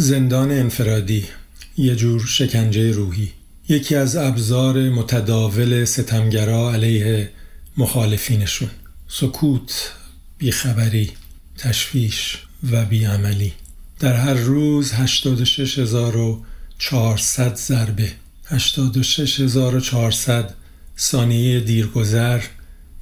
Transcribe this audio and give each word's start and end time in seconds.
زندان 0.00 0.50
انفرادی 0.50 1.24
یه 1.76 1.96
جور 1.96 2.26
شکنجه 2.26 2.92
روحی. 2.92 3.32
یکی 3.68 3.94
از 3.94 4.16
ابزار 4.16 4.88
متداول 4.88 5.84
ستمگرا 5.84 6.72
علیه 6.72 7.30
مخالفینشون. 7.76 8.70
سکوت 9.08 9.92
بیخبری 10.38 11.10
تشویش 11.58 12.38
و 12.70 12.84
بیعملی. 12.84 13.52
در 14.00 14.14
هر 14.14 14.34
روز 14.34 14.92
86400 14.92 17.54
ضربه. 17.54 18.12
86400 18.46 20.54
ثانیه 20.98 21.60
دیرگذر 21.60 22.40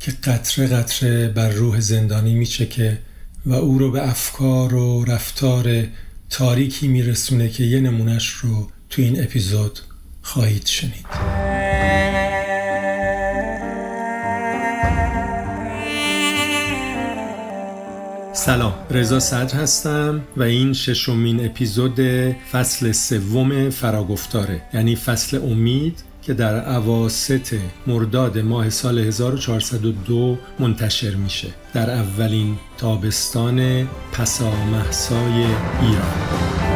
که 0.01 0.13
قطره 0.13 0.67
قطره 0.67 1.29
بر 1.29 1.51
روح 1.51 1.81
زندانی 1.81 2.35
میچکه 2.35 2.99
و 3.47 3.55
او 3.55 3.79
رو 3.79 3.91
به 3.91 4.09
افکار 4.09 4.75
و 4.75 5.05
رفتار 5.05 5.87
تاریکی 6.31 6.89
میرسونه 6.89 7.49
که 7.49 7.65
یه 7.65 7.81
نمونش 7.81 8.29
رو 8.29 8.71
تو 8.91 9.03
این 9.03 9.23
اپیزود 9.23 9.79
خواهید 10.23 10.67
شنید. 10.67 11.07
سلام 18.33 18.75
رضا 18.91 19.21
صدر 19.21 19.55
هستم 19.55 20.25
و 20.37 20.43
این 20.43 20.73
ششمین 20.73 21.45
اپیزود 21.45 22.01
فصل 22.53 22.93
سوم 22.93 23.71
فراگفتاره. 23.71 24.63
یعنی 24.75 24.97
فصل 24.97 25.37
امید 25.37 26.03
که 26.27 26.35
در 26.35 26.61
عواست 26.61 27.55
مرداد 27.87 28.39
ماه 28.39 28.71
سال 28.71 28.99
1402 28.99 30.39
منتشر 30.59 31.15
میشه. 31.15 31.49
در 31.75 31.91
اولین 31.91 32.57
تابستان 32.79 33.89
پسامحسای 34.13 35.45
ایران. 35.83 36.67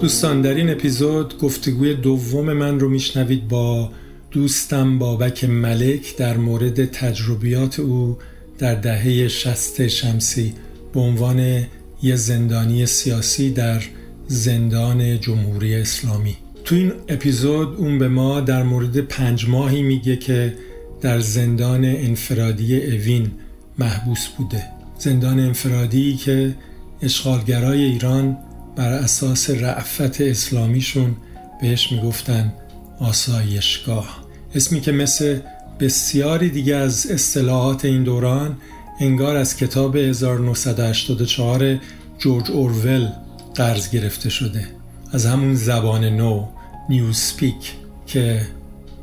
دوستان 0.00 0.40
در 0.40 0.54
این 0.54 0.70
اپیزود 0.70 1.38
گفتگوی 1.38 1.94
دوم 1.94 2.52
من 2.52 2.80
رو 2.80 2.88
میشنوید 2.88 3.48
با 3.48 3.90
دوستم 4.30 4.98
بابک 4.98 5.44
ملک 5.44 6.16
در 6.16 6.36
مورد 6.36 6.84
تجربیات 6.84 7.80
او 7.80 8.18
در 8.58 8.74
دهه 8.74 9.28
شست 9.28 9.88
شمسی 9.88 10.54
به 10.94 11.00
عنوان 11.00 11.66
یه 12.02 12.16
زندانی 12.16 12.86
سیاسی 12.86 13.50
در 13.50 13.82
زندان 14.26 15.20
جمهوری 15.20 15.74
اسلامی. 15.74 16.36
تو 16.64 16.74
این 16.74 16.92
اپیزود 17.08 17.76
اون 17.76 17.98
به 17.98 18.08
ما 18.08 18.40
در 18.40 18.62
مورد 18.62 19.00
پنج 19.00 19.48
ماهی 19.48 19.82
میگه 19.82 20.16
که 20.16 20.54
در 21.00 21.20
زندان 21.20 21.84
انفرادی 21.84 22.76
اوین 22.76 23.30
محبوس 23.78 24.26
بوده. 24.28 24.62
زندان 24.98 25.40
انفرادی 25.40 26.16
که 26.16 26.54
اشغالگرای 27.02 27.84
ایران 27.84 28.36
بر 28.76 28.92
اساس 28.92 29.50
رعفت 29.50 30.20
اسلامیشون 30.20 31.16
بهش 31.60 31.92
می‌گفتن 31.92 32.52
آسایشگاه. 33.00 34.24
اسمی 34.54 34.80
که 34.80 34.92
مثل 34.92 35.40
بسیاری 35.80 36.50
دیگه 36.50 36.76
از 36.76 37.06
اصطلاحات 37.06 37.84
این 37.84 38.04
دوران 38.04 38.56
انگار 39.00 39.36
از 39.36 39.56
کتاب 39.56 39.96
1984 39.96 41.78
جورج 42.18 42.50
اورول 42.50 43.08
قرض 43.54 43.90
گرفته 43.90 44.30
شده. 44.30 44.66
از 45.12 45.26
همون 45.26 45.54
زبان 45.54 46.04
نو 46.04 46.46
نیوسپیک 46.88 47.72
که 48.06 48.46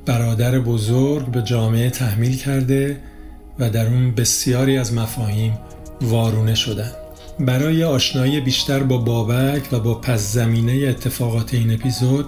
برادر 0.06 0.60
بزرگ 0.60 1.26
به 1.26 1.42
جامعه 1.42 1.90
تحمیل 1.90 2.38
کرده 2.38 3.00
و 3.60 3.70
در 3.70 3.88
اون 3.88 4.12
بسیاری 4.12 4.78
از 4.78 4.94
مفاهیم 4.94 5.58
وارونه 6.02 6.56
شدن. 6.56 6.92
برای 7.40 7.84
آشنایی 7.84 8.42
بیشتر 8.42 8.84
با 8.84 8.98
بابک 8.98 9.74
و 9.74 9.80
با 9.80 9.94
پس 9.94 10.34
زمینه 10.34 10.88
اتفاقات 10.88 11.54
این 11.54 11.74
اپیزود 11.74 12.26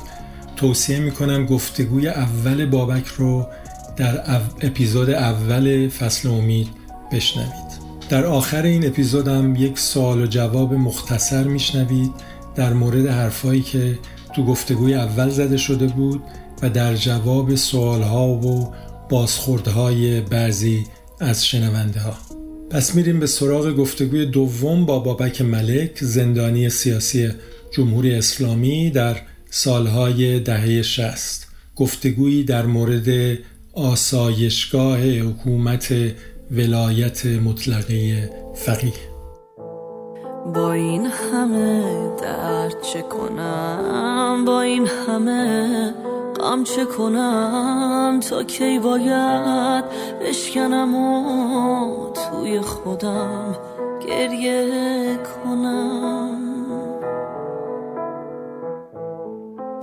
توصیه 0.57 0.99
می‌کنم 0.99 1.45
گفتگوی 1.45 2.07
اول 2.07 2.65
بابک 2.65 3.07
رو 3.07 3.47
در 3.97 4.35
اپیزود 4.61 5.09
اول 5.09 5.89
فصل 5.89 6.29
امید 6.29 6.67
بشنوید. 7.11 7.67
در 8.09 8.25
آخر 8.25 8.63
این 8.63 8.87
اپیزودم 8.87 9.55
یک 9.55 9.79
سوال 9.79 10.21
و 10.21 10.25
جواب 10.25 10.73
مختصر 10.73 11.43
میشنوید 11.43 12.11
در 12.55 12.73
مورد 12.73 13.05
حرفایی 13.05 13.61
که 13.61 13.99
تو 14.35 14.45
گفتگوی 14.45 14.93
اول 14.93 15.29
زده 15.29 15.57
شده 15.57 15.87
بود 15.87 16.23
و 16.61 16.69
در 16.69 16.95
جواب 16.95 17.55
سوالها 17.55 18.27
و 18.27 18.73
بازخوردهای 19.09 20.21
بعضی 20.21 20.85
از 21.19 21.45
شنونده 21.45 21.99
ها. 21.99 22.13
پس 22.69 22.95
میریم 22.95 23.19
به 23.19 23.27
سراغ 23.27 23.75
گفتگوی 23.75 24.25
دوم 24.25 24.85
با 24.85 24.99
بابک 24.99 25.41
ملک 25.41 26.03
زندانی 26.03 26.69
سیاسی 26.69 27.29
جمهوری 27.71 28.15
اسلامی 28.15 28.89
در 28.89 29.21
سالهای 29.49 30.39
دهه 30.39 30.81
شست. 30.81 31.47
گفتگویی 31.75 32.43
در 32.43 32.65
مورد 32.65 33.37
آسایشگاه 33.73 34.99
حکومت 34.99 35.93
ولایت 36.51 37.25
مطلقه 37.25 38.29
فقیه. 38.55 39.17
با 40.55 40.71
این 40.71 41.05
همه 41.05 41.83
درد 42.21 42.81
چه 42.81 43.01
کنم؟ 43.01 44.45
با 44.45 44.61
این 44.61 44.87
همه 44.87 45.93
غم 46.39 46.63
چه 46.63 46.85
کنم؟ 46.85 48.19
تا 48.29 48.43
کی 48.43 48.79
باید 48.79 49.83
بشکنم 50.21 50.95
و 50.95 52.13
توی 52.13 52.61
خودم 52.61 53.55
گریه 54.07 55.17
کنم؟ 55.17 56.36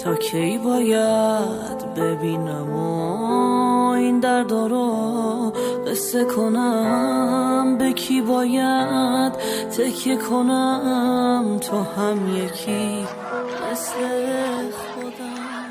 تا 0.04 0.14
کی 0.14 0.58
باید 0.58 1.94
ببینم 1.96 2.70
و 2.70 3.88
این 3.88 4.20
درد 4.20 4.52
رو 4.52 5.52
قصه 5.86 6.24
کنم؟ 6.24 7.78
به 7.78 7.92
کی 7.92 8.20
باید 8.22 9.32
تکیه 9.78 10.16
کنم؟ 10.16 11.58
تو 11.60 11.82
هم 11.82 12.36
یکی 12.36 13.06
مثل 13.72 13.94
خودم. 14.70 15.70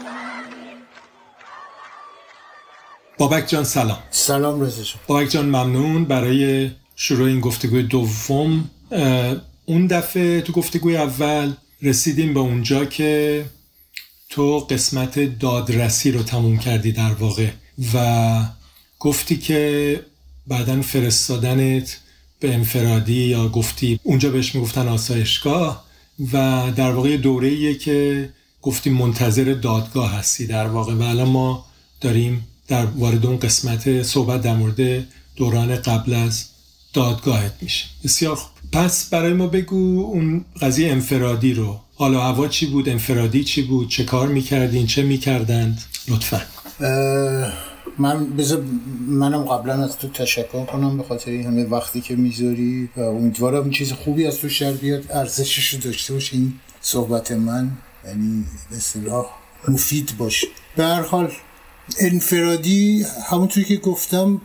بابک 3.17 3.47
جان 3.47 3.63
سلام. 3.63 3.97
سلام 4.11 4.61
رزا 4.61 4.83
بابک 5.07 5.29
جان 5.29 5.45
ممنون 5.45 6.05
برای 6.05 6.71
شروع 6.95 7.27
این 7.27 7.39
گفتگوی 7.39 7.83
دوم. 7.83 8.69
اون 9.65 9.87
دفعه 9.87 10.41
تو 10.41 10.53
گفتگوی 10.53 10.97
اول 10.97 11.53
رسیدیم 11.81 12.33
به 12.33 12.39
اونجا 12.39 12.85
که 12.85 13.45
تو 14.33 14.59
قسمت 14.59 15.19
دادرسی 15.39 16.11
رو 16.11 16.23
تموم 16.23 16.57
کردی 16.57 16.91
در 16.91 17.13
واقع 17.13 17.49
و 17.93 18.45
گفتی 18.99 19.37
که 19.37 19.99
بعدا 20.47 20.81
فرستادنت 20.81 21.99
به 22.39 22.53
انفرادی 22.53 23.23
یا 23.23 23.49
گفتی 23.49 23.99
اونجا 24.03 24.29
بهش 24.29 24.55
می‌گفتن 24.55 24.87
آسایشگاه 24.87 25.85
و 26.33 26.63
در 26.75 26.91
واقع 26.91 27.17
دوره 27.17 27.75
که 27.75 28.29
گفتی 28.61 28.89
منتظر 28.89 29.53
دادگاه 29.61 30.13
هستی 30.13 30.47
در 30.47 30.67
واقع 30.67 30.93
و 30.93 31.01
الان 31.01 31.29
ما 31.29 31.65
داریم 32.01 32.47
در 32.67 32.85
وارد 32.85 33.25
اون 33.25 33.37
قسمت 33.39 34.03
صحبت 34.03 34.41
در 34.41 34.55
مورد 34.55 35.07
دوران 35.35 35.75
قبل 35.75 36.13
از 36.13 36.45
دادگاهت 36.93 37.53
میشه 37.61 37.85
بسیار 38.03 38.35
خوب. 38.35 38.51
پس 38.71 39.09
برای 39.09 39.33
ما 39.33 39.47
بگو 39.47 40.05
اون 40.13 40.45
قضیه 40.61 40.91
انفرادی 40.91 41.53
رو. 41.53 41.82
حالا 41.95 42.21
هوا 42.21 42.47
چی 42.47 42.65
بود؟ 42.65 42.89
انفرادی 42.89 43.43
چی 43.43 43.61
بود؟ 43.61 43.89
چه 43.89 44.03
کار 44.03 44.27
می‌کردین؟ 44.27 44.87
چه 44.87 45.03
می‌کردند؟ 45.03 45.81
لطفا. 46.07 46.41
من 47.97 48.25
بذار 48.37 48.63
منم 49.07 49.43
قبلا 49.43 49.83
از 49.83 49.97
تو 49.97 50.07
تشکر 50.07 50.65
کنم 50.65 50.97
به 50.97 51.03
خاطر 51.03 51.31
این 51.31 51.45
همه 51.45 51.63
وقتی 51.63 52.01
که 52.01 52.15
می‌ذاری 52.15 52.89
و 52.97 53.01
امیدوارم 53.01 53.69
چیز 53.69 53.91
خوبی 53.91 54.27
از 54.27 54.37
تو 54.37 54.49
شر 54.49 54.71
بیاد. 54.71 55.11
ارزشش 55.11 55.73
رو 55.73 55.79
داشته 55.79 56.13
باشه 56.13 56.35
این 56.35 56.53
صحبت 56.81 57.31
من 57.31 57.71
یعنی 58.07 58.43
اصطلاح 58.71 59.25
مفید 59.67 60.13
باشه. 60.17 60.47
به 60.75 60.83
هر 60.83 61.01
حال 61.01 61.31
انفرادی 61.99 63.05
همونطوری 63.29 63.65
که 63.65 63.77
گفتم 63.77 64.41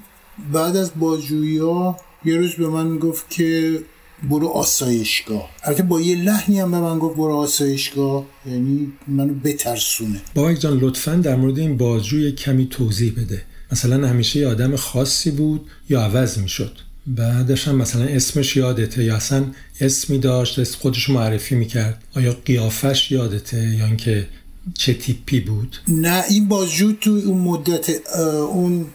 بعد 0.52 0.76
از 0.76 0.90
بازجویی 0.96 1.58
ها 1.58 1.96
یه 2.24 2.36
روز 2.36 2.54
به 2.54 2.68
من 2.68 2.98
گفت 2.98 3.30
که 3.30 3.78
برو 4.22 4.48
آسایشگاه. 4.48 5.50
البته 5.64 5.82
با 5.82 6.00
یه 6.00 6.16
لحنی 6.16 6.60
هم 6.60 6.70
به 6.70 6.80
من 6.80 6.98
گفت 6.98 7.16
برو 7.16 7.34
آسایشگاه. 7.36 8.24
یعنی 8.46 8.92
منو 9.08 9.34
بترسونه. 9.34 10.20
بابک 10.34 10.60
جان 10.60 10.78
لطفا 10.78 11.14
در 11.14 11.36
مورد 11.36 11.58
این 11.58 11.76
بازجوی 11.76 12.32
کمی 12.32 12.66
توضیح 12.66 13.12
بده. 13.12 13.42
مثلا 13.72 14.08
همیشه 14.08 14.40
یه 14.40 14.48
آدم 14.48 14.76
خاصی 14.76 15.30
بود 15.30 15.66
یا 15.88 16.02
عوض 16.02 16.38
می‌شد؟ 16.38 16.78
بعدش 17.06 17.68
هم 17.68 17.76
مثلا 17.76 18.04
اسمش 18.04 18.56
یادته 18.56 19.04
یا 19.04 19.16
اصلا 19.16 19.44
اسمی 19.80 20.18
داشت 20.18 20.74
خودش 20.74 21.10
معرفی 21.10 21.54
می‌کرد؟ 21.54 22.02
آیا 22.16 22.36
قیافش 22.44 23.12
یادته 23.12 23.76
یا 23.76 23.86
اینکه 23.86 24.26
چه 24.74 24.94
تیپی 24.94 25.40
بود؟ 25.40 25.76
نه 25.88 26.24
این 26.30 26.48
بازجو 26.48 26.92
تو 26.92 27.10
اون 27.10 27.38
مدت 27.38 27.90
اون 28.52 28.86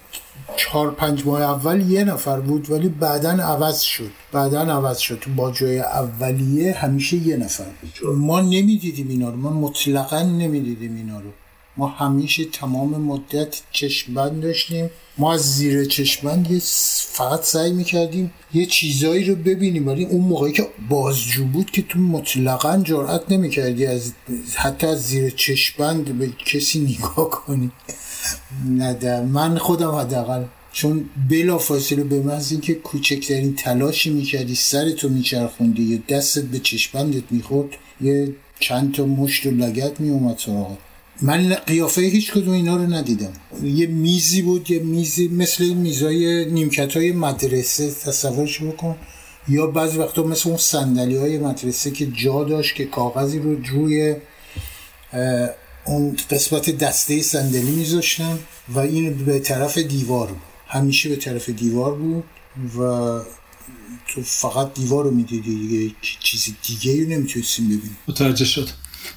چهار 0.56 0.92
پنج 0.92 1.26
ماه 1.26 1.42
اول 1.42 1.92
یه 1.92 2.04
نفر 2.04 2.40
بود 2.40 2.72
ولی 2.72 2.90
بعدا 2.90 3.30
عوض 3.30 3.80
شد. 3.82 4.12
بعدا 4.32 4.62
عوض 4.62 4.98
شد. 4.98 5.20
تو 5.20 5.32
باجوی 5.32 5.80
اولیه 5.80 6.74
همیشه 6.74 7.18
یه 7.18 7.38
نفر 7.38 7.66
بود. 7.82 8.16
ما 8.16 8.42
نمی‌دیدیم 8.42 9.10
اینا 9.10 9.30
رو. 9.30 9.36
ما 9.36 9.50
مطلقا 9.50 10.22
نمی‌دیدیم 10.22 10.96
اینا 10.96 11.20
رو. 11.20 11.30
ما 11.78 11.88
همیشه 11.88 12.46
تمام 12.46 13.02
مدت 13.02 13.62
چشمبند 13.72 14.42
داشتیم. 14.42 14.90
ما 15.18 15.34
از 15.34 15.56
زیر 15.56 15.86
چشمبند 15.86 16.52
یه 16.52 16.62
فقط 17.06 17.44
سعی 17.44 17.72
می‌کردیم 17.72 18.32
یه 18.54 18.66
چیزایی 18.66 19.24
رو 19.24 19.36
ببینیم. 19.36 19.88
ولی 19.88 20.06
اون 20.06 20.22
موقعی 20.22 20.52
که 20.52 20.68
بازجو 20.90 21.46
بود 21.46 21.72
که 21.72 21.82
تو 21.82 22.00
مطلقا 22.00 22.78
جرأت 22.78 23.32
نمی‌کردی 23.32 23.86
از 23.86 24.14
حتی 24.56 24.88
از 24.88 25.02
زیر 25.04 25.30
چشمبند 25.30 26.18
به 26.20 26.30
کسی 26.46 26.80
نگاه 26.80 27.30
کنی. 27.30 27.72
نه 28.66 29.22
من 29.22 29.58
خودم 29.58 29.92
حداقل. 29.92 30.44
چون 30.72 31.06
بلا 31.30 31.58
فاصله 31.58 32.04
به 32.04 32.20
محض 32.20 32.52
اینکه 32.52 32.74
کوچکترین 32.74 33.56
تلاشی 33.56 34.10
می‌کردی 34.10 34.56
سرتو 34.56 35.10
میچرخوندی 35.10 35.84
یا 35.84 36.00
دستت 36.10 36.44
به 36.44 36.60
چشمندت 36.60 37.24
می‌خورد 37.30 37.70
یه 38.02 38.36
چند 38.60 38.94
تا 38.94 39.06
مشت 39.06 39.46
و 39.46 39.52
لگت 39.52 40.00
میومد 40.00 40.38
سراغت. 40.38 40.78
من 41.22 41.54
قیافه 41.54 42.02
هیچ 42.02 42.32
کدوم 42.32 42.54
اینا 42.54 42.76
رو 42.76 42.94
ندیدم. 42.94 43.34
یه 43.64 43.88
میزی 43.88 44.42
بود 44.42 44.72
یه 44.72 44.80
میزی 44.80 45.28
مثل 45.28 45.74
میزای 45.74 46.46
نیمکت 46.46 46.98
های 46.98 47.12
مدرسه 47.12 47.92
تصورش 47.92 48.62
بکن. 48.62 48.96
یا 49.48 49.68
بعضی 49.68 49.98
وقتا 49.98 50.24
مثل 50.24 50.50
اون 50.50 50.58
سندلی 50.58 51.16
های 51.16 51.38
مدرسه 51.38 51.92
که 51.92 52.06
جا 52.06 52.44
داشت 52.44 52.76
که 52.76 52.86
کاغذی 52.86 53.40
رو 53.40 53.56
روی 53.56 54.16
اون 55.86 56.18
قسمت 56.30 56.70
دسته 56.70 57.22
صندلی 57.22 57.72
میذاشتم 57.72 58.40
و 58.70 58.80
این 58.80 59.26
به 59.26 59.40
طرف 59.40 59.78
دیوار 59.78 60.28
بود. 60.28 60.42
همیشه 60.68 61.10
به 61.10 61.16
طرف 61.16 61.50
دیوار 61.50 61.96
بود 61.96 62.24
و 62.78 62.82
تو 64.08 64.22
فقط 64.24 64.74
دیوار 64.74 65.04
رو 65.04 65.12
می‌دیدی 65.12 65.56
دیگه. 65.56 65.96
چیز 66.20 66.48
دیگه 66.68 67.04
رو 67.04 67.10
نمی‌تونستیم 67.10 67.66
ببینیم. 67.66 67.98
متوجه 68.08 68.46
شد. 68.46 68.70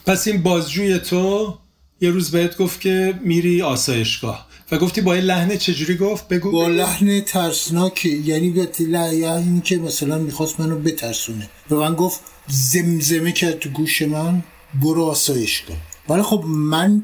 پس 0.07 0.29
این 0.29 0.43
بازجوی 0.43 0.99
تو 0.99 1.55
یه 2.01 2.11
روز 2.11 2.31
بهت 2.31 2.57
گفت 2.57 2.81
که 2.81 3.21
میری 3.23 3.63
آسایشگاه 3.63 4.47
و 4.71 4.79
گفتی 4.79 5.01
با 5.01 5.15
این 5.15 5.25
لحنه 5.25 5.57
چجوری 5.57 5.97
گفت؟ 5.97 6.29
بگو 6.29 6.53
با 6.53 6.69
لحن 6.69 7.21
ترسناک 7.21 8.05
یعنی 8.05 8.51
به 8.51 8.69
یعنی 9.15 9.61
که 9.61 9.77
مثلا 9.77 10.19
می‌خواست 10.19 10.61
منو 10.61 10.79
بترسونه. 10.79 11.49
به 11.69 11.77
من 11.77 11.95
گفت 11.95 12.21
زمزمه 12.49 13.33
کرد 13.33 13.59
تو 13.59 13.69
گوش 13.69 14.03
من 14.03 14.43
برو 14.83 15.05
آسایشگاه. 15.05 15.77
ولی 16.09 16.23
خب 16.23 16.45
من 16.47 17.03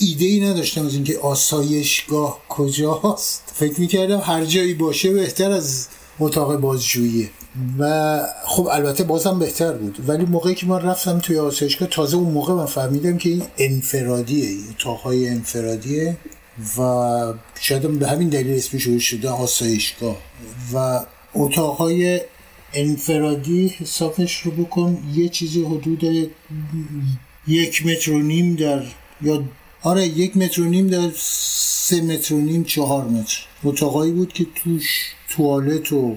ایده 0.00 0.24
ای 0.24 0.40
نداشتم 0.40 0.86
از 0.86 0.94
اینکه 0.94 1.18
آسایشگاه 1.18 2.40
کجاست. 2.48 3.52
فکر 3.54 3.80
می‌کردم 3.80 4.20
هر 4.24 4.44
جایی 4.44 4.74
باشه 4.74 5.12
بهتر 5.12 5.50
از 5.50 5.88
اتاق 6.20 6.56
بازجویی. 6.56 7.30
و 7.78 8.22
خب 8.44 8.68
البته 8.72 9.04
بازم 9.04 9.38
بهتر 9.38 9.72
بود. 9.72 9.98
ولی 10.06 10.24
موقعی 10.24 10.54
که 10.54 10.66
من 10.66 10.82
رفتم 10.82 11.18
توی 11.18 11.38
آسایشگاه 11.38 11.88
تازه 11.88 12.16
اون 12.16 12.32
موقع 12.32 12.54
من 12.54 12.66
فهمیدم 12.66 13.18
که 13.18 13.28
این 13.28 13.42
انفرادیه 13.58 14.58
اتاقهای 14.70 15.28
انفرادیه 15.28 16.16
و 16.78 16.82
شاید 17.60 17.98
به 17.98 18.08
همین 18.08 18.28
دلیل 18.28 18.56
اسمش 18.56 18.88
شده 19.04 19.30
آسایشگاه. 19.30 20.16
و 20.74 21.00
اتاقهای 21.34 22.20
انفرادی 22.74 23.68
حسابش 23.68 24.40
رو 24.40 24.50
بکن 24.50 24.98
یه 25.14 25.28
چیزی 25.28 25.64
حدود 25.64 26.30
یک 27.46 27.86
متر 27.86 28.12
و 28.12 28.22
نیم 28.22 28.54
در 28.54 28.82
یا 29.22 29.42
آره 29.82 30.06
یک 30.06 30.36
متر 30.36 30.62
و 30.62 30.64
نیم 30.64 30.86
در 30.86 31.10
سه 31.16 32.00
متر 32.00 32.34
و 32.34 32.40
نیم 32.40 32.64
چهار 32.64 33.04
متر. 33.04 33.38
اتاقایی 33.64 34.12
بود 34.12 34.32
که 34.32 34.46
توش 34.54 35.14
توالت 35.28 35.92
و 35.92 36.16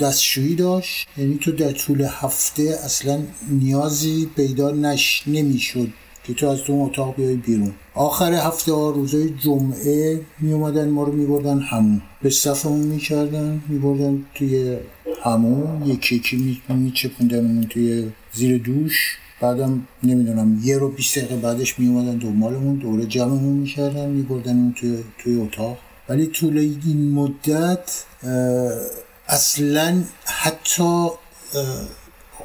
دستشویی 0.00 0.54
داشت. 0.54 1.08
یعنی 1.18 1.38
تو 1.38 1.52
در 1.52 1.72
طول 1.72 2.06
هفته 2.10 2.62
اصلا 2.84 3.22
نیازی 3.48 4.30
پیدا 4.36 4.70
نش 4.70 5.22
نمی‌شد 5.26 5.88
که 6.24 6.34
تو 6.34 6.48
از 6.48 6.58
تو 6.58 6.72
اتاق 6.72 7.16
بیای 7.16 7.36
بیرون. 7.36 7.72
آخر 7.94 8.32
هفته 8.32 8.72
ها 8.72 8.90
روزای 8.90 9.30
جمعه 9.30 10.20
می 10.40 10.52
اومدن 10.52 10.88
ما 10.88 11.04
رو 11.04 11.12
می 11.12 11.26
بردن 11.26 11.60
همون 11.60 12.02
به 12.22 12.30
صفمون 12.30 12.80
می 12.80 12.98
کردن 12.98 13.62
می 13.68 13.78
بردن 13.78 14.24
توی 14.34 14.76
همون 15.24 15.86
یکی 15.86 16.16
یکی 16.16 16.60
می 16.68 16.92
چپوندن 16.94 17.62
توی 17.62 18.10
زیر 18.32 18.58
دوش. 18.58 19.18
بعدم 19.40 19.86
نمی‌دونم 20.02 20.60
یه 20.64 20.78
رو 20.78 20.88
بیست 20.88 21.18
دقیقه 21.18 21.36
بعدش 21.36 21.78
می 21.78 21.86
اومدن 21.86 22.18
دنبالمون 22.18 22.76
دوره 22.76 23.06
جمعمون 23.06 23.52
می‌کردن 23.52 24.08
میبردن 24.08 24.56
اون 24.56 24.74
توی, 24.80 24.98
توی 25.18 25.40
اتاق. 25.40 25.78
ولی 26.08 26.26
طول 26.26 26.58
این 26.58 27.10
مدت 27.10 28.04
اصلا 29.28 30.02
حتی 30.24 31.08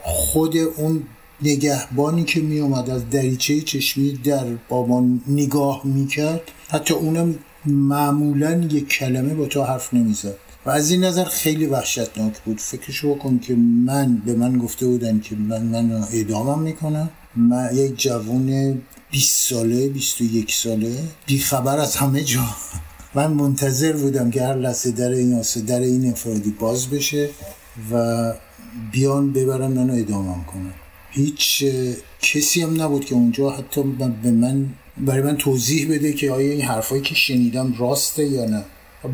خود 0.04 0.58
اون 0.58 1.04
نگهبانی 1.42 2.24
که 2.24 2.42
می 2.42 2.60
اومد 2.60 2.90
از 2.90 3.10
دریچه 3.10 3.62
چشمی 3.62 4.12
در 4.12 4.46
با 4.70 5.04
نگاه 5.28 5.82
می‌کرد 5.84 6.42
حتی 6.70 6.94
اونم 6.94 7.36
معمولا 7.66 8.68
یک 8.72 8.88
کلمه 8.88 9.34
با 9.34 9.46
تو 9.46 9.64
حرف 9.64 9.94
نمی‌زد. 9.94 10.36
و 10.66 10.70
از 10.70 10.92
این 10.92 11.04
نظر 11.04 11.24
خیلی 11.26 11.66
وحشتناک 11.66 12.40
بود. 12.42 12.60
فکرشو 12.60 13.16
بکن 13.16 13.40
که 13.40 13.56
من 13.86 14.18
به 14.26 14.34
من 14.34 14.58
گفته 14.58 14.86
بودن 14.86 15.20
که 15.20 15.36
من 15.36 15.62
من 15.62 15.92
اعدامم 16.14 16.60
می‌کنم 16.60 17.10
من 17.36 17.70
یک 17.74 18.02
جوان 18.02 18.82
20 19.12 19.50
ساله 19.50 19.90
21 19.90 20.54
ساله. 20.54 21.04
بیخبر 21.26 21.78
از 21.78 21.96
همه 21.96 22.24
جا. 22.24 22.46
من 23.16 23.34
منتظر 23.34 23.94
بودم 23.94 24.32
که 24.32 24.44
هر 24.44 24.56
لحظه 24.56 24.92
در 24.92 25.10
این 25.10 25.42
در 25.68 25.80
این 25.80 26.06
انفرادی 26.06 26.52
باز 26.52 26.90
بشه 26.90 27.30
و 27.92 28.34
بیان 28.92 29.34
ببرن 29.34 29.72
منو 29.72 29.94
ادامم 29.94 30.46
کنن. 30.46 30.74
هیچ 31.12 31.66
کسی 32.22 32.62
هم 32.62 32.82
نبود 32.82 33.06
که 33.06 33.16
اونجا 33.16 33.50
حتی 33.50 33.84
به 34.24 34.32
من 34.32 34.66
برای 34.98 35.22
من 35.22 35.38
توضیح 35.38 35.92
بده 35.92 36.14
که 36.14 36.32
آیا 36.32 36.52
این 36.52 36.62
حرفایی 36.62 37.02
که 37.02 37.16
شنیدم 37.16 37.76
راسته 37.78 38.26
یا 38.26 38.46
نه. 38.46 38.64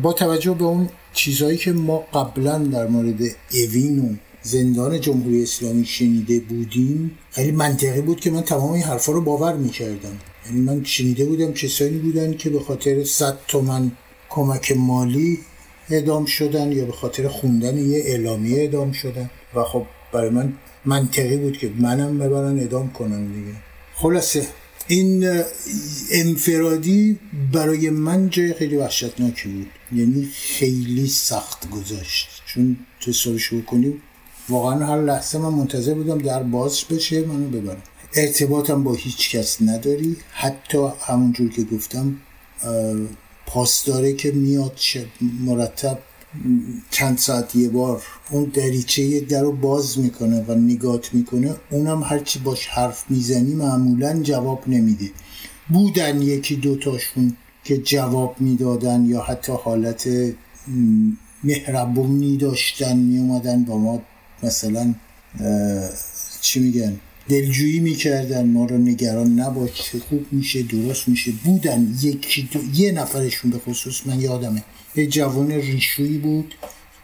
با 0.02 0.12
توجه 0.12 0.54
به 0.54 0.64
اون 0.64 0.88
چیزهایی 1.12 1.56
که 1.58 1.72
ما 1.72 1.98
قبلا 2.14 2.58
در 2.58 2.86
مورد 2.86 3.20
اوین 3.52 3.98
و 3.98 4.14
زندان 4.42 5.00
جمهوری 5.00 5.42
اسلامی 5.42 5.84
شنیده 5.84 6.40
بودیم 6.40 7.18
خیلی 7.30 7.52
منطقی 7.52 8.00
بود 8.00 8.20
که 8.20 8.30
من 8.30 8.42
تمام 8.42 8.72
این 8.72 8.82
حرفا 8.82 9.12
رو 9.12 9.20
باور 9.20 9.56
می‌کردم. 9.56 10.18
یعنی 10.46 10.60
من 10.60 10.84
شنیده 10.84 11.24
بودم 11.24 11.52
کسانی 11.52 11.98
بودن 11.98 12.36
که 12.36 12.50
به 12.50 12.60
خاطر 12.60 13.04
100 13.04 13.38
تومن 13.48 13.92
کمک 14.30 14.72
مالی 14.76 15.38
اعدام 15.90 16.24
شدن 16.24 16.72
یا 16.72 16.84
به 16.84 16.92
خاطر 16.92 17.28
خوندن 17.28 17.78
یه 17.78 18.02
اعلامیه 18.06 18.58
اعدام 18.58 18.92
شدن. 18.92 19.30
و 19.54 19.62
خب 19.62 19.86
برای 20.12 20.30
من 20.30 20.52
منطقی 20.84 21.36
بود 21.36 21.58
که 21.58 21.70
منم 21.78 22.18
ببرن 22.18 22.58
اعدام 22.58 22.90
کنن 22.92 23.26
دیگه. 23.26 23.56
خلاصه 23.94 24.46
این 24.92 25.42
انفرادی 26.10 27.18
برای 27.52 27.90
من 27.90 28.30
جای 28.30 28.54
خیلی 28.54 28.76
وحشتناکی 28.76 29.48
بود. 29.48 29.66
یعنی 29.92 30.28
خیلی 30.34 31.08
سخت 31.08 31.70
گذاشت. 31.70 32.28
چون 32.46 32.76
تصورش 33.06 33.54
بکنیم 33.54 34.02
واقعا 34.48 34.86
هر 34.86 35.02
لحظه 35.02 35.38
من 35.38 35.48
منتظر 35.48 35.94
بودم 35.94 36.18
در 36.18 36.42
باز 36.42 36.84
بشه 36.90 37.26
منو 37.26 37.48
ببرم. 37.48 37.82
ارتباطم 38.14 38.84
با 38.84 38.94
هیچ 38.94 39.36
کس 39.36 39.62
نداری. 39.62 40.16
حتی 40.30 40.78
همونجور 41.00 41.50
که 41.50 41.62
گفتم 41.62 42.16
پاسداره 43.46 44.12
که 44.12 44.32
میاد 44.32 44.78
مرتب 45.40 45.98
چند 46.90 47.18
ساعت 47.18 47.56
یه 47.56 47.68
بار 47.68 48.02
اون 48.30 48.44
دریچه 48.44 49.20
در 49.20 49.42
رو 49.42 49.52
باز 49.52 49.98
می‌کنه 49.98 50.44
و 50.48 50.54
نگات 50.54 51.14
می‌کنه 51.14 51.54
اونم 51.70 52.02
هرچی 52.02 52.38
باش 52.38 52.66
حرف 52.66 53.04
می‌زنی 53.10 53.54
معمولا 53.54 54.22
جواب 54.22 54.62
نمیده. 54.66 55.10
بودن 55.68 56.22
یکی 56.22 56.56
دوتاشون 56.56 57.36
که 57.64 57.78
جواب 57.78 58.36
می‌دادن 58.40 59.04
یا 59.04 59.22
حتی 59.22 59.52
حالت 59.64 60.08
مهربونی 61.44 62.36
داشتن 62.36 62.96
میومدن 62.96 63.64
با 63.64 63.78
ما 63.78 64.02
مثلا 64.42 64.94
چی 66.40 66.60
میگن؟ 66.60 67.00
دلجویی 67.32 67.80
می‌کردن 67.80 68.48
ما 68.48 68.64
رو 68.66 68.78
نگران 68.78 69.40
نباش 69.40 69.94
خوب 70.08 70.26
میشه 70.32 70.62
درست 70.62 71.08
میشه. 71.08 71.32
بودن. 71.44 71.94
یکی 72.02 72.48
دو 72.52 72.60
یه 72.74 72.92
نفرشون 72.92 73.50
به 73.50 73.58
خصوص 73.58 74.06
من 74.06 74.20
یادمه. 74.20 74.62
یه 74.96 75.06
جوان 75.06 75.50
ریشویی 75.50 76.18
بود 76.18 76.54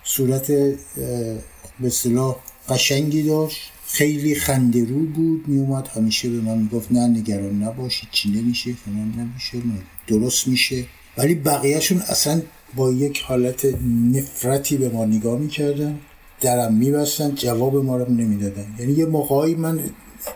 صورت 0.04 0.46
به 1.80 1.90
صلاح 1.90 2.36
قشنگی 2.68 3.22
داشت. 3.22 3.60
خیلی 3.86 4.34
خندرو 4.34 5.06
بود 5.06 5.48
میومد 5.48 5.88
همیشه 5.96 6.28
به 6.28 6.40
من 6.40 6.58
می‌گفت 6.58 6.92
نه 6.92 7.06
نگران 7.06 7.62
نباشید 7.62 8.08
چی 8.12 8.30
نمیشه 8.30 8.72
فلان 8.84 9.14
نمیشه 9.18 9.58
درست 10.06 10.48
میشه. 10.48 10.84
ولی 11.18 11.34
بقیهشون 11.34 11.98
اصلا 11.98 12.42
با 12.76 12.92
یک 12.92 13.20
حالت 13.20 13.64
نفرتی 14.12 14.76
به 14.76 14.88
ما 14.88 15.04
نگاه 15.04 15.38
می‌کردن. 15.38 15.98
درم 16.40 16.74
میبستن 16.74 17.34
جواب 17.34 17.76
ما 17.76 17.96
رو 17.96 18.12
نمی‌دادن. 18.12 18.66
یعنی 18.78 18.92
یه 18.92 19.06
موقعی 19.06 19.54
من 19.54 19.80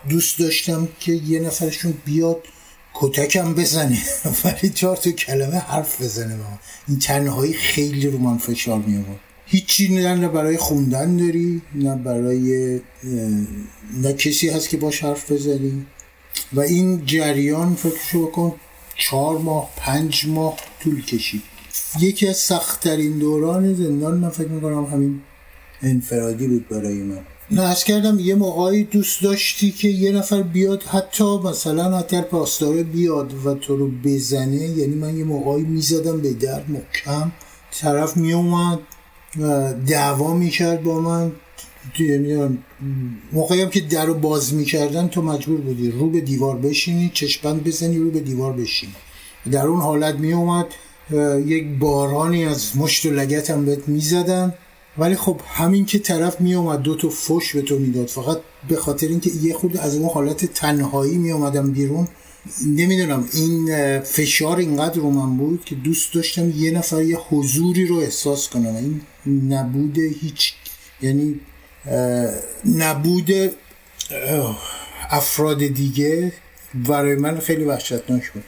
دوست 0.09 0.39
داشتم 0.39 0.87
که 0.99 1.11
یه 1.11 1.39
نفرشون 1.39 1.93
بیاد 2.05 2.43
کتکم 2.93 3.53
بزنه. 3.53 4.01
ولی 4.43 4.69
چهار 4.69 4.97
تا 4.97 5.11
کلمه 5.11 5.57
حرف 5.57 6.01
بزنه 6.01 6.37
با 6.37 6.43
این 6.87 6.99
تنهایی 6.99 7.53
خیلی 7.53 8.07
رو 8.07 8.17
من 8.17 8.37
فشار 8.37 8.79
می 8.79 9.05
هیچی 9.45 9.95
نه, 9.95 10.15
نه 10.15 10.27
برای 10.27 10.57
خوندن 10.57 11.17
داری 11.17 11.61
نه 11.75 11.95
برای 11.95 12.79
نه 14.01 14.13
کسی 14.13 14.49
هست 14.49 14.69
که 14.69 14.77
باش 14.77 15.03
حرف 15.03 15.31
بزنی. 15.31 15.85
و 16.53 16.59
این 16.59 17.05
جریان 17.05 17.75
فکرشو 17.75 18.27
بکن 18.27 18.55
چهار 18.95 19.37
ماه 19.37 19.69
پنج 19.77 20.25
ماه 20.27 20.57
طول 20.79 21.05
کشید. 21.05 21.41
یکی 21.99 22.27
از 22.27 22.37
سختترین 22.37 23.19
دوران 23.19 23.73
زندان 23.73 24.17
من 24.17 24.29
فکر 24.29 24.47
می‌کنم 24.47 24.85
همین 24.85 25.21
انفرادی 25.81 26.47
بود 26.47 26.69
برای 26.69 26.93
من. 26.93 27.19
از 27.61 27.83
کردم 27.83 28.19
یه 28.19 28.35
موقعی 28.35 28.83
دوست 28.83 29.23
داشتی 29.23 29.71
که 29.71 29.87
یه 29.87 30.11
نفر 30.11 30.41
بیاد 30.41 30.83
حتی 30.83 31.37
مثلا 31.37 31.97
حتی 31.97 32.21
پاسداره 32.21 32.83
بیاد 32.83 33.45
و 33.45 33.53
تو 33.53 33.75
رو 33.75 33.91
بزنه 34.03 34.55
یعنی 34.55 34.95
من 34.95 35.17
یه 35.17 35.23
موقعی 35.23 35.63
می‌زدم 35.63 36.21
به 36.21 36.33
در 36.33 36.63
محکم. 36.67 37.31
طرف 37.71 38.17
میومد 38.17 38.79
دعوا 39.87 40.33
می‌کرد 40.33 40.83
با 40.83 40.99
من. 40.99 41.31
یعنی 41.99 42.59
موقعی 43.33 43.61
هم 43.61 43.69
که 43.69 43.81
در 43.81 44.05
رو 44.05 44.13
باز 44.13 44.53
می‌کردن 44.53 45.07
تو 45.07 45.21
مجبور 45.21 45.61
بودی 45.61 45.91
رو 45.91 46.09
به 46.09 46.21
دیوار 46.21 46.57
بشینی 46.57 47.11
چشپند 47.13 47.63
بزنی 47.63 47.97
رو 47.97 48.11
به 48.11 48.19
دیوار 48.19 48.53
بشینی. 48.53 48.95
در 49.51 49.67
اون 49.67 49.81
حالت 49.81 50.15
میومد 50.15 50.65
یک 51.45 51.67
بارانی 51.79 52.45
از 52.45 52.77
مشت 52.77 53.05
و 53.05 53.09
لگت 53.09 53.49
هم 53.49 53.65
بهت 53.65 53.87
می‌زدن. 53.87 54.53
ولی 54.97 55.15
خب 55.15 55.41
همین 55.47 55.85
که 55.85 55.99
طرف 55.99 56.41
میومد 56.41 56.81
دو 56.81 56.95
تا 56.95 57.09
فش 57.09 57.55
به 57.55 57.61
تو 57.61 57.79
می‌داد 57.79 58.07
فقط 58.07 58.37
به 58.69 58.75
خاطر 58.75 59.07
اینکه 59.07 59.31
یه 59.41 59.53
خود 59.53 59.77
از 59.77 59.95
اون 59.95 60.09
حالت 60.09 60.45
تنهایی 60.45 61.17
میومدم 61.17 61.71
بیرون. 61.71 62.07
نمی‌دونم 62.67 63.27
این 63.33 63.99
فشار 63.99 64.57
اینقدر 64.57 64.99
رو 64.99 65.09
من 65.09 65.37
بود 65.37 65.65
که 65.65 65.75
دوست 65.75 66.13
داشتم 66.13 66.49
یه 66.49 66.71
نفر 66.71 67.03
یه 67.03 67.17
حضوری 67.17 67.87
رو 67.87 67.95
احساس 67.95 68.49
کنم. 68.49 68.75
این 68.75 69.53
نبود 69.53 69.97
هیچ 69.97 70.53
یعنی 71.01 71.39
نبود 72.65 73.31
افراد 75.09 75.67
دیگه. 75.67 76.33
برای 76.87 77.15
من 77.15 77.39
خیلی 77.39 77.63
وحشتناک 77.63 78.31
بود. 78.31 78.43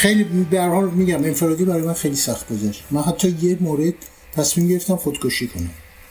خیلی 0.00 0.24
به 0.24 0.62
حال 0.62 0.90
میگم 0.90 1.24
انفرادی 1.24 1.64
برای 1.64 1.82
من 1.82 1.92
خیلی 1.92 2.16
سخت 2.16 2.52
گذشت. 2.52 2.84
من 2.90 3.02
حتی 3.02 3.36
یه 3.42 3.56
مورد 3.60 3.94
تصمیم 4.32 4.68
گرفتم 4.68 4.96
خودکشی 4.96 5.48
کنم. 5.48 5.70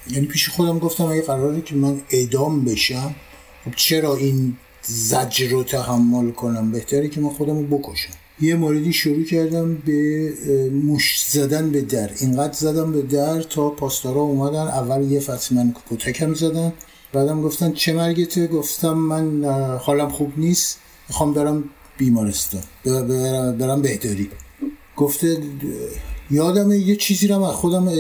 یعنی 0.10 0.26
پیش 0.26 0.50
خودم 0.50 0.80
گفتم 0.80 1.04
اگه 1.04 1.22
قراره 1.22 1.62
که 1.62 1.76
من 1.76 2.02
اعدام 2.10 2.66
بشم 2.66 3.16
خب 3.66 3.72
چرا 3.76 4.16
این 4.16 4.58
زجر 4.82 5.50
رو 5.50 5.64
تحمل 5.64 6.32
کنم؟ 6.32 6.72
بهتره 6.72 7.08
که 7.08 7.22
من 7.22 7.30
خودم 7.30 7.58
رو 7.58 7.78
بکشم. 7.78 8.14
یه 8.42 8.56
موردی 8.56 8.94
شروع 8.94 9.24
کردم 9.24 9.76
به 9.76 10.34
موش 10.72 11.26
زدن 11.30 11.70
به 11.70 11.82
در. 11.82 12.10
اینقدر 12.20 12.54
زدم 12.54 12.92
به 12.92 13.02
در 13.02 13.42
تا 13.42 13.70
پاسدارا 13.70 14.22
اومدن 14.22 14.68
اول 14.68 15.12
یه 15.12 15.20
فصل 15.20 15.56
من 15.56 15.76
کتکم 15.92 16.34
زدن. 16.34 16.74
بعدم 17.14 17.42
گفتن 17.42 17.74
چه 17.74 17.94
مرگته؟ 17.94 18.48
گفتم 18.48 18.94
من 18.94 19.44
حالم 19.78 20.10
خوب 20.10 20.34
نیست. 20.38 20.80
می‌خوام 21.10 21.34
برم 21.34 21.64
بیمارستان. 22.00 22.64
برم 23.60 23.82
بهداری 23.82 24.30
گفته 24.96 25.38
یادم 26.32 26.72
یه 26.72 26.96
چیزی 26.96 27.28
رو 27.28 27.40
من 27.40 27.52
خودم 27.52 27.94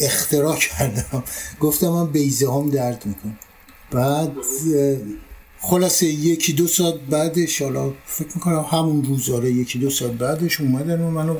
اختراع 0.00 0.56
کردم. 0.56 1.24
گفتم 1.60 1.88
من 1.88 2.06
بیزه 2.12 2.52
هم 2.52 2.70
درد 2.70 3.02
می‌کنم. 3.06 3.38
بعد 3.90 4.32
خلاصه 5.60 6.06
یکی 6.06 6.52
دو 6.52 6.66
ساعت 6.66 6.94
بعدش 6.94 7.62
حالا 7.62 7.92
فکر 8.06 8.28
می‌کنم 8.34 8.66
همون 8.70 9.04
روزاره 9.04 9.50
یکی 9.50 9.78
دو 9.78 9.90
ساعت 9.90 10.12
بعدش 10.12 10.60
اومدن 10.60 11.00
و 11.00 11.10
منو 11.10 11.36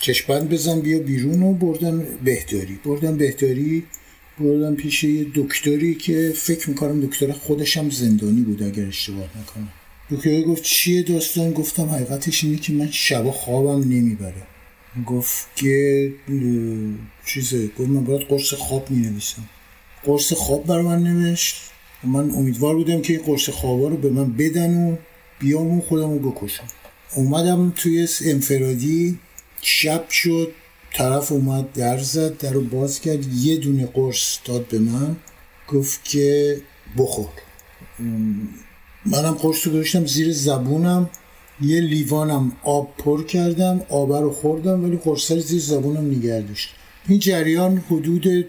چشپند 0.00 0.48
بزن 0.48 0.80
بیا 0.80 0.98
بیرون 0.98 1.42
و 1.42 1.52
بردن 1.52 2.04
بهداری. 2.24 2.78
بردن 2.84 3.16
بهداری 3.16 3.84
بردن 4.40 4.74
پیش 4.74 5.04
یه 5.04 5.26
دکتری 5.34 5.94
که 5.94 6.32
فکر 6.36 6.70
می‌کنم 6.70 7.06
دکتر 7.06 7.32
خودشم 7.32 7.90
زندانی 7.90 8.40
بود 8.40 8.62
اگر 8.62 8.86
اشتباه 8.86 9.28
نکنم. 9.40 9.72
دکتر 10.10 10.42
گفت 10.42 10.62
چیه 10.62 11.02
داستان؟ 11.02 11.52
گفتم 11.52 11.90
حقیقتش 11.90 12.44
اینه 12.44 12.56
که 12.56 12.72
من 12.72 12.90
شبا 12.90 13.32
خوابم 13.32 13.80
نمی‌بره. 13.80 14.42
گفت 15.06 15.46
که 15.56 16.12
چیزه؟ 17.26 17.66
گفت 17.66 17.88
من 17.88 18.04
باید 18.04 18.20
قرص 18.28 18.54
خواب 18.54 18.90
می 18.90 19.06
نویسم 19.06 19.42
قرص 20.04 20.32
خواب 20.32 20.66
بر 20.66 20.80
من 20.80 21.02
نوشت. 21.02 21.56
من 22.04 22.30
امیدوار 22.30 22.74
بودم 22.74 23.02
که 23.02 23.12
این 23.12 23.22
قرص 23.22 23.48
خوابا 23.48 23.88
رو 23.88 23.96
به 23.96 24.10
من 24.10 24.32
بدن 24.32 24.76
و 24.76 24.96
بیام 25.38 25.78
و 25.78 25.80
خودم 25.80 26.10
رو 26.10 26.30
بکشم. 26.30 26.64
اومدم 27.16 27.72
توی 27.76 28.08
انفرادی. 28.24 29.18
شب 29.62 30.08
شد. 30.10 30.52
طرف 30.94 31.32
اومد 31.32 31.72
در 31.72 31.98
زد 31.98 32.38
در 32.38 32.52
رو 32.52 32.60
باز 32.60 33.00
کرد. 33.00 33.34
یه 33.34 33.56
دونه 33.56 33.86
قرص 33.86 34.38
داد 34.44 34.68
به 34.68 34.78
من. 34.78 35.16
گفت 35.68 36.04
که 36.04 36.56
بخور. 36.98 37.28
منم 39.10 39.34
قرص 39.34 39.66
رو 39.66 39.72
گذاشتم 39.72 40.06
زیر 40.06 40.32
زبونم. 40.32 41.10
یه 41.60 41.80
لیوانم 41.80 42.52
آب 42.62 42.94
پر 42.98 43.24
کردم 43.24 43.80
آب 43.88 44.12
رو 44.12 44.32
خوردم 44.32 44.84
ولی 44.84 44.96
قرصه 44.96 45.40
زیر 45.40 45.60
زبونم 45.60 46.10
نگه 46.10 46.44
این 47.08 47.18
جریان 47.18 47.78
حدود 47.78 48.46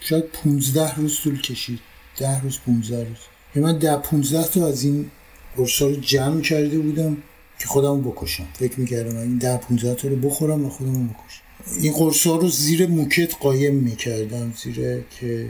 شاید 0.00 0.24
15 0.24 0.94
روز 0.94 1.20
طول 1.20 1.40
کشید. 1.40 1.80
ده 2.18 2.40
روز 2.40 2.58
15 2.66 3.08
روز. 3.08 3.64
من 3.64 3.78
ده 3.78 3.96
15 3.96 4.48
تا 4.48 4.66
از 4.66 4.84
این 4.84 5.10
قرصا 5.56 5.86
رو 5.86 5.96
جمع 5.96 6.40
کرده 6.40 6.78
بودم 6.78 7.16
که 7.58 7.66
خودم 7.66 8.00
بکشم. 8.00 8.46
فکر 8.58 8.80
می‌کردم 8.80 9.16
این 9.16 9.38
ده 9.38 9.56
15 9.56 9.94
تا 9.94 10.08
رو 10.08 10.16
بخورم 10.16 10.64
و 10.64 10.68
خودم 10.68 11.08
بکشم. 11.08 11.42
این 11.80 11.92
قرصا 11.92 12.36
رو 12.36 12.48
زیر 12.48 12.86
موکت 12.86 13.34
قایم 13.40 13.74
می‌کردم 13.74 14.52
زیر 14.62 15.04
که 15.20 15.46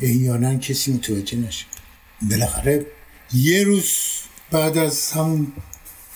احیانا 0.00 0.54
کسی 0.54 0.92
متوجه 0.92 1.38
نشه. 1.38 1.64
بالاخره 2.30 2.86
یه 3.34 3.64
روز 3.64 3.90
بعد 4.50 4.78
از 4.78 5.10
همون 5.10 5.52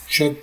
شاید 0.06 0.36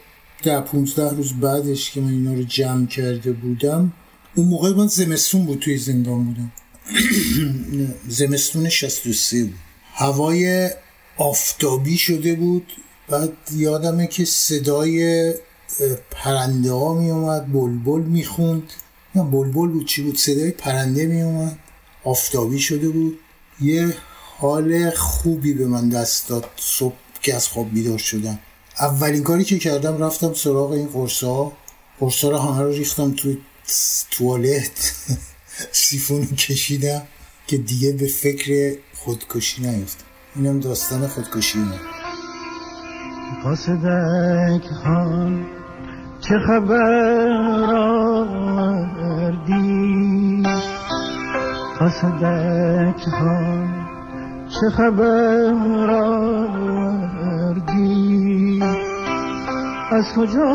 ده 0.43 0.61
15 0.61 1.15
روز 1.15 1.33
بعدش 1.33 1.91
که 1.91 2.01
من 2.01 2.11
اینا 2.11 2.33
رو 2.33 2.43
جمع 2.43 2.85
کرده 2.85 3.31
بودم 3.31 3.93
اون 4.35 4.47
موقع 4.47 4.73
من 4.73 4.87
زمستون 4.87 5.45
بود 5.45 5.59
توی 5.59 5.77
زندان 5.77 6.23
بودم. 6.23 6.51
زمستون 8.07 8.69
63 8.69 9.43
بود. 9.43 9.53
هوای 9.93 10.69
آفتابی 11.17 11.97
شده 11.97 12.35
بود. 12.35 12.71
بعد 13.09 13.31
یادمه 13.55 14.07
که 14.07 14.25
صدای 14.25 15.33
پرنده 16.11 16.71
ها 16.71 16.93
می 16.93 17.11
اومد 17.11 17.53
بلبل 17.53 18.01
می 18.01 18.23
خوند 18.23 18.63
بلبل 19.15 19.67
بود 19.67 19.85
چی 19.85 20.01
بود؟ 20.01 20.17
صدای 20.17 20.51
پرنده 20.51 21.05
می 21.05 21.21
اومد 21.21 21.57
آفتابی 22.03 22.59
شده 22.59 22.89
بود. 22.89 23.19
یه 23.61 23.93
حال 24.39 24.89
خوبی 24.89 25.53
به 25.53 25.67
من 25.67 25.89
دست 25.89 26.29
داد 26.29 26.45
صبح 26.55 26.95
که 27.21 27.35
از 27.35 27.47
خواب 27.47 27.73
بیدار 27.73 27.97
شدم. 27.97 28.39
اولین 28.79 29.23
کاری 29.23 29.43
که 29.43 29.59
کردم 29.59 30.03
رفتم 30.03 30.33
سراغ 30.33 30.71
این 30.71 30.87
قرصا 30.87 31.51
قرصا 31.99 32.29
رو 32.29 32.37
همه 32.37 32.61
رو 32.61 32.71
ریختم 32.71 33.11
تو 33.11 33.35
توالت. 34.11 34.95
سیفون 35.71 36.25
کشیدم 36.25 37.01
که 37.47 37.57
دیگه 37.57 37.91
به 37.91 38.07
فکر 38.07 38.77
خودکشی 38.95 39.61
نیفتم. 39.61 40.03
اینم 40.35 40.59
داستان 40.59 41.07
خودکشی 41.07 41.59
من. 41.59 41.79
قاصدک 43.43 44.65
هان 44.85 45.45
چه 46.21 46.39
خبر 46.47 47.27
آوردی؟ 48.17 49.23
قاصدک 51.79 53.07
هان 53.07 53.86
چه 54.61 54.69
خبر 54.69 55.53
آوردی؟ 55.91 57.17
از 59.91 60.05
کجا 60.15 60.45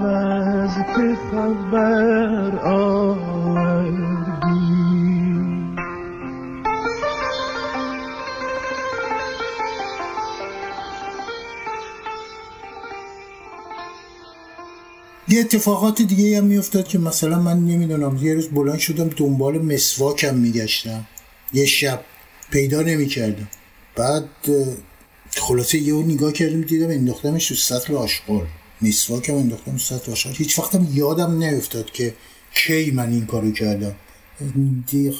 از 0.00 0.70
که 0.96 1.16
خبر 1.30 2.58
آوردی؟ 2.64 4.06
یه 15.28 15.40
اتفاقات 15.40 16.02
دیگه 16.02 16.38
هم 16.38 16.44
میافتاد 16.44 16.88
که 16.88 16.98
مثلا 16.98 17.38
من 17.38 17.58
نمی‌دونم 17.58 18.16
یه 18.16 18.34
روز 18.34 18.48
بلند 18.48 18.78
شدم 18.78 19.08
دنبال 19.08 19.58
مسواکم 19.62 20.34
میگشتم. 20.34 21.04
یه 21.56 21.66
شب 21.66 22.00
پیدا 22.50 22.82
نمی‌کردم. 22.82 23.48
بعد 23.96 24.24
خلاصه 25.30 25.78
یه 25.78 25.94
نگاه 25.94 26.32
کردیم 26.32 26.60
دیدم 26.60 26.90
انداختمش 26.90 27.48
تو 27.48 27.54
سطل 27.54 27.94
آشغال. 27.94 28.46
میسواکم 28.80 29.34
انداختم 29.34 29.72
تو 29.72 29.78
سطل 29.78 30.12
آشغال. 30.12 30.34
هیچ 30.34 30.58
وقتم 30.58 30.88
یادم 30.92 31.44
نیفتاد 31.44 31.90
که 31.90 32.14
کی 32.54 32.90
من 32.90 33.10
این 33.10 33.26
کارو 33.26 33.50
کردم. 33.52 33.94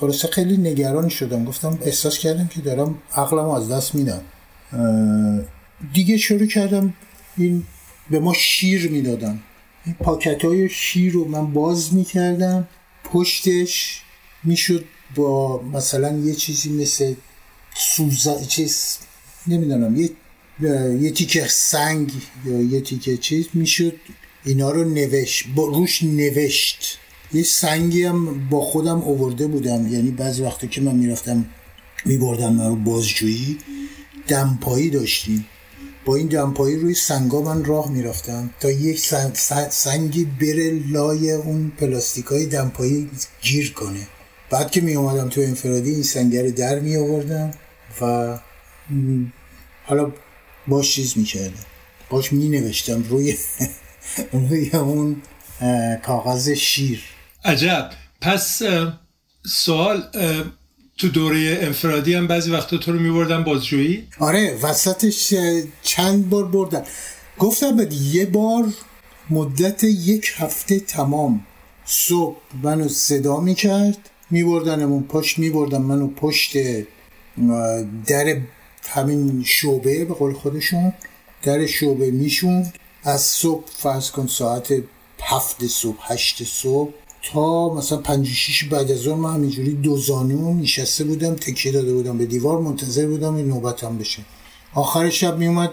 خلاصه 0.00 0.28
خیلی 0.28 0.56
نگران 0.56 1.08
شدم. 1.08 1.44
گفتم 1.44 1.78
احساس 1.84 2.18
کردم 2.18 2.48
که 2.48 2.60
دارم 2.60 2.98
عقلم 3.12 3.48
از 3.48 3.72
دست 3.72 3.94
میدم. 3.94 4.22
دیگه 5.94 6.16
شروع 6.16 6.46
کردم 6.46 6.94
این 7.36 7.62
به 8.10 8.20
ما 8.20 8.34
شیر 8.34 8.90
می‌دادم 8.90 9.42
این 9.86 9.94
پاکت 9.94 10.44
های 10.44 10.68
شیر 10.68 11.12
رو 11.12 11.28
من 11.28 11.52
باز 11.52 11.94
می‌کردم. 11.94 12.68
پشتش 13.04 14.02
می‌شد 14.44 14.84
با 15.14 15.62
مثلا 15.62 16.18
یه 16.18 16.34
چیزی 16.34 16.70
مثل 16.70 17.14
سوزا 17.76 18.44
چیز 18.44 18.96
نمی‌دونم 19.46 19.96
یه 19.96 20.10
یه 21.00 21.10
تیکه 21.10 21.48
سنگ 21.48 22.12
یا 22.44 22.60
یه 22.60 22.80
تیکه 22.80 23.16
چیز 23.16 23.46
می‌شد 23.54 23.94
اینا 24.44 24.70
رو 24.70 24.84
نوشت 24.84 25.44
با 25.54 25.66
روش 25.66 26.02
نوشت. 26.02 26.98
یه 27.32 27.42
سنگی 27.42 28.04
هم 28.04 28.48
با 28.48 28.60
خودم 28.60 29.00
اوورده 29.00 29.46
بودم. 29.46 29.92
یعنی 29.92 30.10
بعضی 30.10 30.42
وقتی 30.42 30.68
که 30.68 30.80
من 30.80 30.94
می‌رفتم 30.94 31.46
میبردم 32.04 32.52
من 32.52 32.68
رو 32.68 32.76
بازجویی 32.76 33.58
دمپایی 34.28 34.90
داشتیم. 34.90 35.46
با 36.04 36.16
این 36.16 36.26
دمپایی 36.26 36.76
روی 36.76 36.94
سنگا 36.94 37.42
من 37.42 37.64
راه 37.64 37.90
می‌رفتم. 37.90 38.50
تا 38.60 38.70
یک 38.70 38.98
سنگ 39.00 39.34
سنگی 39.70 40.25
بره 40.25 40.70
لای 40.70 41.32
اون 41.32 41.72
پلاستیک 41.78 42.25
های 42.25 42.46
دمپایی 42.46 43.10
گیر 43.42 43.72
کنه. 43.72 44.06
بعد 44.50 44.70
که 44.70 44.80
می 44.80 44.94
اومدم 44.94 45.28
تو 45.28 45.40
انفرادی 45.40 45.90
این 45.90 46.02
سنگر 46.02 46.42
در 46.42 46.78
می 46.78 46.96
آوردم 46.96 47.50
و 48.00 48.38
حالا 49.84 50.12
باش 50.66 50.94
چیز 50.94 51.18
می 51.18 51.24
کردم 51.24 51.64
باش 52.10 52.32
می 52.32 52.48
نوشتم 52.48 53.04
روی 53.08 53.36
روی 54.48 54.70
اون 54.70 55.22
کاغذ 56.02 56.48
شیر. 56.48 57.02
عجب. 57.44 57.90
پس 58.20 58.62
سوال 59.46 60.02
تو 60.98 61.08
دوره 61.08 61.58
انفرادی 61.60 62.14
هم 62.14 62.26
بعضی 62.26 62.50
وقتا 62.50 62.76
تو 62.76 62.92
رو 62.92 62.98
میبردن 62.98 63.44
بازجویی؟ 63.44 64.08
آره 64.18 64.58
وسطش 64.62 65.34
چند 65.82 66.30
بار 66.30 66.44
بردن. 66.44 66.82
گفتم 67.38 67.76
به 67.76 67.94
یه 67.94 68.26
بار 68.26 68.64
مدت 69.30 69.84
یک 69.84 70.32
هفته 70.36 70.80
تمام 70.80 71.46
صبح 71.84 72.36
منو 72.62 72.88
صدا 72.88 73.40
می‌کرد. 73.40 74.10
میبردنمون 74.30 75.02
پشت 75.02 75.38
میبردن 75.38 75.83
منو 75.83 76.06
پشت 76.06 76.56
در 78.06 78.40
همین 78.88 79.42
شعبه 79.47 80.04
به 80.04 80.14
قول 80.14 80.33
خودشون 80.33 80.92
در 81.42 81.66
شعبه 81.66 82.11
میشون 82.11 82.73
از 83.02 83.23
صبح 83.23 83.64
فرض 83.76 84.11
کن 84.11 84.26
ساعت 84.26 84.75
هفت 85.23 85.66
صبح 85.66 85.99
هشت 86.00 86.45
صبح 86.45 86.90
تا 87.33 87.75
مثلا 87.75 87.99
پنج 87.99 88.26
شیش 88.26 88.64
بعد 88.64 88.90
از 88.90 89.06
اون 89.06 89.18
من 89.18 89.35
همینجوری 89.35 89.73
دو 89.75 89.97
زانو 89.97 90.54
نشسته 90.54 91.04
بودم 91.04 91.35
تکیه 91.35 91.73
داده 91.73 91.95
بودم 91.95 92.18
به 92.18 92.26
دیوار 92.26 92.61
منتظر 92.61 93.06
بودم 93.06 93.35
این 93.35 93.49
نوبتم 93.49 93.99
بشه. 93.99 94.25
آخر 94.75 95.11
شب 95.11 95.38
میومد 95.38 95.73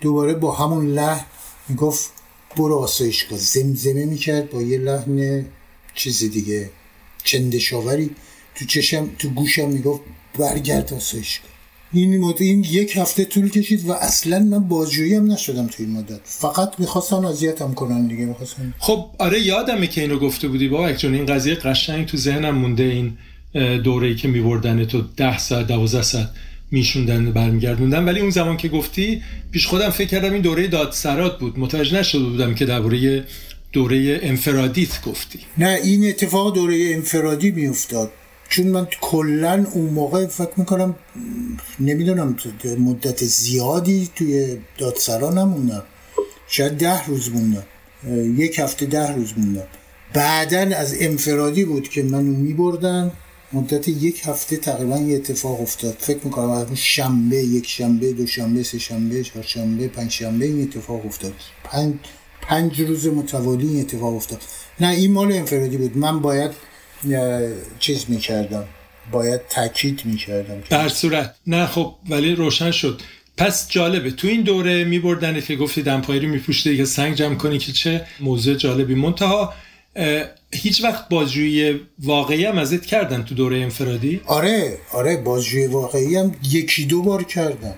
دوباره 0.00 0.34
با 0.34 0.52
همون 0.54 0.86
لحن 0.86 1.24
می‌گفت 1.68 2.10
برو 2.56 2.78
آسایشگاه. 2.78 3.38
زمزمه 3.38 4.04
می‌کرد 4.04 4.50
با 4.50 4.62
یه 4.62 4.78
لحن 4.78 5.46
چیزی 5.94 6.28
دیگه. 6.28 6.70
چندشاوری 7.24 8.10
تو 8.54 8.64
چشم 8.64 9.10
تو 9.18 9.28
گوشم 9.28 9.68
می‌گفت 9.68 10.00
برگرد 10.38 10.94
آسایشگاه 10.94 11.50
این 11.92 12.20
مدت 12.20 12.40
این 12.40 12.64
یک 12.70 12.96
هفته 12.96 13.24
طول 13.24 13.48
کشید 13.48 13.88
و 13.88 13.92
اصلا 13.92 14.38
من 14.38 14.58
بازجویی 14.58 15.14
هم 15.14 15.32
نشدم 15.32 15.66
تو 15.66 15.82
این 15.82 15.92
مدت. 15.92 16.20
فقط 16.24 16.72
می‌خواستن 16.78 17.24
اذیتم 17.24 17.74
کنن 17.74 18.06
دیگه 18.06 18.24
می‌خواستن. 18.24 18.74
خب 18.78 19.06
آره 19.18 19.40
یادمه 19.40 19.86
که 19.86 20.00
اینو 20.00 20.18
گفته 20.18 20.48
بودی 20.48 20.68
بابا 20.68 20.92
چون 20.92 21.14
این 21.14 21.26
قضیه 21.26 21.54
قشنگ 21.54 22.06
تو 22.06 22.16
ذهنم 22.16 22.58
مونده 22.58 22.82
این 22.82 23.18
دوره‌ای 23.78 24.14
که 24.14 24.28
میبردن 24.28 24.84
تو 24.84 25.02
10 25.16 25.38
ساعت 25.38 25.66
12 25.66 26.02
ساعت 26.02 26.28
میشوندن 26.70 27.32
برمیگردوندن. 27.32 28.04
ولی 28.04 28.20
اون 28.20 28.30
زمان 28.30 28.56
که 28.56 28.68
گفتی 28.68 29.22
پیش 29.50 29.66
خودم 29.66 29.90
فکر 29.90 30.08
کردم 30.08 30.32
این 30.32 30.42
دوره 30.42 30.66
دادسرات 30.66 31.38
بود. 31.38 31.58
متوجه 31.58 31.98
نشده 31.98 32.24
بودم 32.24 32.54
که 32.54 32.64
درباره 32.64 33.24
دوره 33.72 34.18
انفرادیت 34.22 35.02
گفتی. 35.02 35.40
نه 35.58 35.78
این 35.82 36.08
اتفاق 36.08 36.54
دوره 36.54 36.90
انفرادی 36.94 37.50
میافتاد. 37.50 38.10
چون 38.48 38.66
من 38.66 38.86
کلا 39.00 39.66
اون 39.72 39.84
موقع 39.84 40.26
فکر 40.26 40.52
می‌کنم 40.56 40.94
نمی‌دونم 41.80 42.36
مدت 42.78 43.24
زیادی 43.24 44.10
توی 44.16 44.56
دادسرا 44.78 45.30
نموندم 45.30 45.82
شاید 46.48 46.72
ده 46.72 47.06
روز 47.06 47.30
موندم. 47.30 47.64
یک 48.36 48.58
هفته 48.58 48.86
ده 48.86 49.12
روز 49.12 49.32
موندم. 49.36 49.66
بعدا 50.14 50.58
از 50.76 50.94
انفرادی 51.00 51.64
بود 51.64 51.88
که 51.88 52.02
منو 52.02 52.32
میبردن. 52.36 53.12
مدت 53.52 53.88
یک 53.88 54.22
هفته 54.24 54.56
تقریبا 54.56 54.98
یه 54.98 55.16
اتفاق 55.16 55.60
افتاد. 55.60 55.96
فکر 55.98 56.18
می‌کنم 56.24 56.50
از 56.50 56.66
شنبه 56.74 57.36
یک 57.36 57.66
شنبه 57.66 58.12
دو 58.12 58.26
شنبه 58.26 58.62
سه 58.62 58.78
شنبه 58.78 59.22
چهار 59.22 59.44
شنبه 59.44 59.88
پنج 59.88 60.10
شنبه 60.10 60.46
این 60.46 60.62
اتفاق 60.62 61.06
افتاد. 61.06 61.32
پنج, 61.64 61.94
پنج 62.48 62.80
روز 62.80 63.06
متوالی 63.06 63.68
این 63.68 63.80
اتفاق 63.80 64.14
افتاد. 64.14 64.42
نه 64.80 64.88
این 64.88 65.12
مال 65.12 65.32
انفرادی 65.32 65.76
بود. 65.76 65.96
من 65.96 66.20
باید 66.20 66.50
چیز 67.78 68.04
می‌کردم. 68.08 68.64
باید 69.12 69.40
تاکید 69.48 70.02
می‌کردم. 70.04 70.62
در 70.70 70.88
صورت. 70.88 71.34
نه 71.46 71.66
خب 71.66 71.94
ولی 72.08 72.34
روشن 72.34 72.70
شد. 72.70 73.00
پس 73.36 73.68
جالبه. 73.68 74.10
تو 74.10 74.28
این 74.28 74.42
دوره 74.42 74.84
میبردن 74.84 75.40
که 75.40 75.56
گفتی 75.56 75.82
دمپایی 75.82 76.20
رو 76.20 76.28
میپوشته 76.28 76.76
که 76.76 76.84
سنگ 76.84 77.14
جمع 77.14 77.34
کنی 77.34 77.58
که 77.58 77.72
چه 77.72 78.06
موضوع 78.20 78.54
جالبی. 78.54 78.94
منتها 78.94 79.54
هیچ 80.52 80.84
وقت 80.84 81.08
بازجویی 81.08 81.80
واقعی 81.98 82.44
هم 82.44 82.58
ازت 82.58 82.86
کردن 82.86 83.22
تو 83.22 83.34
دوره 83.34 83.58
انفرادی؟ 83.58 84.20
آره 84.26 84.78
آره 84.92 85.16
بازجویی 85.16 85.66
واقعی 85.66 86.16
هم 86.16 86.34
یکی 86.50 86.84
دو 86.84 87.02
بار 87.02 87.22
کردن 87.24 87.74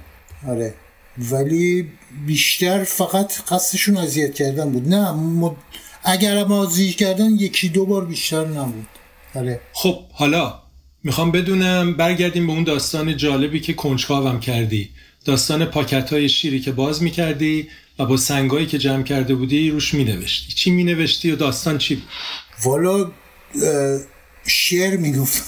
آره. 0.48 0.74
ولی 1.18 1.88
بیشتر 2.26 2.84
فقط 2.84 3.32
قصدشون 3.48 3.96
اذیت 3.96 4.34
کردن 4.34 4.72
بود. 4.72 4.88
نه 4.88 5.12
مد... 5.12 5.56
اگر 6.04 6.36
هم 6.36 6.68
کردن 6.98 7.30
یکی 7.30 7.68
دو 7.68 7.86
بار 7.86 8.04
بیشتر 8.04 8.44
نبود. 8.44 8.86
آره 9.34 9.60
خب 9.72 10.04
حالا 10.12 10.62
می‌خوام 11.04 11.30
بدونم 11.30 11.94
برگردیم 11.94 12.46
به 12.46 12.52
اون 12.52 12.64
داستان 12.64 13.16
جالبی 13.16 13.60
که 13.60 13.72
کنجکاوم 13.72 14.40
کردی. 14.40 14.90
داستان 15.24 15.64
پاکت 15.64 16.12
های 16.12 16.28
شیری 16.28 16.60
که 16.60 16.72
باز 16.72 17.02
می‌کردی 17.02 17.68
و 17.98 18.06
با 18.06 18.16
سنگایی 18.16 18.66
که 18.66 18.78
جمع 18.78 19.02
کرده 19.02 19.34
بودی 19.34 19.70
روش 19.70 19.94
مینوشتی. 19.94 20.52
چی 20.52 20.70
مینوشتی 20.70 21.30
و 21.30 21.36
داستان 21.36 21.78
چی 21.78 21.94
بود؟ 21.94 22.04
والا 22.64 23.10
شعر 24.46 24.96
می‌گفت. 24.96 25.42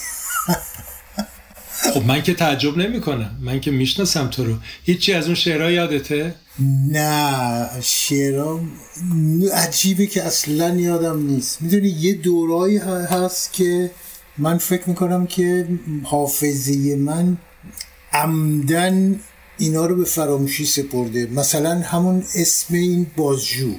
خب 1.94 2.02
من 2.06 2.22
که 2.22 2.34
تعجب 2.34 2.76
نمی 2.76 3.00
کنم 3.00 3.38
من 3.40 3.60
که 3.60 3.70
می‌شناسم 3.70 4.28
تو 4.28 4.44
رو. 4.44 4.56
هیچی 4.84 5.12
از 5.12 5.26
اون 5.26 5.34
شعرها 5.34 5.70
یادته؟ 5.70 6.34
نه 6.90 7.68
شعرها 7.80 8.60
عجیبه 9.52 10.06
که 10.06 10.22
اصلا 10.22 10.74
یادم 10.76 11.26
نیست. 11.26 11.62
می‌دونی 11.62 11.88
یه 11.88 12.14
دورایی 12.14 12.76
هست 12.78 13.52
که 13.52 13.90
من 14.38 14.58
فکر 14.58 14.88
می‌کنم 14.88 15.26
که 15.26 15.68
حافظه 16.02 16.96
من 16.96 17.36
عمدن 18.12 19.20
اینا 19.58 19.86
رو 19.86 19.96
به 19.96 20.04
فراموشی 20.04 20.66
سپرده. 20.66 21.26
مثلا 21.26 21.80
همون 21.80 22.24
اسم 22.34 22.74
این 22.74 23.06
بازجو. 23.16 23.74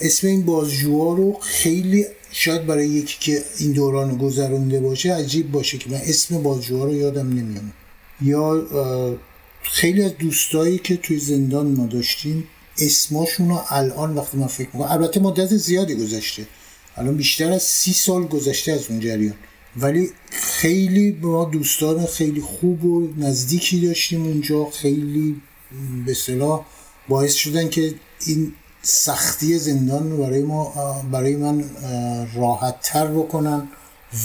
اسم 0.00 0.26
این 0.26 0.44
بازجوها 0.44 1.12
رو 1.14 1.38
خیلی 1.40 2.06
شاید 2.30 2.66
برای 2.66 2.88
یکی 2.88 3.16
که 3.20 3.42
این 3.58 3.72
دوران 3.72 4.16
گذرونده 4.16 4.80
باشه 4.80 5.14
عجیب 5.14 5.52
باشه 5.52 5.78
که 5.78 5.90
من 5.90 6.00
اسم 6.04 6.42
بازجوها 6.42 6.84
رو 6.84 6.94
یادم 6.94 7.28
نمیام 7.28 7.72
یا 8.22 8.66
خیلی 9.70 10.02
از 10.02 10.18
دوستایی 10.18 10.78
که 10.78 10.96
توی 10.96 11.18
زندان 11.18 11.66
ما 11.66 11.86
داشتیم 11.86 12.44
اسماشون 12.80 13.48
رو 13.48 13.60
الان 13.68 14.14
وقتی 14.14 14.38
من 14.38 14.46
فکر 14.46 14.68
می‌کنم 14.72 14.90
البته 14.90 15.20
مدت 15.20 15.56
زیادی 15.56 15.94
گذشته. 15.94 16.46
الان 16.96 17.16
بیشتر 17.16 17.52
از 17.52 17.62
سی 17.62 17.92
سال 17.92 18.26
گذشته 18.26 18.72
از 18.72 18.90
اون 18.90 19.00
جریان. 19.00 19.34
ولی 19.76 20.10
خیلی 20.30 21.18
ما 21.22 21.44
دوستان 21.44 22.06
خیلی 22.06 22.40
خوب 22.40 22.84
و 22.84 23.08
نزدیکی 23.16 23.86
داشتیم 23.86 24.22
اونجا. 24.24 24.64
خیلی 24.64 25.40
به 26.06 26.14
صلاح 26.14 26.64
باعث 27.08 27.34
شدن 27.34 27.68
که 27.68 27.94
این 28.26 28.52
سختی 28.82 29.58
زندان 29.58 30.10
رو 30.10 30.16
برای 30.16 30.42
ما 30.42 30.74
برای 31.12 31.36
من 31.36 31.64
راحت 32.34 32.80
تر 32.82 33.06
بکنن. 33.06 33.68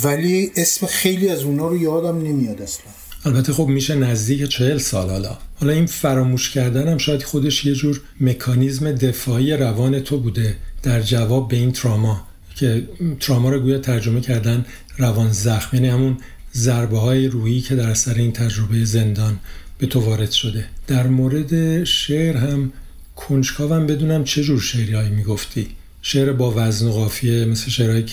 ولی 0.03 0.51
اسم 0.55 0.87
خیلی 0.87 1.29
از 1.29 1.43
اونا 1.43 1.67
رو 1.67 1.77
یادم 1.77 2.17
نمیاد 2.17 2.61
اصلا. 2.61 2.85
البته 3.25 3.53
خب 3.53 3.67
میشه 3.67 3.95
نزدیک 3.95 4.43
چهل 4.43 4.77
سال 4.77 5.09
حالا. 5.09 5.37
حالا 5.55 5.73
این 5.73 5.85
فراموش 5.85 6.49
کردن 6.49 6.87
هم 6.87 6.97
شاید 6.97 7.23
خودش 7.23 7.65
یه 7.65 7.73
جور 7.73 8.01
مکانیزم 8.21 8.91
دفاعی 8.91 9.53
روان 9.53 9.99
تو 9.99 10.19
بوده 10.19 10.55
در 10.83 11.01
جواب 11.01 11.49
به 11.49 11.55
این 11.55 11.71
تراما 11.71 12.27
که 12.55 12.87
تراما 13.19 13.49
رو 13.49 13.59
گویا 13.59 13.77
ترجمه 13.77 14.21
کردن 14.21 14.65
روان 14.97 15.31
زخم 15.31 15.75
یعنی 15.75 15.89
همون 15.89 16.17
ضربه 16.53 16.99
های 16.99 17.27
روحی 17.27 17.61
که 17.61 17.75
در 17.75 17.89
اثر 17.89 18.13
این 18.13 18.31
تجربه 18.31 18.85
زندان 18.85 19.39
به 19.77 19.87
تو 19.87 19.99
وارد 19.99 20.31
شده. 20.31 20.65
در 20.87 21.07
مورد 21.07 21.83
شعر 21.83 22.37
هم 22.37 22.71
کنجکاوم 23.15 23.87
بدونم 23.87 24.23
چه 24.23 24.43
جور 24.43 24.59
شعریایی 24.59 25.09
می‌گفتی. 25.09 25.67
شعر 26.01 26.31
با 26.31 26.53
وزن 26.57 26.87
و 26.87 26.91
قافیه 26.91 27.45
مثل 27.45 27.69
شعرهای 27.69 28.03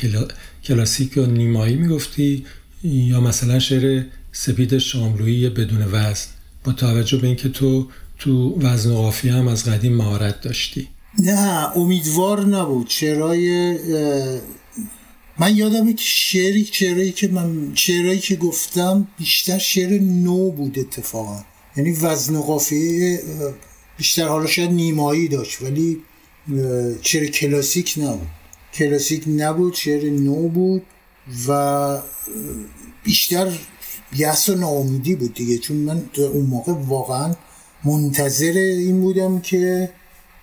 کلاسیک 0.64 1.16
یا 1.16 1.26
نیمایی 1.26 1.76
می‌گفتی 1.76 2.44
یا 2.84 3.20
مثلا 3.20 3.58
شعر 3.58 4.02
سپید 4.40 4.78
شاملویی 4.78 5.48
بدون 5.48 5.82
وزن 5.92 6.26
با 6.64 6.72
توجه 6.72 7.18
به 7.18 7.26
اینکه 7.26 7.48
تو 7.48 7.88
تو 8.18 8.60
وزن 8.60 8.90
و 8.90 9.10
هم 9.10 9.48
از 9.48 9.64
قدیم 9.64 9.96
مهارت 9.96 10.40
داشتی. 10.40 10.88
نه 11.18 11.76
امیدوار 11.76 12.46
نبود. 12.46 12.86
شعرهای 12.88 13.78
من 15.38 15.56
یادمه 15.56 15.92
که 15.92 16.04
شعری 16.04 16.64
شعرهایی 16.72 17.12
که 17.12 17.28
من 17.28 17.72
شعرهایی 17.74 18.18
که 18.18 18.36
گفتم 18.36 19.08
بیشتر 19.18 19.58
شعر 19.58 20.00
نو 20.00 20.50
بود 20.50 20.78
اتفاقا. 20.78 21.44
یعنی 21.76 21.90
وزن 21.90 22.36
و 22.36 22.42
قافیه 22.42 23.22
بیشتر 23.96 24.28
حالا 24.28 24.46
شاید 24.46 24.70
نیمایی 24.70 25.28
داشت 25.28 25.62
ولی 25.62 25.98
شعر 27.02 27.26
کلاسیک 27.26 27.94
نبود. 27.96 28.28
کلاسیک 28.74 29.24
نبود 29.26 29.74
شعر 29.74 30.10
نو 30.10 30.48
بود 30.48 30.82
و 31.48 31.98
بیشتر 33.04 33.52
یس 34.16 34.48
و 34.48 34.54
ناامیدی 34.54 35.14
بود 35.14 35.34
دیگه. 35.34 35.58
چون 35.58 35.76
من 35.76 36.02
اون 36.16 36.46
موقع 36.46 36.72
واقعا 36.72 37.34
منتظر 37.84 38.52
این 38.52 39.00
بودم 39.00 39.40
که 39.40 39.90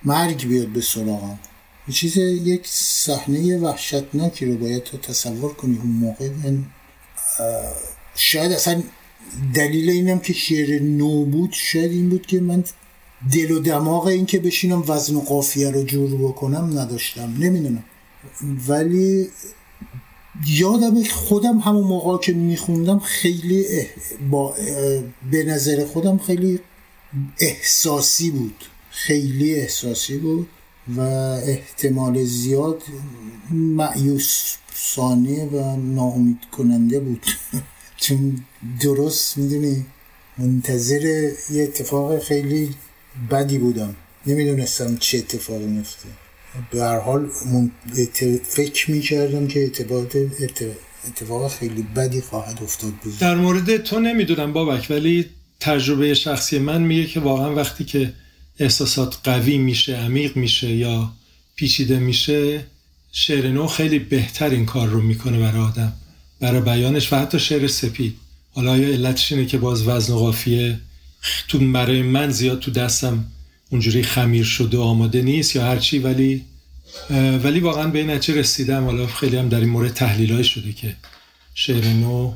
مرگ 0.03 0.47
بیاد 0.47 0.67
به 0.67 0.81
سراغم. 0.81 1.39
یه 1.87 1.93
چیز 1.93 2.17
یک 2.17 2.67
صحنه 2.67 3.57
وحشتناکی 3.57 4.45
رو 4.45 4.57
باید 4.57 4.83
تو 4.83 4.97
تصور 4.97 5.53
کنی 5.53 5.77
اون 5.77 5.91
موقع. 5.91 6.29
من 6.29 6.65
شاید 8.15 8.51
اصلا 8.51 8.83
دلیل 9.53 9.89
اینم 9.89 10.19
که 10.19 10.33
شعر 10.33 10.81
نو 10.81 11.25
بود 11.25 11.53
شاید 11.53 11.91
این 11.91 12.09
بود 12.09 12.25
که 12.25 12.39
من 12.39 12.63
دل 13.33 13.51
و 13.51 13.59
دماغ 13.59 14.05
این 14.05 14.25
که 14.25 14.39
بشینم 14.39 14.83
وزن 14.87 15.15
و 15.15 15.19
قافیه 15.21 15.69
رو 15.71 15.83
جور 15.83 16.29
بکنم 16.29 16.79
نداشتم. 16.79 17.33
نمی‌دونم. 17.39 17.83
ولی 18.67 19.27
یادم 20.47 21.03
خودم 21.03 21.57
همون 21.57 21.83
موقع 21.83 22.17
که 22.17 22.33
میخوندم 22.33 22.99
خیلی 22.99 23.65
با 24.31 24.55
به 25.31 25.43
نظر 25.43 25.85
خودم 25.85 26.17
خیلی 26.17 26.59
احساسی 27.39 28.31
بود. 28.31 28.65
خیلی 28.89 29.55
احساسی 29.55 30.17
بود 30.17 30.47
و 30.97 31.01
احتمال 31.01 32.23
زیاد 32.23 32.83
معیوس 33.51 34.55
سانه 34.73 35.45
و 35.45 35.75
ناامید 35.75 36.39
کننده 36.51 36.99
بود. 36.99 37.25
چون 38.01 38.45
درست 38.81 39.37
می‌دونی 39.37 39.85
منتظر 40.37 41.31
یه 41.51 41.63
اتفاق 41.63 42.19
خیلی 42.19 42.75
بدی 43.31 43.57
بودم. 43.57 43.95
نمی‌دونستم 44.27 44.97
چه 44.97 45.17
اتفاقی 45.17 45.65
میفته 45.65 46.24
به 46.71 46.83
هر 46.83 46.99
حال 46.99 47.29
فکر 48.43 48.91
می‌کردم 48.91 49.47
که 49.47 49.71
اتفاق 51.07 51.51
خیلی 51.51 51.81
بدی 51.95 52.21
خواهد 52.21 52.59
افتاد 52.63 52.91
بود. 52.91 53.19
در 53.19 53.35
مورد 53.35 53.77
تو 53.77 53.99
نمی‌دونم 53.99 54.53
بابک 54.53 54.87
ولی 54.89 55.25
تجربه 55.59 56.13
شخصی 56.13 56.59
من 56.59 56.81
میگه 56.81 57.05
که 57.05 57.19
واقعا 57.19 57.55
وقتی 57.55 57.83
که 57.83 58.13
احساسات 58.59 59.17
قوی 59.23 59.57
میشه 59.57 59.95
عمیق 59.95 60.37
میشه 60.37 60.71
یا 60.71 61.11
پیچیده 61.55 61.99
میشه 61.99 62.65
شعر 63.11 63.47
نو 63.47 63.67
خیلی 63.67 63.99
بهتر 63.99 64.49
این 64.49 64.65
کار 64.65 64.87
رو 64.87 65.01
می‌کنه 65.01 65.39
برای 65.39 65.61
آدم 65.61 65.93
برای 66.39 66.61
بیانش 66.61 67.13
و 67.13 67.15
حتی 67.15 67.39
شعر 67.39 67.67
سپید. 67.67 68.15
حالا 68.51 68.77
یا 68.77 68.87
علتش 68.87 69.31
اینه 69.31 69.45
که 69.45 69.57
باز 69.57 69.87
وزن 69.87 70.13
و 70.13 70.17
قافیه 70.17 70.79
تو 71.47 71.71
برای 71.71 72.01
من 72.01 72.29
زیاد 72.29 72.59
تو 72.59 72.71
دستم 72.71 73.25
اونجوری 73.69 74.03
خمیر 74.03 74.43
شده 74.43 74.77
آماده 74.77 75.21
نیست 75.21 75.55
یا 75.55 75.65
هرچی 75.65 75.99
ولی 75.99 76.45
ولی 77.43 77.59
واقعا 77.59 77.87
به 77.87 77.99
این 77.99 78.09
نتیجه 78.09 78.39
رسیدم. 78.39 78.83
حالا 78.83 79.07
خیلی 79.07 79.37
هم 79.37 79.49
در 79.49 79.59
این 79.59 79.69
مورد 79.69 79.93
تحلیل 79.93 80.41
شده 80.41 80.73
که 80.73 80.95
شعر 81.53 81.93
نو 81.93 82.33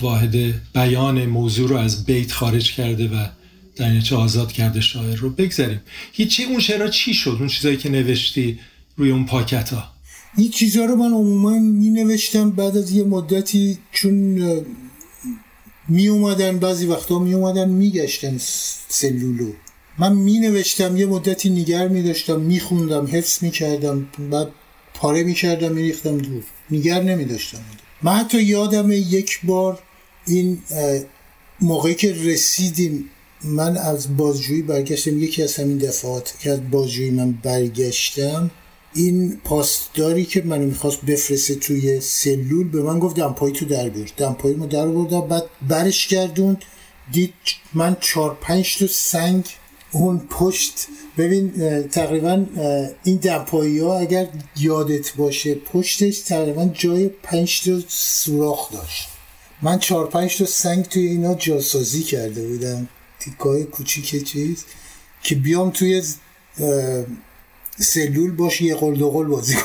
واحد 0.00 0.36
بیان 0.72 1.26
موضوع 1.26 1.68
رو 1.68 1.76
از 1.76 2.04
بیت 2.04 2.32
خارج 2.32 2.72
کرده 2.72 3.08
و 3.08 3.26
در 3.76 4.00
چه 4.00 4.16
آزاد 4.16 4.52
کرده 4.52 4.80
شاعر 4.80 5.16
رو 5.16 5.30
بگذاریم. 5.30 5.80
هیچی 6.12 6.44
اون 6.44 6.60
شعرها 6.60 6.88
چی 6.88 7.14
شد؟ 7.14 7.36
اون 7.38 7.48
چیزایی 7.48 7.76
که 7.76 7.88
نوشتی 7.88 8.58
روی 8.96 9.10
اون 9.10 9.26
پاکت 9.26 9.72
ها 9.72 9.84
این 10.36 10.50
چیزها 10.50 10.84
رو 10.84 10.96
من 10.96 11.12
عموما 11.12 11.58
می 11.58 11.90
نوشتم 11.90 12.50
بعد 12.50 12.76
از 12.76 12.90
یه 12.90 13.04
مدتی 13.04 13.78
چون 13.92 14.14
می 15.88 16.08
اومدن 16.08 16.58
بعضی 16.58 16.86
وقتا 16.86 17.18
می 17.18 17.34
اومدن 17.34 17.68
می 17.68 17.90
گشتن 17.90 18.36
سلولو. 18.88 19.52
من 20.00 20.12
می 20.12 20.38
نوشتم 20.38 20.96
یه 20.96 21.06
مدتی 21.06 21.50
نگر 21.50 21.88
می 21.88 22.02
داشتم 22.02 22.40
می 22.40 22.60
خوندم 22.60 23.06
حفظ 23.06 23.42
می 23.42 23.50
کردم 23.50 24.08
بعد 24.30 24.48
پاره 24.94 25.22
می 25.22 25.34
کردم 25.34 25.72
می 25.72 25.82
ریختم 25.82 26.18
دور. 26.18 26.42
نگر 26.70 27.02
نمی 27.02 27.24
داشتم 27.24 27.58
من 28.02 28.12
حتی 28.12 28.42
یادم 28.42 28.92
یک 28.92 29.40
بار 29.44 29.78
این 30.26 30.58
موقعی 31.60 31.94
که 31.94 32.12
رسیدیم 32.12 33.10
من 33.44 33.76
از 33.76 34.16
بازجویی 34.16 34.62
برگشتم 34.62 35.22
یکی 35.22 35.42
از 35.42 35.56
همین 35.56 35.78
دفعات 35.78 36.34
که 36.40 36.50
از 36.50 36.70
بازجویی 36.70 37.10
من 37.10 37.32
برگشتم 37.32 38.50
این 38.94 39.40
پاسداری 39.44 40.24
که 40.24 40.42
منو 40.42 40.66
می‌خواست 40.66 41.00
بفرسته 41.00 41.54
توی 41.54 42.00
سلول 42.00 42.68
به 42.68 42.82
من 42.82 42.98
گفت 42.98 43.16
دمپایی 43.16 43.54
تو 43.54 43.64
در 43.64 43.88
بیار. 43.88 44.08
دمپایی 44.16 44.54
ما 44.54 44.66
در 44.66 44.86
بردم 44.86 45.20
بعد 45.20 45.44
برش 45.68 46.08
گردون 46.08 46.56
دید 47.12 47.34
من 47.74 47.96
چهار 48.00 48.38
پنج 48.40 48.78
تا 48.78 48.86
سنگ 48.86 49.44
اون 49.92 50.18
پشت 50.30 50.86
ببین 51.18 51.52
تقریبا 51.88 52.46
این 53.04 53.16
دمپایی 53.16 53.78
ها 53.78 53.98
اگر 53.98 54.28
یادت 54.56 55.16
باشه 55.16 55.54
پشتش 55.54 56.18
تقریبا 56.18 56.64
جای 56.64 57.08
پنج 57.08 57.64
تا 57.64 57.80
سوراخ 57.88 58.72
داشت. 58.72 59.08
من 59.62 59.78
چهار 59.78 60.06
پنج 60.06 60.38
تا 60.38 60.46
سنگ 60.46 60.84
توی 60.84 61.06
اینا 61.06 61.34
جاسازی 61.34 62.02
کرده 62.02 62.48
بودم. 62.48 62.88
تیکای 63.20 63.64
کوچیک 63.64 64.24
چیز 64.24 64.64
که 65.22 65.34
بیام 65.34 65.70
توی 65.70 66.02
سلول 67.78 68.30
باش 68.30 68.60
یه 68.60 68.74
قل 68.74 68.94
دو 68.96 69.10
بازی 69.10 69.54
کنم. 69.54 69.64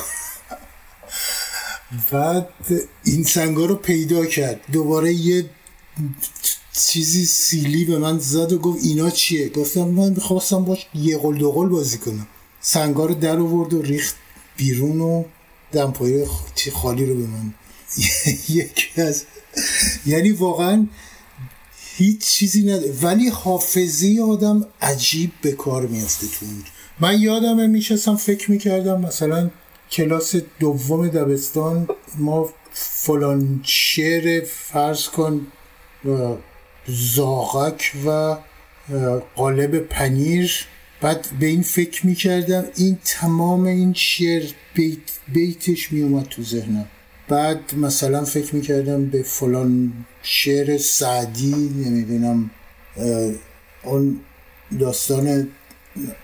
بعد 2.12 2.48
این 3.04 3.24
سنگا 3.24 3.64
رو 3.64 3.74
پیدا 3.74 4.26
کرد. 4.26 4.60
دوباره 4.72 5.12
یه 5.12 5.50
چیزی 6.84 7.24
سیلی 7.24 7.84
به 7.84 7.98
من 7.98 8.18
زد 8.18 8.52
و 8.52 8.58
گفت 8.58 8.84
اینا 8.84 9.10
چیه؟ 9.10 9.48
گفتم 9.48 9.88
من 9.88 10.10
می‌خواستم 10.10 10.64
باش 10.64 10.86
یه 10.94 11.18
قل 11.18 11.38
دو 11.38 11.52
قل 11.52 11.68
بازی 11.68 11.98
کنم. 11.98 12.26
سنگا 12.60 13.06
رو 13.06 13.14
در 13.14 13.38
آورد 13.38 13.74
و 13.74 13.82
ریخت 13.82 14.16
بیرون 14.56 15.00
و 15.00 15.24
دمپایی 15.72 16.24
خالی 16.74 17.06
رو 17.06 17.14
به 17.14 17.26
من 17.26 17.54
یکی 18.48 19.02
از 19.02 19.24
یعنی 20.06 20.30
واقعا 20.30 20.86
هیچ 21.96 22.20
چیزی 22.20 22.62
نداره 22.62 22.94
ولی 23.02 23.28
حافظه 23.28 24.20
آدم 24.30 24.66
عجیب 24.82 25.32
به 25.42 25.52
کار 25.52 25.86
میافته 25.86 26.26
تو 26.26 26.46
من 27.00 27.20
یادمه 27.20 27.66
میشستم 27.66 28.16
فکر 28.16 28.50
می‌کردم 28.50 29.00
مثلا 29.00 29.50
کلاس 29.90 30.36
دوم 30.60 31.08
دبستان 31.08 31.88
ما 32.18 32.50
فلان 32.72 33.60
شعر 33.64 34.44
فرض 34.44 35.08
کن 35.08 35.46
زاغک 36.88 37.92
و 38.06 38.36
قالب 39.36 39.78
پنیر. 39.78 40.66
بعد 41.00 41.26
به 41.40 41.46
این 41.46 41.62
فکر 41.62 42.06
می‌کردم 42.06 42.64
این 42.76 42.98
تمام 43.04 43.64
این 43.64 43.92
شعر 43.92 44.50
بیت 44.74 44.98
بیتش 45.28 45.92
میومد 45.92 46.24
تو 46.24 46.42
ذهنم. 46.42 46.86
بعد 47.28 47.74
مثلا 47.74 48.24
فکر 48.24 48.54
می‌کردم 48.54 49.06
به 49.06 49.22
فلان 49.22 49.92
شعر 50.22 50.78
سعدی 50.78 51.54
نمی‌دونم 51.84 52.50
اون 53.84 54.20
داستان 54.80 55.48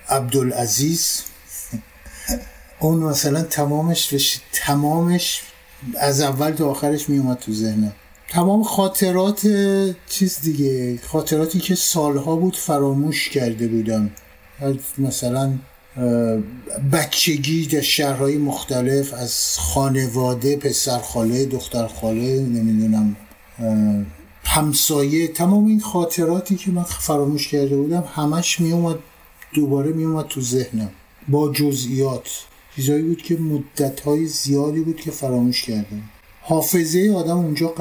عبدالعزیز. 0.09 1.23
اون 2.81 2.99
مثلا 2.99 3.43
تمامش 3.43 4.41
تمامش 4.53 5.43
از 5.99 6.21
اول 6.21 6.51
تا 6.51 6.71
آخرش 6.71 7.09
میومد 7.09 7.39
تو 7.39 7.53
ذهنم. 7.53 7.93
تمام 8.33 8.63
خاطرات 8.63 9.47
چیز 10.09 10.41
دیگه 10.43 10.99
خاطراتی 11.07 11.59
که 11.59 11.75
سالها 11.75 12.37
بود 12.37 12.57
فراموش 12.57 13.29
کرده 13.29 13.69
بودم. 13.69 14.11
مثلا 14.99 15.53
بچگی 16.93 17.67
در 17.67 17.81
شهرهای 17.81 18.39
مختلف 18.39 19.15
از 19.15 19.59
خانواده 19.59 20.57
پسر 20.57 20.99
خاله 20.99 21.45
دختر 21.47 21.87
خاله 21.87 22.41
نمی‌دونم 22.41 23.17
همسایه 24.45 25.29
تمام 25.29 25.67
این 25.67 25.81
خاطراتی 25.81 26.57
که 26.57 26.71
من 26.71 26.83
فراموش 26.83 27.49
کرده 27.49 27.77
بودم 27.77 28.05
همش 28.15 28.61
میومد 28.61 28.99
دوباره 29.55 29.93
میومد 29.93 30.27
تو 30.27 30.41
ذهنم. 30.41 30.91
با 31.29 31.53
جزئیات. 31.53 32.29
چیزایی 32.77 33.03
بود 33.03 33.23
که 33.23 33.37
مدت 33.37 34.01
های 34.01 34.27
زیادی 34.27 34.81
بود 34.81 34.97
که 34.97 35.11
فراموش 35.11 35.65
کردم. 35.65 36.03
حافظه 36.45 37.13
آدم 37.17 37.37
اونجا 37.37 37.75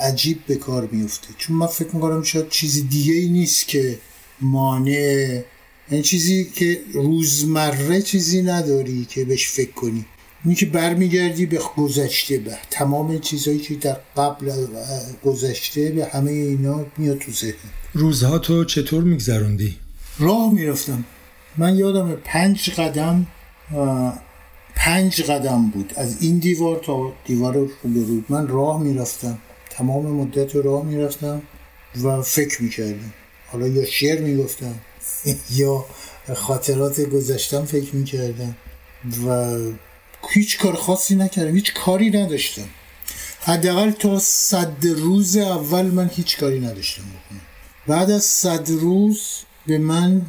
عجیب 0.00 0.38
به 0.46 0.54
کار 0.54 0.88
میفته 0.92 1.28
چون 1.38 1.56
من 1.56 1.66
فکر 1.66 1.94
می‌کنم 1.94 2.22
شاید 2.22 2.48
چیزی 2.48 2.82
دیگه 2.82 3.12
ای 3.12 3.28
نیست 3.28 3.68
که 3.68 3.98
مانع 4.40 5.42
این 5.90 6.02
چیزی 6.02 6.44
که 6.44 6.80
روزمره 6.94 8.02
چیزی 8.02 8.42
نداری 8.42 9.04
که 9.04 9.24
بهش 9.24 9.48
فکر 9.48 9.72
کنی. 9.72 10.04
اینی 10.44 10.56
که 10.56 10.66
برمیگردی 10.66 11.46
به 11.46 11.60
گذشته 11.76 12.38
به 12.38 12.58
تمام 12.70 13.18
چیزهایی 13.18 13.58
که 13.58 13.74
در 13.74 13.96
قبل 14.16 14.66
گذشته 15.24 15.90
به 15.90 16.04
همه 16.06 16.30
اینا 16.30 16.86
میاد 16.98 17.18
تو 17.18 17.32
ذهن. 17.32 17.54
روزها 17.92 18.38
تو 18.38 18.64
چطور 18.64 19.04
میگذروندی؟ 19.04 19.76
راه 20.18 20.52
می‌رفتم. 20.52 21.04
من 21.56 21.76
یادم 21.76 22.12
پنج 22.24 22.70
قدم 22.70 23.26
پنج 24.76 25.22
قدم 25.22 25.70
بود. 25.70 25.92
از 25.96 26.22
این 26.22 26.38
دیوار 26.38 26.78
تا 26.78 27.12
دیوار 27.26 27.54
روبرو 27.82 28.22
من 28.28 28.48
راه 28.48 28.82
می‌رفتم. 28.82 29.38
تمام 29.70 30.06
مدت 30.06 30.56
راه 30.56 30.84
می‌رفتم 30.84 31.42
و 32.02 32.22
فکر 32.22 32.62
می‌کردم. 32.62 33.12
حالا 33.46 33.68
یا 33.68 33.84
شعر 33.84 34.20
می‌گفتم 34.20 34.74
یا 35.60 35.84
خاطرات 36.34 37.00
گذشتم 37.00 37.64
فکر 37.64 37.96
می‌کردم 37.96 38.56
و 39.26 39.56
هیچ 40.30 40.58
کار 40.58 40.74
خاصی 40.74 41.16
نکردم. 41.16 41.54
هیچ 41.54 41.74
کاری 41.74 42.10
نداشتم. 42.10 42.68
حداقل 43.40 43.90
تا 43.90 44.18
صد 44.18 44.86
روز 44.86 45.36
اول 45.36 45.86
من 45.86 46.10
هیچ 46.14 46.38
کاری 46.38 46.60
نداشتم 46.60 47.02
بکنم. 47.02 47.40
بعد 47.86 48.10
از 48.10 48.24
صد 48.24 48.70
روز 48.70 49.20
به 49.66 49.78
من 49.78 50.22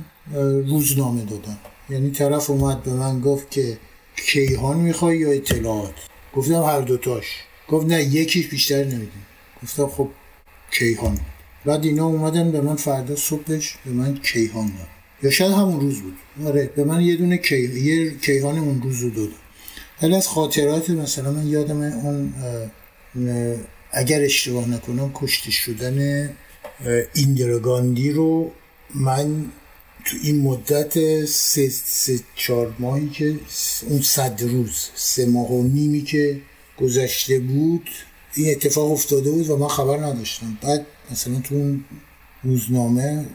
روزنامه 0.66 1.22
دادن. 1.22 1.58
یعنی 1.90 2.12
طرف 2.12 2.50
اومد 2.50 2.84
به 2.84 2.94
من 2.94 3.20
گفت 3.20 3.52
که 3.52 3.78
کیهان 4.18 4.78
می‌خوای 4.78 5.18
یا 5.18 5.32
اطلاعات؟ 5.32 5.94
گفتم 6.34 6.64
هر 6.64 6.82
دوتاش 6.82 7.26
گفت 7.68 7.88
نه 7.88 8.04
یکیش 8.04 8.48
بیشتر 8.48 8.84
نمیدیم 8.84 9.26
گفتم 9.64 9.88
خب 9.88 10.10
کیهان. 10.72 11.20
بعد 11.66 11.86
اینا 11.86 12.06
اومدن 12.06 12.52
به 12.52 12.62
من 12.62 12.76
فردا 12.76 13.16
صبحش 13.16 13.78
به 13.86 13.92
من 13.92 14.18
کیهان 14.18 14.68
داد. 14.68 14.88
یا 15.24 15.30
شاید 15.30 15.52
همون 15.52 15.80
روز 15.80 16.02
بود. 16.02 16.18
آره 16.46 16.70
به 16.76 16.84
من 16.84 17.02
یه 17.02 17.16
دونه 17.16 17.38
کی... 17.38 17.58
یه 17.58 18.18
کیهان 18.18 18.58
اون 18.58 18.82
روز 18.82 19.02
رو 19.02 19.10
داد. 19.10 19.30
ولی 20.02 20.16
از 20.16 20.28
خاطرات 20.28 20.90
مثلا 20.90 21.32
من 21.32 21.48
یادم 21.48 21.82
اون 21.82 22.34
اگر 23.92 24.22
اشتباه 24.22 24.70
نکنم 24.70 25.12
کشته 25.14 25.52
شدن 25.52 26.30
ایندرگاندی 27.14 28.12
رو 28.12 28.52
من 28.96 29.46
تو 30.06 30.18
این 30.24 30.42
مدت 30.42 31.26
سه, 31.26 31.70
سه 31.70 32.20
چهار 32.36 32.76
ماهی 32.80 33.10
که 33.10 33.40
اون 33.90 34.02
صد 34.02 34.42
روز 34.44 34.90
سه 34.96 35.26
ماه 35.26 35.52
و 35.52 35.64
نیمی 35.64 36.02
که 36.02 36.42
گذشته 36.78 37.40
بود 37.40 37.90
این 38.36 38.52
اتفاق 38.52 38.92
افتاده 38.92 39.32
بود 39.32 39.50
و 39.50 39.58
من 39.58 39.68
خبر 39.68 39.98
نداشتم. 39.98 40.58
بعد 40.62 40.86
مثلا 41.12 41.40
تو 41.40 41.56
اون 41.56 41.84
روزنامه 42.44 43.26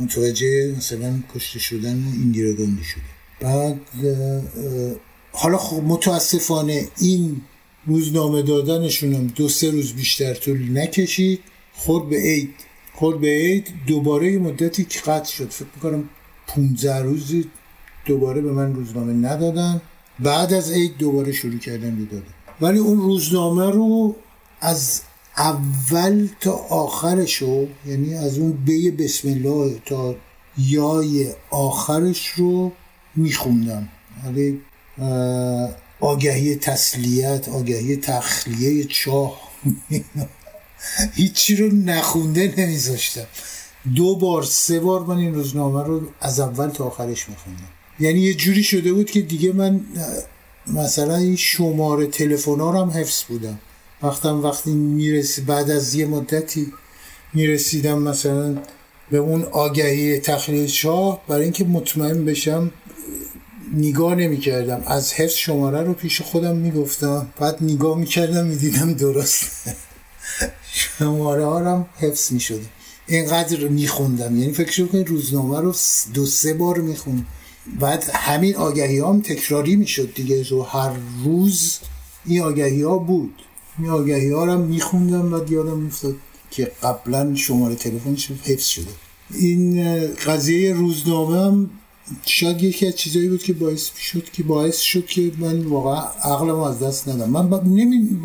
متوجه 0.00 0.74
مثلا 0.76 1.22
کشته 1.34 1.58
شدن 1.58 2.04
ایندیراگاندی 2.16 2.84
شده. 2.84 3.02
بعد 3.40 3.80
حالا 5.32 5.58
خب 5.58 5.82
متاسفانه 5.82 6.88
این 7.00 7.40
روزنامه 7.86 8.42
دادنشونم 8.42 9.26
دو 9.26 9.48
سه 9.48 9.70
روز 9.70 9.92
بیشتر 9.92 10.34
طول 10.34 10.78
نکشید. 10.78 11.40
خود 11.72 12.08
به 12.08 12.16
عید 12.16 12.54
خود 12.94 13.20
به 13.20 13.28
عید 13.28 13.68
دوباره 13.86 14.38
مدتی 14.38 14.84
که 14.84 15.00
قطع 15.00 15.32
شد. 15.32 15.50
فکر 15.50 15.66
می‌کنم 15.74 16.08
15 16.46 17.02
روزی 17.02 17.50
دوباره 18.04 18.40
به 18.40 18.52
من 18.52 18.74
روزنامه 18.74 19.12
ندادن. 19.12 19.80
بعد 20.20 20.52
از 20.52 20.70
عید 20.70 20.96
دوباره 20.96 21.32
شروع 21.32 21.58
کردن 21.58 22.04
دادن 22.04 22.22
ولی 22.60 22.78
اون 22.78 22.98
روزنامه 22.98 23.70
رو 23.70 24.16
از 24.60 25.00
اول 25.36 26.28
تا 26.40 26.52
آخرش 26.52 27.42
یعنی 27.86 28.14
از 28.14 28.38
اون 28.38 28.52
بی 28.52 28.90
بسم 28.90 29.28
الله 29.28 29.78
تا 29.86 30.14
یای 30.58 31.34
آخرش 31.50 32.28
رو 32.28 32.72
میخوندم. 33.16 33.88
ولی 34.24 34.60
آگهی 36.00 36.56
تسلیت 36.56 37.48
آگهی 37.48 37.96
تخلیه 37.96 38.84
چاه 38.84 39.40
هیچی 41.14 41.56
رو 41.56 41.74
نخونده 41.74 42.54
نمیذاشتم. 42.58 43.26
دو 43.94 44.16
بار 44.16 44.42
سه 44.42 44.80
بار 44.80 45.00
من 45.00 45.16
این 45.16 45.34
روزنامه 45.34 45.84
رو 45.84 46.02
از 46.20 46.40
اول 46.40 46.68
تا 46.68 46.84
آخرش 46.84 47.28
میخوندم. 47.28 47.68
یعنی 48.00 48.20
یه 48.20 48.34
جوری 48.34 48.62
شده 48.62 48.92
بود 48.92 49.10
که 49.10 49.20
دیگه 49.20 49.52
من 49.52 49.80
مثلا 50.66 51.16
این 51.16 51.36
شماره 51.36 52.06
تلفن 52.06 52.60
ها 52.60 52.82
هم 52.82 52.90
حفظ 52.90 53.22
بودم. 53.22 53.58
وقتم 54.02 54.42
وقتی 54.42 54.70
می‌رسی 54.70 55.40
بعد 55.40 55.70
از 55.70 55.94
یه 55.94 56.06
مدتی 56.06 56.72
می‌رسیدم 57.34 57.98
مثلا 57.98 58.58
به 59.10 59.18
اون 59.18 59.42
آگهی 59.42 60.18
تخلیه 60.18 60.66
شاه 60.66 61.20
برای 61.28 61.42
اینکه 61.42 61.64
مطمئن 61.64 62.24
بشم 62.24 62.70
نگاه 63.74 64.14
نمی 64.14 64.38
کردم 64.38 64.82
از 64.86 65.12
حفظ 65.12 65.34
شماره 65.34 65.82
رو 65.82 65.92
پیش 65.92 66.22
خودم 66.22 66.56
می‌گفتم. 66.56 67.26
بعد 67.40 67.56
نگاه 67.60 67.98
می‌کردم 67.98 68.46
می‌دیدم 68.46 68.92
درست 68.92 69.46
شماره 70.98 71.44
ها 71.44 71.58
هم 71.58 71.86
حفظ 72.00 72.32
می 72.32 72.40
شده 72.40 72.66
اینقدر 73.08 73.68
میخوندم. 73.68 74.36
یعنی 74.36 74.52
فکر 74.52 74.86
کنید 74.86 75.08
روزنامه 75.08 75.60
رو 75.60 75.74
دو 76.14 76.26
سه 76.26 76.54
بار 76.54 76.78
می‌خوند. 76.78 77.26
بعد 77.80 78.10
همین 78.14 78.56
آگهی 78.56 78.98
هم 78.98 79.20
تکراری 79.20 79.76
می‌شد 79.76 80.14
دیگه. 80.14 80.44
تو 80.44 80.62
هر 80.62 80.92
روز 81.24 81.78
این 82.26 82.42
آگهی 82.42 82.82
ها 82.82 82.98
بود. 82.98 83.34
این 83.78 83.88
آگهی 83.90 84.30
ها 84.30 84.44
رو 84.44 84.62
میخوندم 84.62 85.32
و 85.32 85.52
یادم 85.52 85.78
میفتاد 85.78 86.14
که 86.50 86.72
قبلا 86.82 87.34
شماره 87.34 87.74
تلفنش 87.74 88.30
حفظ 88.44 88.66
شده. 88.66 88.90
این 89.34 90.06
قضیه 90.06 90.72
روزنامه 90.72 91.38
هم 91.38 91.70
شاید 92.26 92.62
یکی 92.62 92.86
از 92.86 92.96
چیزایی 92.96 93.28
بود 93.28 93.42
که 93.42 93.52
باعث 93.52 93.90
شد 93.96 94.24
که 94.32 94.42
باعث 94.42 94.80
شد 94.80 95.06
که 95.06 95.32
من 95.38 95.60
واقعا 95.64 96.00
عقلم 96.22 96.58
از 96.58 96.78
دست 96.78 97.08
ندم. 97.08 97.30
من 97.30 97.48
با... 97.48 97.60
نمی... 97.60 98.20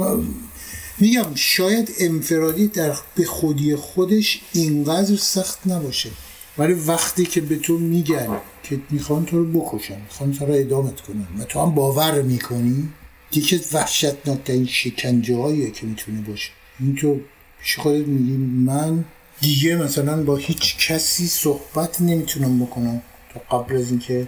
میگم 1.01 1.35
شاید 1.35 1.91
انفرادی 1.99 2.67
در 2.67 2.93
به 3.15 3.25
خودی 3.25 3.75
خودش 3.75 4.41
اینقدر 4.53 5.15
سخت 5.15 5.59
نباشه. 5.67 6.09
ولی 6.57 6.73
وقتی 6.73 7.25
که 7.25 7.41
به 7.41 7.55
تو 7.55 7.77
میگن 7.77 8.27
که 8.63 8.79
می‌خوان 8.89 9.25
تو 9.25 9.37
رو 9.37 9.61
بکشن 9.61 10.01
می‌خوان 10.01 10.33
تو 10.33 10.45
رو 10.45 10.53
ادامت 10.53 11.01
کنن 11.01 11.27
و 11.39 11.43
تو 11.43 11.61
هم 11.61 11.75
باور 11.75 12.21
می‌کنی 12.21 12.89
دیگه 13.31 13.59
وحشتناک 13.73 14.65
شکنجه 14.69 15.35
هاییه 15.35 15.71
که 15.71 15.85
می‌تونه 15.85 16.21
باشه. 16.21 16.49
این 16.79 16.95
تو 16.95 17.19
پیش 17.61 17.79
خودت 17.79 18.07
میگی 18.07 18.37
من 18.65 19.05
دیگه 19.41 19.75
مثلا 19.75 20.23
با 20.23 20.35
هیچ 20.35 20.87
کسی 20.87 21.27
صحبت 21.27 22.01
نمی‌تونم 22.01 22.65
بکنم 22.65 23.01
تا 23.33 23.57
قبل 23.57 23.77
از 23.77 23.89
اینکه 23.89 24.27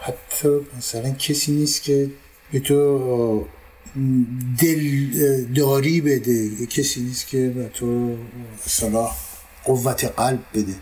حتی 0.00 0.48
مثلا 0.78 1.10
کسی 1.10 1.52
نیست 1.52 1.82
که 1.82 2.10
به 2.52 2.60
تو 2.60 3.46
دلداری 4.60 6.00
بده. 6.00 6.66
کسی 6.66 7.00
نیست 7.00 7.26
که 7.26 7.48
به 7.48 7.70
تو 7.74 8.16
صلاح 8.66 9.16
قوت 9.64 10.04
قلب 10.04 10.40
بده. 10.54 10.74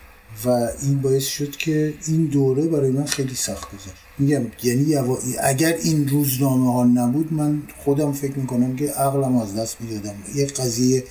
و 0.45 0.49
این 0.83 1.01
باعث 1.03 1.27
شد 1.27 1.57
که 1.57 1.95
این 2.07 2.27
دوره 2.27 2.63
برای 2.63 2.91
من 2.91 3.05
خیلی 3.05 3.35
سخت 3.35 3.69
گذشت. 3.75 4.03
میگم 4.19 4.43
یعنی 4.63 4.95
اگر 5.41 5.75
این 5.83 6.09
روزنامه 6.09 6.73
ها 6.73 6.85
نبود 6.85 7.33
من 7.33 7.63
خودم 7.85 8.13
فکر 8.13 8.39
می‌کنم 8.39 8.77
که 8.77 8.89
عقلم 8.89 9.37
از 9.37 9.57
دست 9.57 9.77
می‌دادم. 9.81 10.15
یه 10.35 10.47
قضیه 10.47 11.05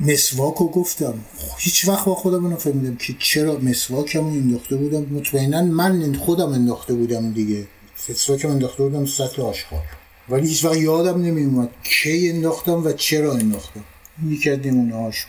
مسواک 0.00 0.54
رو 0.54 0.68
گفتم. 0.68 1.14
هیچ 1.58 1.88
وقت 1.88 2.04
با 2.04 2.14
خودم 2.14 2.52
نفهمیدم 2.52 2.96
که 2.96 3.14
چرا 3.18 3.58
مسواکم 3.58 4.24
انداخته 4.24 4.76
بودم. 4.76 5.02
مطمئنا 5.02 5.62
من 5.62 6.14
خودم 6.14 6.52
انداخته 6.52 6.94
بودم 6.94 7.32
دیگه. 7.32 7.66
مسواکم 8.10 8.50
انداخته 8.50 8.82
بودم 8.82 9.06
سطل 9.06 9.42
آشغال. 9.42 9.80
ولی 10.28 10.48
هیچ 10.48 10.64
وقت 10.64 10.76
یادم 10.76 11.22
نمی 11.22 11.44
اومد 11.44 11.68
کی 11.84 12.30
انداختم 12.30 12.84
و 12.84 12.92
چرا 12.92 13.32
انداختم. 13.32 13.84
یکی 14.28 14.50
از 14.50 14.58
نمونه 14.58 14.94
هاش 14.94 15.26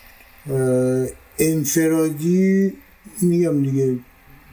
انفرادی 1.40 2.74
میگم 3.22 3.64
دیگه 3.64 3.96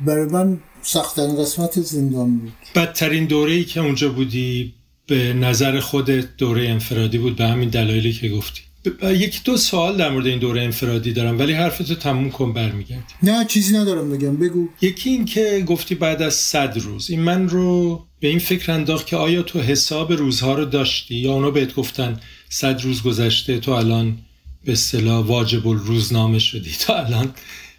برای 0.01 0.27
من 0.27 0.59
سختترین 0.83 1.37
قسمت 1.37 1.81
زندان 1.81 2.39
بود. 2.39 2.53
بدترین 2.75 3.25
دوره 3.27 3.53
ای 3.53 3.65
که 3.65 3.81
اونجا 3.81 4.09
بودی 4.09 4.75
به 5.07 5.33
نظر 5.33 5.81
خود 5.81 6.11
دوره 6.11 6.69
انفرادی 6.69 7.19
بود 7.19 7.37
به 7.37 7.45
همین 7.45 7.69
دلایلی 7.69 8.13
که 8.13 8.29
گفتی. 8.29 8.61
یکی 9.03 9.41
دو 9.45 9.57
سوال 9.57 9.97
در 9.97 10.11
مورد 10.11 10.27
این 10.27 10.39
دوره 10.39 10.63
انفرادی 10.63 11.13
دارم 11.13 11.39
ولی 11.39 11.53
حرفتو 11.53 11.95
تموم 11.95 12.31
کن 12.31 12.53
برمیگردی 12.53 13.03
نه 13.23 13.45
چیزی 13.45 13.77
ندارم 13.77 14.11
بگم. 14.11 14.37
بگو. 14.37 14.69
یکی 14.81 15.11
این 15.11 15.25
که 15.25 15.65
گفتی 15.67 15.95
بعد 15.95 16.23
از 16.23 16.35
صد 16.35 16.79
روز 16.79 17.11
این 17.11 17.21
من 17.21 17.49
رو 17.49 18.05
به 18.25 18.29
این 18.31 18.39
فکر 18.39 18.73
انداخت 18.73 19.07
که 19.07 19.17
آیا 19.17 19.43
تو 19.43 19.61
حساب 19.61 20.13
روزها 20.13 20.55
رو 20.55 20.65
داشتی 20.65 21.15
یا 21.15 21.33
اونا 21.33 21.51
بهت 21.51 21.75
گفتن 21.75 22.21
صد 22.49 22.81
روز 22.81 23.03
گذشته 23.03 23.59
تو 23.59 23.71
الان 23.71 24.19
به 24.65 24.73
اصطلاح 24.73 25.27
واجب 25.27 25.67
روزنامه 25.67 26.39
شدی؟ 26.39 26.71
تو 26.81 26.93
الان 26.93 27.35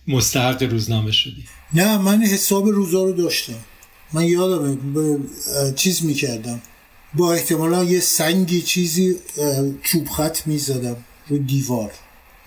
مستحق 0.07 0.63
روزنامه 0.63 1.11
شدی. 1.11 1.43
نه 1.73 1.97
من 1.97 2.23
حساب 2.23 2.67
روزها 2.67 3.03
رو 3.03 3.11
داشتم. 3.11 3.53
من 4.13 4.25
یادم 4.25 4.75
به 4.93 5.19
چیز 5.75 6.05
می‌کردم. 6.05 6.61
با 7.13 7.33
احتمالا 7.33 7.83
یه 7.83 7.99
سنگی 7.99 8.61
چیزی 8.61 9.15
چوب 9.83 10.07
خط 10.07 10.47
می‌زدم 10.47 10.97
رو 11.27 11.37
دیوار. 11.37 11.91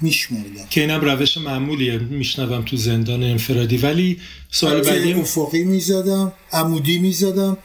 میشمردم. 0.00 0.66
که 0.70 0.80
اینم 0.80 1.00
روش 1.00 1.38
معمولیه. 1.38 1.98
میشنوم 1.98 2.62
تو 2.62 2.76
زندان 2.76 3.22
انفرادی. 3.22 3.76
ولی 3.76 4.18
سوال 4.50 4.82
بعدی 4.82 5.12
افقی 5.12 5.64
می‌زدم 5.64 6.32
عمودی 6.52 6.98
می‌زدم. 6.98 7.56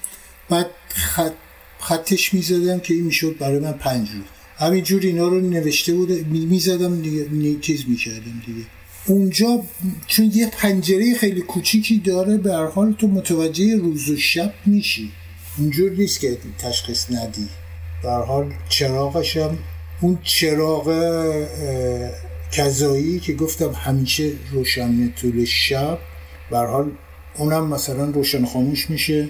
بعد 0.49 0.67
خط 0.89 1.33
خطش 1.79 2.33
می‌زدم 2.33 2.79
که 2.79 2.93
این 2.93 3.03
می‌شد 3.03 3.37
برای 3.39 3.59
من 3.59 3.71
پنج 3.71 4.09
روز. 4.09 4.23
همینجور 4.57 5.01
اینا 5.01 5.27
رو 5.27 5.39
نوشته 5.41 5.93
بود 5.93 6.27
می‌زدم 6.27 7.01
دیگه 7.01 7.59
چیز 7.59 7.83
می‌کردم 7.87 8.41
دیگه. 8.45 8.65
اونجا 9.05 9.63
چون 10.07 10.31
یه 10.33 10.51
پنجره 10.57 11.15
خیلی 11.15 11.41
کوچیکی 11.41 11.97
داره 11.97 12.37
به 12.37 12.53
هر 12.53 12.65
حال 12.65 12.93
تو 12.93 13.07
متوجه 13.07 13.75
روز 13.75 14.09
و 14.09 14.17
شب 14.17 14.53
میشی. 14.65 15.11
اونجور 15.57 15.91
نیست 15.91 16.19
که 16.19 16.37
تشخیص 16.59 17.11
ندی. 17.11 17.47
به 18.03 18.09
هر 18.09 18.21
حال 18.21 18.53
چراغش 18.69 19.37
هم 19.37 19.57
اون 20.01 20.19
چراغ 20.23 20.87
کذایی 22.51 23.19
که 23.19 23.33
گفتم 23.33 23.71
همیشه 23.71 24.31
روشن 24.51 25.13
طول 25.21 25.45
شب 25.45 25.99
به 26.51 26.57
حال 26.57 26.91
اونم 27.37 27.67
مثلا 27.67 28.05
روشن 28.05 28.45
خاموش 28.45 28.89
میشه. 28.89 29.29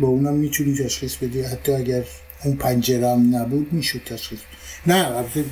با 0.00 0.08
اونم 0.08 0.34
می‌تونی 0.34 0.74
تشخیص 0.74 1.16
بدی. 1.16 1.40
حتی 1.42 1.72
اگر 1.72 2.04
اون 2.44 2.56
پنجره 2.56 3.10
هم 3.10 3.36
نبود 3.36 3.72
می‌شد 3.72 4.00
تشخیص. 4.06 4.38
نه 4.86 5.16
البته 5.16 5.44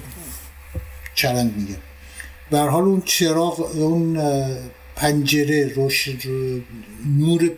چرند 1.14 1.56
میگم 1.56 1.80
در 2.50 2.68
حال 2.68 2.84
اون 2.84 3.02
چراغ 3.04 3.76
اون 3.76 4.18
پنجره 4.96 5.72
روش 5.74 6.08
نور 7.18 7.50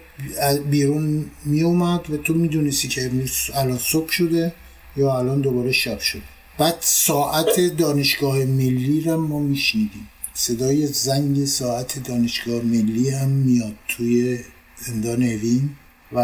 بیرون 0.70 1.25
می 1.44 1.62
اومد 1.62 2.11
و 2.11 2.16
تو 2.16 2.35
می‌دونستی 2.35 2.88
که 2.88 3.11
الان 3.55 3.79
صبح 3.79 4.11
شده 4.11 4.53
یا 4.96 5.18
الان 5.18 5.40
دوباره 5.40 5.72
شب 5.72 5.99
شد 5.99 6.22
بعد 6.59 6.77
ساعت 6.81 7.61
دانشگاه 7.61 8.37
ملی 8.44 9.01
رو 9.01 9.27
ما 9.27 9.38
میشنیدیم. 9.38 10.09
صدای 10.35 10.87
زنگ 10.87 11.44
ساعت 11.44 12.09
دانشگاه 12.09 12.62
ملی 12.62 13.11
هم 13.11 13.29
میاد 13.29 13.75
توی 13.88 14.38
زندان 14.87 15.22
اوین. 15.22 15.70
و 16.12 16.19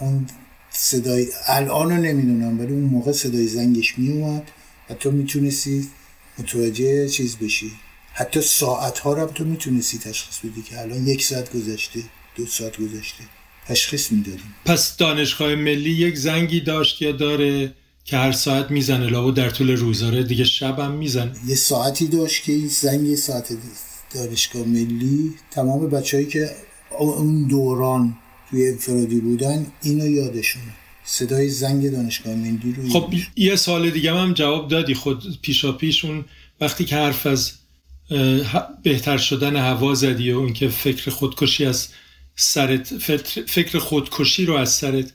اون 0.00 0.26
صدای 0.70 1.26
الان 1.46 1.90
رو 1.90 1.96
نمی‌دونم 1.96 2.60
ولی 2.60 2.72
اون 2.72 2.82
موقع 2.82 3.12
صدای 3.12 3.46
زنگش 3.46 3.98
میومد 3.98 4.50
و 4.90 4.94
تو 4.94 5.10
می‌تونستی 5.10 5.88
متوجه 6.38 7.08
چیز 7.08 7.36
بشی. 7.36 7.72
حتی 8.14 8.40
ساعت 8.40 8.98
ها 8.98 9.12
رو 9.12 9.26
تو 9.26 9.44
می‌تونستی 9.44 9.98
تشخیص 9.98 10.38
بدی 10.38 10.62
که 10.62 10.80
الان 10.80 11.06
یک 11.06 11.24
ساعت 11.24 11.52
گذشته 11.52 12.00
دو 12.36 12.46
ساعت 12.46 12.76
گذشته. 12.76 13.24
تشخیص 13.68 14.12
می‌دادیم. 14.12 14.54
پس 14.64 14.96
دانشگاه 14.96 15.54
ملی 15.54 15.90
یک 15.90 16.16
زنگی 16.16 16.60
داشت 16.60 17.02
یا 17.02 17.12
داره 17.12 17.74
که 18.04 18.16
هر 18.16 18.32
ساعت 18.32 18.70
می‌زنه؟ 18.70 19.06
لابو 19.06 19.30
در 19.30 19.50
طول 19.50 19.70
روزاره 19.76 20.22
دیگه 20.22 20.44
شب 20.44 20.78
هم 20.78 20.92
می‌زنه. 20.92 21.32
یه 21.46 21.54
ساعتی 21.54 22.06
داشت 22.06 22.44
که 22.44 22.52
این 22.52 22.68
زنگ 22.68 23.14
ساعت 23.14 23.48
دانشگاه 24.14 24.62
ملی 24.62 25.34
تمام 25.50 25.90
بچههایی 25.90 26.28
که 26.28 26.50
اون 26.98 27.46
دوران 27.46 28.18
توی 28.52 28.68
انفرادی 28.68 29.20
بودن 29.20 29.66
اینو 29.82 30.10
یادشونه 30.10 30.72
صدای 31.04 31.48
زنگ 31.48 31.90
دانشگاه 31.90 32.34
ملی 32.34 32.74
رو 32.76 32.88
خب 32.88 33.14
یه 33.36 33.56
سال 33.56 33.90
دیگه 33.90 34.14
هم 34.14 34.32
جواب 34.32 34.68
دادی. 34.68 34.94
خود 34.94 35.40
پیشا 35.42 35.72
پیش 35.72 36.04
اون 36.04 36.24
وقتی 36.60 36.84
که 36.84 36.96
حرف 36.96 37.26
از 37.26 37.52
بهتر 38.82 39.18
شدن 39.18 39.56
هوا 39.56 39.94
زدی 39.94 40.32
و 40.32 40.38
اینکه 40.38 40.68
فکر 40.68 41.10
خودکشی 41.10 41.64
از 41.64 41.88
سرت 42.36 42.98
فکر 43.46 43.78
خودکشی 43.78 44.46
رو 44.46 44.54
از 44.54 44.72
سرت 44.72 45.12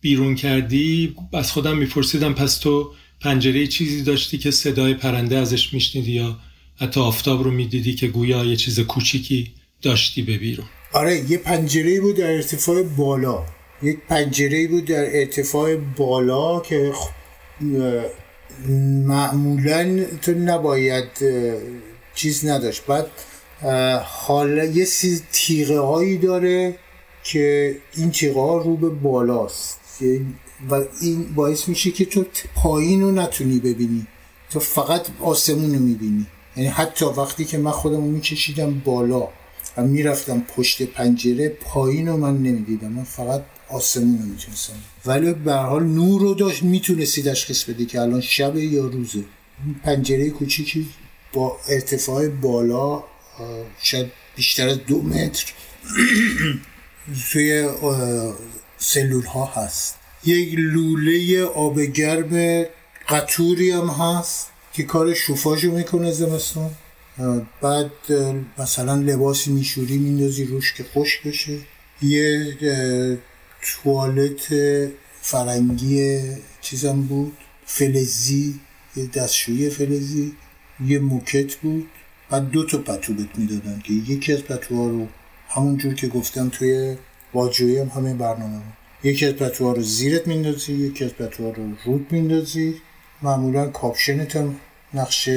بیرون 0.00 0.34
کردی 0.34 1.14
از 1.32 1.52
خودم 1.52 1.78
میپرسیدم 1.78 2.34
پس 2.34 2.58
تو 2.58 2.94
پنجره 3.20 3.66
چیزی 3.66 4.02
داشتی 4.02 4.38
که 4.38 4.50
صدای 4.50 4.94
پرنده 4.94 5.38
ازش 5.38 5.74
میشنیدی 5.74 6.12
یا 6.12 6.38
حتی 6.76 7.00
آفتاب 7.00 7.42
رو 7.42 7.50
می‌دیدی 7.50 7.94
که 7.94 8.08
گویا 8.08 8.44
یه 8.44 8.56
چیز 8.56 8.80
کوچیکی 8.80 9.52
داشتی 9.82 10.22
به 10.22 10.38
بیرون؟ 10.38 10.66
آره 10.92 11.30
یه 11.30 11.38
پنجره 11.38 12.00
بود 12.00 12.16
در 12.16 12.30
ارتفاع 12.30 12.82
بالا. 12.82 13.44
یک 13.82 13.98
پنجره 14.08 14.68
بود 14.68 14.84
در 14.84 15.18
ارتفاع 15.18 15.76
بالا 15.76 16.60
که 16.60 16.92
معمولا 19.06 20.04
تو 20.22 20.32
نباید 20.32 21.08
چیز 22.14 22.46
نداشت. 22.46 22.82
بعد 22.86 23.06
حالا 24.04 24.64
یه 24.64 24.84
سی 24.84 25.20
تیغه 25.32 25.78
هایی 25.78 26.18
داره 26.18 26.74
که 27.24 27.76
این 27.96 28.10
تیغه 28.10 28.40
ها 28.40 28.56
رو 28.58 28.76
به 28.76 28.88
بالاست. 28.88 29.80
و 30.70 30.84
این 31.00 31.34
باعث 31.34 31.68
میشه 31.68 31.90
که 31.90 32.04
تو 32.04 32.24
پایین 32.54 33.02
رو 33.02 33.10
نتونی 33.10 33.58
ببینی. 33.58 34.06
تو 34.50 34.60
فقط 34.60 35.06
آسمون 35.20 35.74
رو 35.74 35.80
می‌بینی. 35.80 36.26
یعنی 36.56 36.68
حتی 36.68 37.04
وقتی 37.04 37.44
که 37.44 37.58
من 37.58 37.70
خودم 37.70 37.96
رو 37.96 38.10
میکشیدم 38.10 38.82
بالا. 38.84 39.28
و 39.76 39.82
می‌رفتم 39.82 40.40
پشت 40.40 40.82
پنجره 40.82 41.48
پایین 41.48 42.08
رو 42.08 42.16
من 42.16 42.36
نمی‌دیدم. 42.36 42.88
من 42.88 43.04
فقط 43.04 43.42
آسمون 43.68 44.18
رو 44.18 44.24
می‌تونستم. 44.24 44.72
ولی 45.06 45.32
به 45.32 45.54
حال 45.54 45.84
نور 45.84 46.20
رو 46.20 46.34
داشت 46.34 46.62
می‌تونستی 46.62 47.22
تشخیص 47.22 47.64
بدی 47.64 47.86
که 47.86 48.00
الان 48.00 48.20
شب 48.20 48.56
یا 48.56 48.86
روزه. 48.86 49.24
پنجره 49.84 50.30
کوچیکی 50.30 50.88
با 51.32 51.56
ارتفاع 51.68 52.28
بالا 52.28 53.04
شاید 53.82 54.06
بیشتر 54.36 54.68
از 54.68 54.78
دو 54.86 55.02
متر 55.02 55.52
توی 57.32 57.68
سلول 58.78 59.24
ها 59.24 59.44
هست. 59.44 59.96
یک 60.24 60.54
لوله 60.54 61.44
آب 61.44 61.80
گرم 61.80 62.64
قطوری 63.08 63.70
هم 63.70 63.86
هست 63.86 64.50
که 64.72 64.82
کار 64.82 65.14
شوفاژو 65.14 65.72
می‌کنه 65.72 66.12
زمستون. 66.12 66.70
بعد 67.60 67.90
مثلا 68.58 68.94
لباسی 68.94 69.50
میشوری 69.50 69.98
میندازی 69.98 70.44
روش 70.44 70.74
که 70.74 70.84
خوش 70.84 71.20
بشه. 71.26 71.58
یه 72.02 72.56
توالت 73.62 74.54
فرنگی 75.22 76.20
چیزم 76.60 77.02
بود. 77.02 77.36
فلزی 77.66 78.60
یه 78.96 79.06
دستشویی 79.06 79.70
فلزی. 79.70 80.32
یه 80.86 80.98
موکت 80.98 81.54
بود. 81.54 81.88
بعد 82.30 82.50
دو 82.50 82.66
تا 82.66 82.78
پتو 82.78 83.14
بهت 83.14 83.38
می‌دادن 83.38 83.82
که 83.84 83.92
یکی 83.92 84.32
از 84.32 84.42
پتوها 84.42 84.88
رو 84.88 85.06
همونجور 85.48 85.94
که 85.94 86.08
گفتم 86.08 86.48
توی 86.48 86.96
واجوی 87.34 87.78
هم 87.78 87.88
همین 87.88 88.18
برنامه 88.18 88.56
بود. 88.56 88.72
یکی 89.04 89.26
از 89.26 89.32
پتوها 89.32 89.72
رو 89.72 89.82
زیرت 89.82 90.26
میندازی 90.26 90.72
یکی 90.72 91.04
از 91.04 91.10
پتوها 91.10 91.50
رو 91.50 91.72
رود 91.84 92.06
میندازی. 92.10 92.74
معمولا 93.22 93.66
کاپشنت 93.66 94.36
هم 94.36 94.56
نقش 94.94 95.28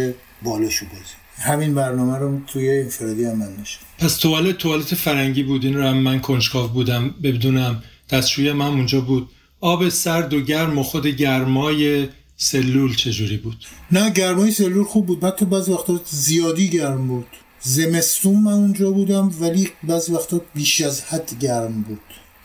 بالاشو 0.42 0.86
بازی. 0.86 1.23
همین 1.38 1.76
برنامه 1.76 2.18
رو 2.18 2.40
توی 2.48 2.80
انفرادی 2.80 3.26
هم 3.26 3.38
من 3.38 3.56
داشتم 3.56 3.86
پس 4.00 4.16
توالت 4.18 4.58
توالت 4.58 4.96
فرنگی 4.96 5.44
بود. 5.44 5.66
این 5.66 5.78
رو 5.78 5.84
هم 5.84 5.98
من 5.98 6.20
کنجکاو 6.20 6.68
بودم 6.68 7.16
بدونم. 7.24 7.84
دستشوی 8.10 8.52
من 8.52 8.66
اونجا 8.66 9.02
بود. 9.02 9.30
آب 9.62 9.90
سرد 9.90 10.34
و 10.34 10.42
گرم 10.42 10.78
و 10.78 10.84
خود 10.84 11.08
گرمای 11.08 12.10
سلول 12.38 12.96
چجوری 12.96 13.38
بود؟ 13.38 13.66
نه 13.92 14.10
گرمای 14.10 14.52
سلول 14.52 14.84
خوب 14.84 15.06
بود. 15.06 15.20
بعد 15.20 15.36
تو 15.36 15.46
بعض 15.46 15.70
وقتا 15.70 16.02
زیادی 16.10 16.70
گرم 16.70 17.08
بود. 17.08 17.28
زمستون 17.62 18.36
من 18.36 18.52
اونجا 18.52 18.92
بودم 18.92 19.32
ولی 19.40 19.70
بعض 19.84 20.10
وقتا 20.10 20.42
بیش 20.54 20.82
از 20.82 21.02
حد 21.02 21.40
گرم 21.40 21.82
بود. 21.82 22.02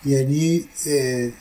یعنی 0.07 0.65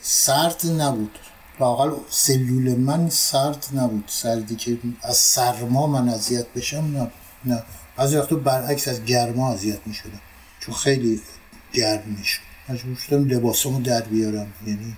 سرد 0.00 0.66
نبود. 0.78 1.10
واقعا 1.58 1.92
سلول 2.10 2.74
من 2.74 3.08
سرد 3.10 3.66
نبود. 3.74 4.04
سردی 4.06 4.56
که 4.56 4.78
از 5.02 5.16
سرما 5.16 5.86
من 5.86 6.08
اذیت 6.08 6.46
بشم 6.56 6.90
نه 6.94 7.10
نه. 7.44 7.62
بعضی 7.96 8.16
وقتا 8.16 8.36
برعکس 8.36 8.88
از 8.88 9.04
گرما 9.04 9.52
اذیت 9.52 9.78
می 9.86 9.94
شدم 9.94 10.20
چون 10.60 10.74
خیلی 10.74 11.20
گرم 11.72 12.02
می 12.18 12.24
شد 12.24 12.40
مجبور 12.68 12.96
شدم 12.96 13.28
لباسامو 13.28 13.80
در 13.80 14.00
بیارم. 14.00 14.52
یعنی 14.66 14.96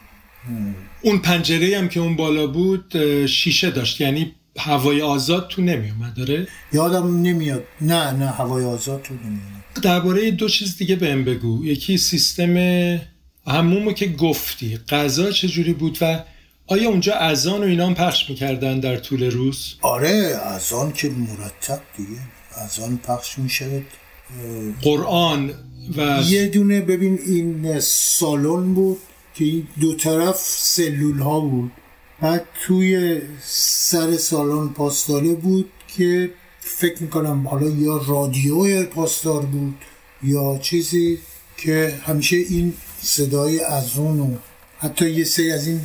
اون 1.03 1.18
پنجره 1.18 1.79
هم 1.79 1.88
که 1.88 2.00
اون 2.00 2.16
بالا 2.16 2.46
بود 2.46 3.26
شیشه 3.26 3.70
داشت. 3.70 4.00
یعنی 4.00 4.35
هوای 4.59 5.03
آزاد 5.03 5.48
تو 5.48 5.62
نمی 5.62 5.90
اومد 5.90 6.14
داره 6.14 6.48
یادم 6.72 7.22
نمیاد. 7.22 7.64
نه 7.80 8.12
نه 8.12 8.26
هوای 8.30 8.64
آزاد 8.64 9.03
تو 9.03 9.14
نمیاد 9.14 9.43
درباره 9.82 10.30
دو 10.30 10.49
چیز 10.49 10.76
دیگه 10.76 10.97
بهم 10.97 11.24
بگو. 11.24 11.64
یکی 11.64 11.99
سیستم 11.99 12.57
همومو 13.47 13.93
که 13.93 14.07
گفتی. 14.07 14.76
غذا 14.76 15.30
چجوری 15.30 15.72
بود 15.72 15.99
و 16.01 16.24
آیا 16.70 16.88
اونجا 16.88 17.14
اذان 17.14 17.60
و 17.60 17.66
اینا 17.66 17.86
هم 17.86 17.94
پخش 17.94 18.30
می‌کردن 18.30 18.80
در 18.80 18.96
طول 18.96 19.30
روز؟ 19.30 19.74
آره 19.82 20.40
اذان 20.44 20.92
که 20.92 21.10
مرتب 21.10 21.80
دیگه. 21.96 22.20
اذان 22.64 22.96
پخش 22.96 23.38
می‌شد 23.38 23.82
قرآن 24.82 25.54
و 25.96 26.22
یه 26.26 26.48
دونه 26.48 26.80
ببین 26.80 27.18
این 27.26 27.80
سالن 27.80 28.74
بود 28.74 28.98
که 29.34 29.44
این 29.44 29.68
دو 29.80 29.94
طرف 29.94 30.36
سلول 30.46 31.18
ها 31.18 31.40
بود. 31.40 31.72
بعد 32.20 32.44
توی 32.66 33.20
سر 33.44 34.16
سالن 34.16 34.68
پاسداره 34.68 35.34
بود 35.34 35.70
که 35.96 36.30
فکر 36.60 37.02
می‌کنم 37.02 37.48
حالا 37.48 37.68
یا 37.68 38.04
رادیو 38.08 38.86
پاسدار 38.86 39.42
بود 39.42 39.74
یا 40.22 40.58
چیزی 40.62 41.18
که 41.56 41.94
همیشه 42.06 42.36
این 42.36 42.74
صدای 43.02 43.60
از 43.60 43.98
اون 43.98 44.20
و 44.20 44.36
حتی 44.78 45.10
یه 45.10 45.24
سری 45.24 45.52
از 45.52 45.66
این 45.66 45.80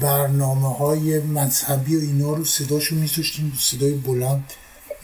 برنامه 0.00 0.76
های 0.76 1.20
مذهبی 1.20 1.96
و 1.96 2.00
اینا 2.00 2.34
رو 2.34 2.44
صداشو 2.44 2.94
میذاشتیم 2.94 3.52
صدای 3.58 3.92
بلند 3.94 4.52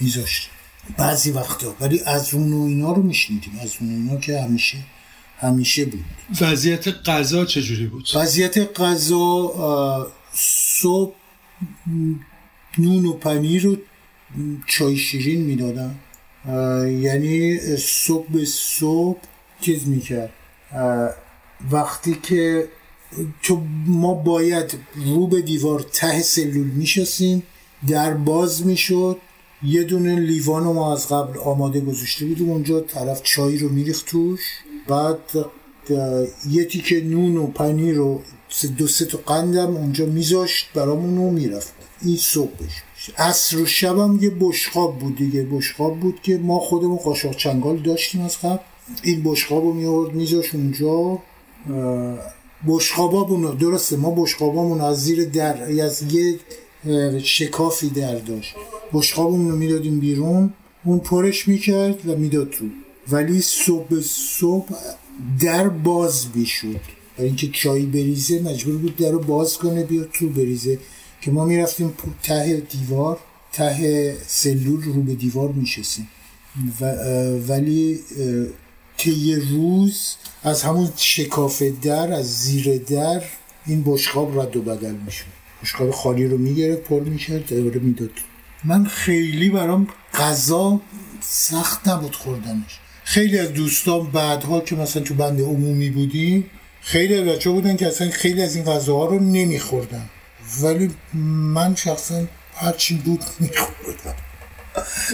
میذاشتیم. 0.00 0.50
بعضی 0.98 1.30
وقتا 1.30 1.74
ولی 1.80 2.00
از 2.06 2.34
اون 2.34 2.52
و 2.52 2.62
اینا 2.62 2.92
رو 2.92 3.02
میشنیدیم. 3.02 3.58
از 3.62 3.72
اون 3.80 3.90
و 3.90 3.92
اینا 3.92 4.20
که 4.20 4.40
همیشه 4.40 4.78
همیشه 5.38 5.84
بود. 5.84 6.04
وضعیت 6.40 6.88
غذا 6.88 7.44
چجوری 7.44 7.86
بود؟ 7.86 8.08
وضعیت 8.14 8.80
غذا 8.80 10.12
صبح 10.32 11.14
نون 12.78 13.06
و 13.06 13.12
پنیر 13.12 13.66
و 13.66 13.76
چای 14.66 14.96
شیرین 14.96 15.40
می‌دادن 15.40 15.94
یعنی 17.00 17.58
صبح 17.76 18.32
به 18.32 18.44
صبح 18.44 19.20
چیز 19.60 19.88
می‌کرد. 19.88 20.32
وقتی 21.70 22.14
که 22.22 22.68
تو 23.42 23.60
ما 23.86 24.14
باید 24.14 24.74
رو 25.06 25.26
به 25.26 25.42
دیوار 25.42 25.80
ته 25.80 26.22
سلول 26.22 26.66
میشستیم 26.66 27.42
در 27.88 28.14
باز 28.14 28.66
می‌شد. 28.66 29.16
یه 29.62 29.82
دونه 29.82 30.20
لیوان 30.20 30.62
ما 30.62 30.92
از 30.92 31.08
قبل 31.08 31.38
آماده 31.38 31.80
گذاشته 31.80 32.26
بودیم 32.26 32.50
اونجا 32.50 32.80
طرف 32.80 33.22
چای 33.22 33.58
رو 33.58 33.68
میریخت 33.68 34.06
توش. 34.06 34.40
بعد 34.88 35.18
یه 36.50 36.64
تیکه 36.64 37.00
نون 37.00 37.36
و 37.36 37.46
پنیر 37.46 37.94
رو 37.94 38.22
دو 38.78 38.86
سه 38.86 39.04
تا 39.04 39.18
قندم 39.18 39.76
اونجا 39.76 40.06
میذاشت 40.06 40.66
برامون 40.74 41.16
رو 41.16 41.30
می‌رفت. 41.30 41.72
این 42.02 42.16
صبحش. 42.16 42.82
عصر 43.18 43.58
و 43.58 43.66
شبم 43.66 44.18
یه 44.22 44.30
بشقاب 44.40 44.98
بود 44.98 45.16
دیگه. 45.16 45.42
بشقاب 45.42 46.00
بود 46.00 46.20
که 46.22 46.38
ما 46.38 46.58
خودمون 46.58 46.96
قاشق 46.96 47.36
چنگال 47.36 47.76
داشتیم 47.76 48.20
از 48.20 48.38
قبل. 48.38 48.62
این 49.02 49.22
بشقاب 49.24 49.64
رو 49.64 49.72
میورد 49.72 50.14
میذاش 50.14 50.54
اونجا. 50.54 51.18
بشقابامون 52.66 53.56
درسته 53.56 53.96
ما 53.96 54.10
بشقابامون 54.10 54.80
از 54.80 55.04
زیر 55.04 55.24
در 55.24 55.82
از 55.82 56.02
یه 56.12 56.38
شکافی 57.22 57.88
در 57.88 58.14
داشت. 58.14 58.54
بشقابمون 58.92 59.50
رو 59.50 59.56
می‌دادیم 59.56 60.00
بیرون 60.00 60.52
اون 60.84 60.98
پرش 60.98 61.48
می‌کرد 61.48 62.08
و 62.08 62.16
می‌داد 62.16 62.50
تو. 62.50 62.64
ولی 63.08 63.40
صبح 63.40 64.00
صبح 64.00 64.68
در 65.40 65.68
باز 65.68 66.32
بیشود 66.32 66.80
برای 67.16 67.28
اینکه 67.28 67.48
چای 67.48 67.86
بریزه 67.86 68.40
مجبور 68.42 68.76
بود 68.76 68.96
در 68.96 69.10
رو 69.10 69.18
باز 69.18 69.58
کنه 69.58 69.84
بیاد 69.84 70.08
تو 70.12 70.28
بریزه. 70.28 70.78
که 71.20 71.30
ما 71.30 71.44
می‌رفتیم 71.44 71.94
ته 72.22 72.62
دیوار 72.70 73.18
ته 73.52 74.16
سلول 74.26 74.82
رو 74.82 75.02
به 75.02 75.14
دیوار 75.14 75.48
میشستیم. 75.52 76.08
ولی 77.48 78.00
طی 79.00 79.34
روز 79.34 80.14
از 80.44 80.62
همون 80.62 80.92
شکاف 80.96 81.62
در 81.62 82.12
از 82.12 82.38
زیر 82.38 82.78
در 82.78 83.22
این 83.66 83.82
بشقاب 83.86 84.40
رد 84.40 84.56
و 84.56 84.62
بدل 84.62 84.92
می‌شد. 84.92 85.24
بشقاب 85.62 85.90
خالی 85.90 86.26
رو 86.26 86.38
می‌گرفت 86.38 86.82
پر 86.82 87.00
می‌کرد 87.00 87.46
دوباره 87.46 87.80
می‌داد. 87.80 88.10
من 88.64 88.84
خیلی 88.84 89.50
برام 89.50 89.88
غذا 90.14 90.80
سخت 91.20 91.88
نبود 91.88 92.16
خوردنش. 92.16 92.78
خیلی 93.04 93.38
از 93.38 93.52
دوستان 93.52 94.10
بعدها 94.10 94.60
که 94.60 94.76
مثلا 94.76 95.02
تو 95.02 95.14
بند 95.14 95.40
عمومی 95.40 95.90
بودیم 95.90 96.50
خیلی 96.80 97.20
بچه 97.20 97.50
بودن 97.50 97.76
که 97.76 97.86
اصلا 97.86 98.10
خیلی 98.10 98.42
از 98.42 98.56
این 98.56 98.64
غذاها 98.64 99.06
رو 99.06 99.18
نمیخوردن. 99.18 100.08
ولی 100.62 100.90
من 101.54 101.74
شخصا 101.74 102.24
هرچی 102.54 102.94
بود 102.94 103.24
میخوردم. 103.40 104.14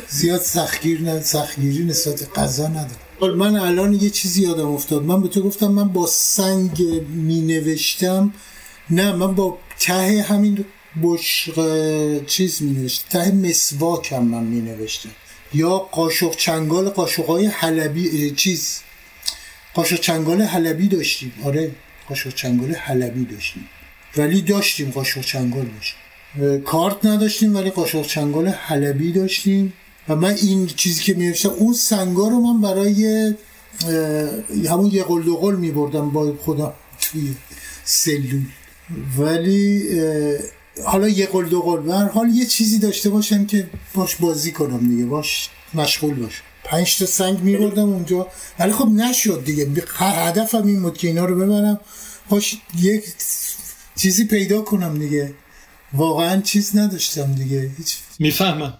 زیاد 0.09 0.41
سختگیر 0.41 1.01
نه 1.01 1.23
سختگیری 1.23 1.85
نسبت 1.85 2.39
غذا 2.39 2.69
ندارم. 2.69 3.06
من 3.21 3.57
الان 3.57 3.93
یه 3.95 4.11
چیزی 4.11 4.43
یادم 4.43 4.69
افتاد. 4.69 5.03
من 5.03 5.23
به 5.23 5.29
تو 5.29 5.43
گفتم 5.43 5.69
من 5.69 5.89
با 5.89 6.07
سنگ 6.07 6.83
می 7.09 7.41
نوشتم 7.41 8.35
نه 8.91 9.13
من 9.13 9.35
با 9.35 9.59
ته 9.79 10.27
همین 10.29 10.65
بشق 11.03 12.25
چیز 12.27 12.63
می 12.63 12.71
نوشتم 12.71 13.09
ته 13.09 13.33
مسواکم 13.33 14.23
من 14.23 14.43
می 14.43 14.61
نوشتم 14.61 15.11
یا 15.55 15.79
قاشق 15.79 16.37
چنگال 16.37 16.89
قاشق 16.89 17.27
های 17.27 17.47
حلبی 17.47 18.31
چیز. 18.31 18.81
قاشق 19.75 20.01
چنگال 20.01 20.43
حلبی 20.43 20.89
داشتیم. 20.89 21.33
آره 21.45 21.71
قاشق 22.09 22.35
چنگال 22.35 22.75
حلبی 22.75 23.25
داشتیم. 23.25 23.69
ولی 24.17 24.43
داشتیم 24.43 24.91
قاشق 24.91 25.21
چنگال 25.21 25.67
داشتیم 25.67 26.01
کارت 26.65 27.05
نداشتیم 27.05 27.57
ولی 27.57 27.71
قاشق 27.71 28.07
چنگال 28.07 28.49
حلبی 28.49 29.13
داشتیم. 29.13 29.73
و 30.09 30.17
من 30.17 30.35
این 30.35 30.67
چیزی 30.67 31.03
که 31.03 31.15
می‌نوشتم 31.15 31.49
اون 31.49 31.75
سنگا 31.75 32.29
رو 32.29 32.41
من 32.41 32.61
برای 32.61 33.35
همون 34.69 34.91
یه 34.93 35.03
قل 35.03 35.23
دو 35.23 35.37
قل 35.37 35.57
می‌بردم 35.57 36.11
با 36.11 36.37
خودم 36.45 36.73
توی 37.01 37.35
سلول. 37.85 38.45
ولی 39.19 39.89
حالا 40.85 41.09
یه 41.09 41.27
قل 41.27 41.49
دو 41.49 41.63
قل 41.63 41.91
هر 41.91 42.09
حال 42.09 42.29
یه 42.29 42.47
چیزی 42.47 42.79
داشته 42.79 43.11
باشم 43.11 43.47
که 43.47 43.71
باش 43.95 44.17
بازی 44.17 44.53
کنم 44.53 44.89
دیگه 44.89 45.05
باش 45.05 45.51
مشغول 45.75 46.15
باشم 46.15 46.43
پنج 46.65 46.99
تا 46.99 47.07
سنگ 47.07 47.41
می‌بردم 47.41 47.89
اونجا. 47.89 48.27
ولی 48.59 48.73
خب 48.73 48.89
نشد 48.89 49.45
دیگه. 49.45 49.69
هدفم 49.99 50.67
این 50.67 50.83
بود 50.83 50.99
که 50.99 51.09
اینا 51.09 51.25
رو 51.25 51.37
ببرم. 51.37 51.81
باش 52.29 52.57
یک 52.81 53.05
چیزی 53.97 54.25
پیدا 54.25 54.61
کنم 54.61 54.99
دیگه. 54.99 55.35
واقعا 55.93 56.41
چیز 56.41 56.77
نداشتم 56.77 57.35
دیگه. 57.35 57.71
هیچ 57.79 57.97
می‌فهمم. 58.19 58.79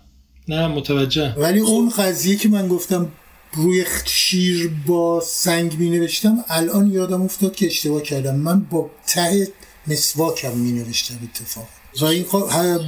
نه 0.49 0.69
متوجه. 0.69 1.35
ولی 1.35 1.61
اون 1.61 1.89
قضیه 1.89 2.37
که 2.37 2.49
من 2.49 2.69
گفتم 2.69 3.13
روی 3.55 3.85
شیر 4.05 4.71
با 4.87 5.21
سنگ 5.21 5.79
می 5.79 5.91
نوشتم 5.91 6.45
الان 6.49 6.93
یادم 6.93 7.23
افتاد 7.23 7.57
که 7.57 7.67
اشتباه 7.67 8.03
کردم. 8.03 8.35
من 8.35 8.61
با 8.61 8.91
ته 9.07 9.49
مسواکم 9.87 10.57
می 10.57 10.73
نوشتم 10.73 11.15
اتفاق 11.23 11.69
این 12.03 12.25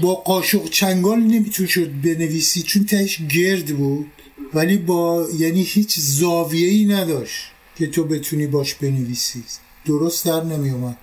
با 0.02 0.14
قاشق 0.14 0.64
چنگال 0.70 1.18
نمیتون 1.18 1.66
شد 1.66 1.90
بنویسی 2.02 2.62
چون 2.62 2.84
تهش 2.84 3.18
گرد 3.34 3.66
بود. 3.66 4.06
ولی 4.54 4.76
با 4.76 5.26
یعنی 5.38 5.62
هیچ 5.62 6.00
زاویه 6.00 6.68
ای 6.68 6.84
نداشت 6.84 7.44
که 7.78 7.86
تو 7.86 8.04
بتونی 8.04 8.46
باش 8.46 8.74
بنویسی. 8.74 9.44
درست 9.86 10.26
در 10.26 10.44
نمی 10.44 10.70
اومد 10.70 10.96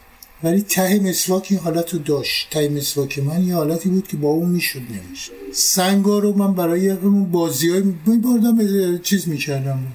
ولی 0.43 0.61
ته 0.61 0.99
مسواک 0.99 1.47
این 1.49 1.59
حالت 1.59 1.93
رو 1.93 1.99
داشت. 1.99 2.49
ته 2.51 2.69
مسواک 2.69 3.19
من 3.19 3.47
یه 3.47 3.55
حالتی 3.55 3.89
بود 3.89 4.07
که 4.07 4.17
با 4.17 4.29
اون 4.29 4.49
می‌شد 4.49 4.79
نمیشه 4.79 5.31
سنگا 5.53 6.19
رو 6.19 6.33
من 6.33 6.53
برای 6.53 6.89
همون 6.89 7.31
بازی 7.31 7.69
های 7.69 7.81
باردم 8.17 8.97
چیز 8.97 9.27
می‌کردم 9.27 9.87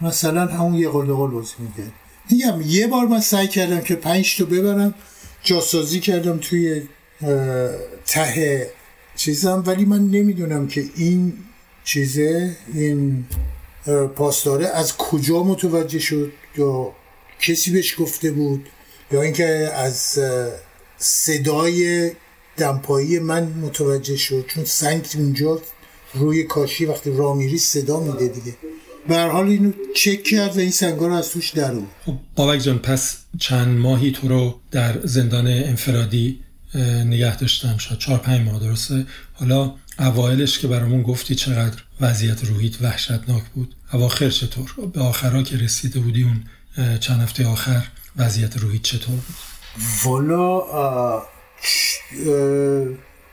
مثلا 0.00 0.46
همون 0.46 0.74
یه 0.74 0.88
قل 0.88 1.14
قل 1.14 1.30
بازی 1.30 1.54
می‌کرد 1.58 1.92
میگم 2.30 2.60
یه 2.66 2.86
بار 2.86 3.06
من 3.06 3.20
سعی 3.20 3.48
کردم 3.48 3.80
که 3.80 3.94
پنج 3.94 4.38
تا 4.38 4.44
ببرم. 4.44 4.94
جاسازی 5.44 6.00
کردم 6.00 6.38
توی 6.38 6.82
ته 8.06 8.70
چیزم. 9.16 9.62
ولی 9.66 9.84
من 9.84 10.10
نمی‌دونم 10.10 10.68
که 10.68 10.84
این 10.96 11.32
چیزه 11.84 12.56
این 12.74 13.24
پاسداره 14.16 14.66
از 14.66 14.96
کجا 14.96 15.42
متوجه 15.42 15.98
شد 15.98 16.32
یا 16.56 16.92
کسی 17.40 17.70
بهش 17.70 18.00
گفته 18.00 18.30
بود. 18.30 18.68
یا 19.12 19.22
اینکه 19.22 19.70
از 19.74 20.18
صدای 20.98 22.10
دمپایی 22.56 23.18
من 23.18 23.42
متوجه 23.42 24.16
شد 24.16 24.44
چون 24.48 24.64
سنگ 24.64 25.06
اونجا 25.14 25.60
روی 26.14 26.44
کاشی 26.44 26.84
وقتی 26.84 27.16
را 27.16 27.34
میری 27.34 27.58
صدا 27.58 28.00
میده 28.00 28.28
دیگه. 28.28 28.56
به 29.08 29.20
حال 29.20 29.46
اینو 29.46 29.72
چک 29.96 30.22
کرد 30.22 30.56
و 30.56 30.60
این 30.60 30.70
سنگا 30.70 31.06
رو 31.06 31.14
از 31.14 31.28
توش 31.28 31.50
در 31.50 31.74
خب 32.06 32.14
بابک 32.36 32.60
جان 32.60 32.78
پس 32.78 33.16
چند 33.38 33.78
ماهی 33.78 34.10
تو 34.10 34.28
رو 34.28 34.60
در 34.70 35.06
زندان 35.06 35.46
انفرادی 35.46 36.40
نگه 37.04 37.36
داشتم 37.36 37.78
شاید 37.78 37.98
چهار 37.98 38.18
پنج 38.18 38.40
ماه 38.48 38.60
درسته؟ 38.60 39.06
حالا 39.32 39.74
اوایلش 39.98 40.58
که 40.58 40.68
برامون 40.68 41.02
گفتی 41.02 41.34
چقدر 41.34 41.82
وضعیت 42.00 42.44
روحیت 42.44 42.82
وحشتناک 42.82 43.42
بود. 43.54 43.74
اواخر 43.92 44.30
چطور؟ 44.30 44.74
به 44.92 45.00
آخرها 45.00 45.42
که 45.42 45.56
رسیده 45.56 46.00
بودی 46.00 46.22
اون 46.22 46.44
چند 46.98 47.20
هفته 47.20 47.46
آخر؟ 47.46 47.88
وضعیت 48.16 48.56
روحی 48.56 48.78
چطور 48.78 49.14
بود؟ 49.14 49.24
والا 50.04 51.22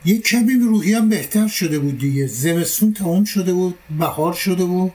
یه 0.04 0.18
کمی 0.18 0.54
روحی 0.68 0.92
هم 0.94 1.08
بهتر 1.08 1.48
شده 1.48 1.78
بود 1.78 1.98
دیگه. 1.98 2.26
زمستون 2.26 2.92
تمام 2.92 3.24
شده 3.24 3.52
بود 3.52 3.78
بهار 3.98 4.32
شده 4.32 4.64
بود. 4.64 4.92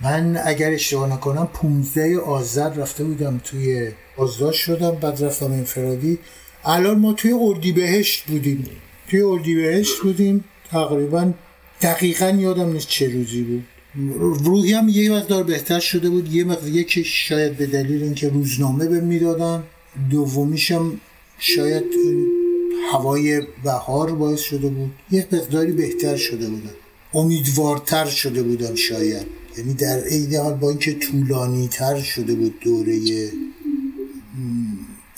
من 0.00 0.40
اگر 0.44 0.70
اشتباه 0.70 1.12
نکنم 1.12 1.46
15 1.46 2.18
آذر 2.18 2.68
رفته 2.68 3.04
بودم 3.04 3.40
توی 3.44 3.92
بازداشت 4.16 4.60
شدم 4.60 4.90
بعد 4.90 5.24
رفتم 5.24 5.52
انفرادی. 5.52 6.18
الان 6.64 6.98
ما 6.98 7.12
توی 7.12 7.32
اردیبهشت 7.32 8.26
بودیم. 8.26 8.68
توی 9.10 9.20
اردیبهشت 9.22 10.00
بودیم. 10.02 10.44
تقریبا 10.70 11.32
دقیقا 11.82 12.28
یادم 12.28 12.72
نیست 12.72 12.88
چه 12.88 13.08
روزی 13.08 13.42
بود. 13.42 13.64
روحی 14.44 14.72
هم 14.72 14.88
یه 14.88 15.12
مقدار 15.12 15.42
بهتر 15.42 15.80
شده 15.80 16.10
بود. 16.10 16.34
یه 16.34 16.44
مقدار 16.44 16.68
یکی 16.68 17.04
شاید 17.04 17.56
به 17.56 17.66
دلیل 17.66 18.02
اینکه 18.02 18.28
روزنامه 18.28 18.86
به 18.86 19.00
می‌دادن 19.00 19.62
دومیشم 20.10 21.00
شاید 21.38 21.84
هوای 22.92 23.42
بهار 23.64 24.12
باعث 24.14 24.40
شده 24.40 24.68
بود. 24.68 24.90
یه 25.10 25.26
مقداری 25.32 25.72
بهتر 25.72 26.16
شده 26.16 26.48
بودم 26.48 26.74
امیدوارتر 27.14 28.06
شده 28.06 28.42
بودم 28.42 28.74
شاید. 28.74 29.26
یعنی 29.58 29.74
در 29.74 30.00
عین 30.00 30.34
حال 30.34 30.54
با 30.54 30.70
اینکه 30.70 30.92
طولانی 30.92 31.68
تر 31.68 32.00
شده 32.00 32.34
بود 32.34 32.60
دوره 32.60 33.00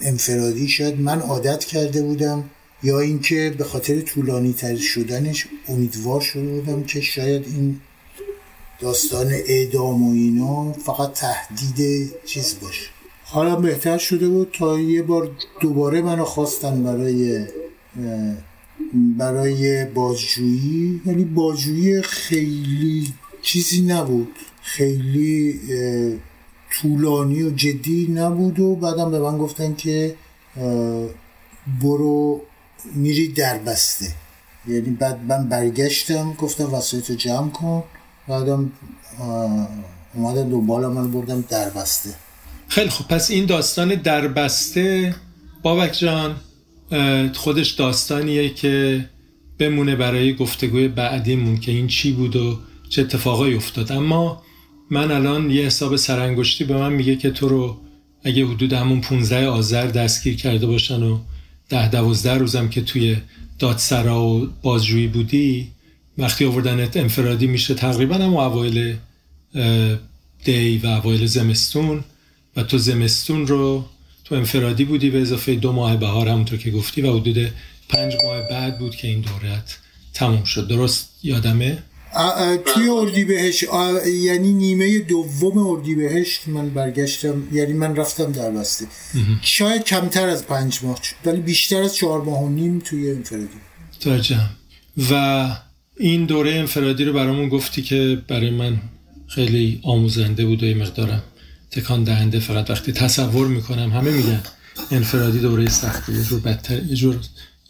انفرادی 0.00 0.68
شاید 0.68 1.00
من 1.00 1.20
عادت 1.20 1.64
کرده 1.64 2.02
بودم 2.02 2.44
یا 2.82 3.00
اینکه 3.00 3.54
به 3.58 3.64
خاطر 3.64 4.00
طولانی 4.00 4.52
تر 4.52 4.76
شدنش 4.76 5.46
امیدوار 5.68 6.20
شده 6.20 6.60
بودم 6.60 6.82
که 6.82 7.00
شاید 7.00 7.44
این 7.46 7.80
داستان 8.84 9.26
اعدام 9.32 10.08
و 10.08 10.12
اینا 10.12 10.72
فقط 10.72 11.12
تهدید 11.12 12.10
چیز 12.26 12.56
باشه. 12.62 12.88
حالا 13.24 13.56
بهتر 13.56 13.98
شده 13.98 14.28
بود 14.28 14.50
تا 14.58 14.80
یه 14.80 15.02
بار 15.02 15.30
دوباره 15.60 16.02
منو 16.02 16.24
خواستن 16.24 16.82
برای 16.82 17.46
برای 19.18 19.84
بازجویی. 19.84 21.00
ولی 21.06 21.24
بازجویی 21.24 22.02
خیلی 22.02 23.14
چیزی 23.42 23.82
نبود. 23.82 24.28
خیلی 24.62 25.60
طولانی 26.70 27.42
و 27.42 27.50
جدی 27.50 28.08
نبود 28.08 28.60
و 28.60 28.76
بعدم 28.76 29.10
به 29.10 29.18
من 29.18 29.38
گفتن 29.38 29.74
که 29.74 30.14
برو 31.82 32.40
میری 32.94 33.28
در 33.28 33.58
بسته. 33.58 34.06
یعنی 34.68 34.90
بعد 34.90 35.24
من 35.28 35.48
برگشتم 35.48 36.34
گفتم 36.38 36.74
وسایت 36.74 37.10
رو 37.10 37.16
جمع 37.16 37.50
کن. 37.50 37.84
بعدم 38.28 38.72
اومدم 40.14 40.50
دنبال 40.50 40.86
من 40.86 41.10
بردم 41.12 41.44
در 41.48 41.70
بسته 41.70 42.10
خیلی 42.68 42.90
خب 42.90 43.08
پس 43.08 43.30
این 43.30 43.46
داستان 43.46 43.94
در 43.94 44.28
بسته 44.28 45.14
بابک 45.62 45.98
جان 45.98 46.36
خودش 47.34 47.70
داستانیه 47.70 48.54
که 48.54 49.04
بمونه 49.58 49.96
برای 49.96 50.34
گفتگوی 50.34 50.88
بعدیمون 50.88 51.60
که 51.60 51.72
این 51.72 51.86
چی 51.86 52.12
بود 52.12 52.36
و 52.36 52.58
چه 52.88 53.02
اتفاقایی 53.02 53.54
افتاد. 53.54 53.92
اما 53.92 54.42
من 54.90 55.10
الان 55.10 55.50
یه 55.50 55.66
حساب 55.66 55.96
سرانگشتی 55.96 56.64
به 56.64 56.76
من 56.76 56.92
میگه 56.92 57.16
که 57.16 57.30
تو 57.30 57.48
رو 57.48 57.76
اگه 58.24 58.46
حدود 58.46 58.72
همون 58.72 59.00
15 59.00 59.48
آذر 59.48 59.86
دستگیر 59.86 60.36
کرده 60.36 60.66
باشن 60.66 61.02
و 61.02 61.18
ده 61.68 61.88
دوازده 61.88 62.34
روزم 62.34 62.68
که 62.68 62.82
توی 62.82 63.16
دادسرا 63.58 64.22
و 64.22 64.48
بازجویی 64.62 65.06
بودی 65.06 65.68
وقتی 66.18 66.44
آوردنت 66.44 66.96
انفرادی 66.96 67.46
میشه 67.46 67.74
تقریبا 67.74 68.14
هم 68.14 68.36
اوایل 68.36 68.96
دی 70.44 70.78
و 70.78 70.86
اوایل 70.86 71.26
زمستون 71.26 72.04
و 72.56 72.62
تو 72.62 72.78
زمستون 72.78 73.46
رو 73.46 73.84
تو 74.24 74.34
انفرادی 74.34 74.84
بودی 74.84 75.10
به 75.10 75.20
اضافه 75.20 75.54
دو 75.54 75.72
ماه 75.72 75.96
بهار 75.96 76.28
همونطور 76.28 76.58
که 76.58 76.70
گفتی 76.70 77.02
و 77.02 77.12
حدود 77.12 77.52
پنج 77.88 78.14
ماه 78.24 78.48
بعد 78.50 78.78
بود 78.78 78.96
که 78.96 79.08
این 79.08 79.20
دورت 79.20 79.78
تموم 80.14 80.44
شد. 80.44 80.68
درست 80.68 81.08
یادمه؟ 81.22 81.82
توی 82.66 82.88
اردی 82.88 83.24
بهش؟ 83.24 83.64
یعنی 84.06 84.52
نیمه 84.52 84.98
دوم 84.98 85.58
اردی 85.58 85.94
بهشت 85.94 86.48
من 86.48 86.70
برگشتم 86.70 87.42
یعنی 87.52 87.72
من 87.72 87.96
رفتم 87.96 88.32
در 88.32 88.50
بسته. 88.50 88.86
شاید 89.42 89.84
کمتر 89.84 90.28
از 90.28 90.46
پنج 90.46 90.78
ماه 90.82 91.00
ولی 91.24 91.40
بیشتر 91.40 91.82
از 91.82 91.94
چهار 91.94 92.20
ماه 92.22 92.42
و 92.42 92.48
نیم 92.48 92.78
توی 92.78 93.10
انفرادی. 93.10 93.48
توجهم 94.00 94.50
و 95.10 95.56
این 95.96 96.26
دوره 96.26 96.54
انفرادی 96.54 97.04
رو 97.04 97.12
برامون 97.12 97.48
گفتی 97.48 97.82
که 97.82 98.22
برای 98.28 98.50
من 98.50 98.80
خیلی 99.26 99.80
آموزنده 99.82 100.46
بود 100.46 100.62
و 100.62 100.66
یه 100.66 100.74
مقدارم 100.74 101.22
تکان 101.70 102.04
دهنده 102.04 102.38
فقط 102.38 102.70
وقتی 102.70 102.92
تصور 102.92 103.46
می‌کنم 103.46 103.92
همه 103.92 104.10
میگن 104.10 104.42
انفرادی 104.90 105.38
دوره 105.38 105.68
سختی 105.68 106.12
یه 106.12 106.22
جور 106.22 106.40
بدتر 106.40 106.82
یه 106.82 106.96
جور 106.96 107.20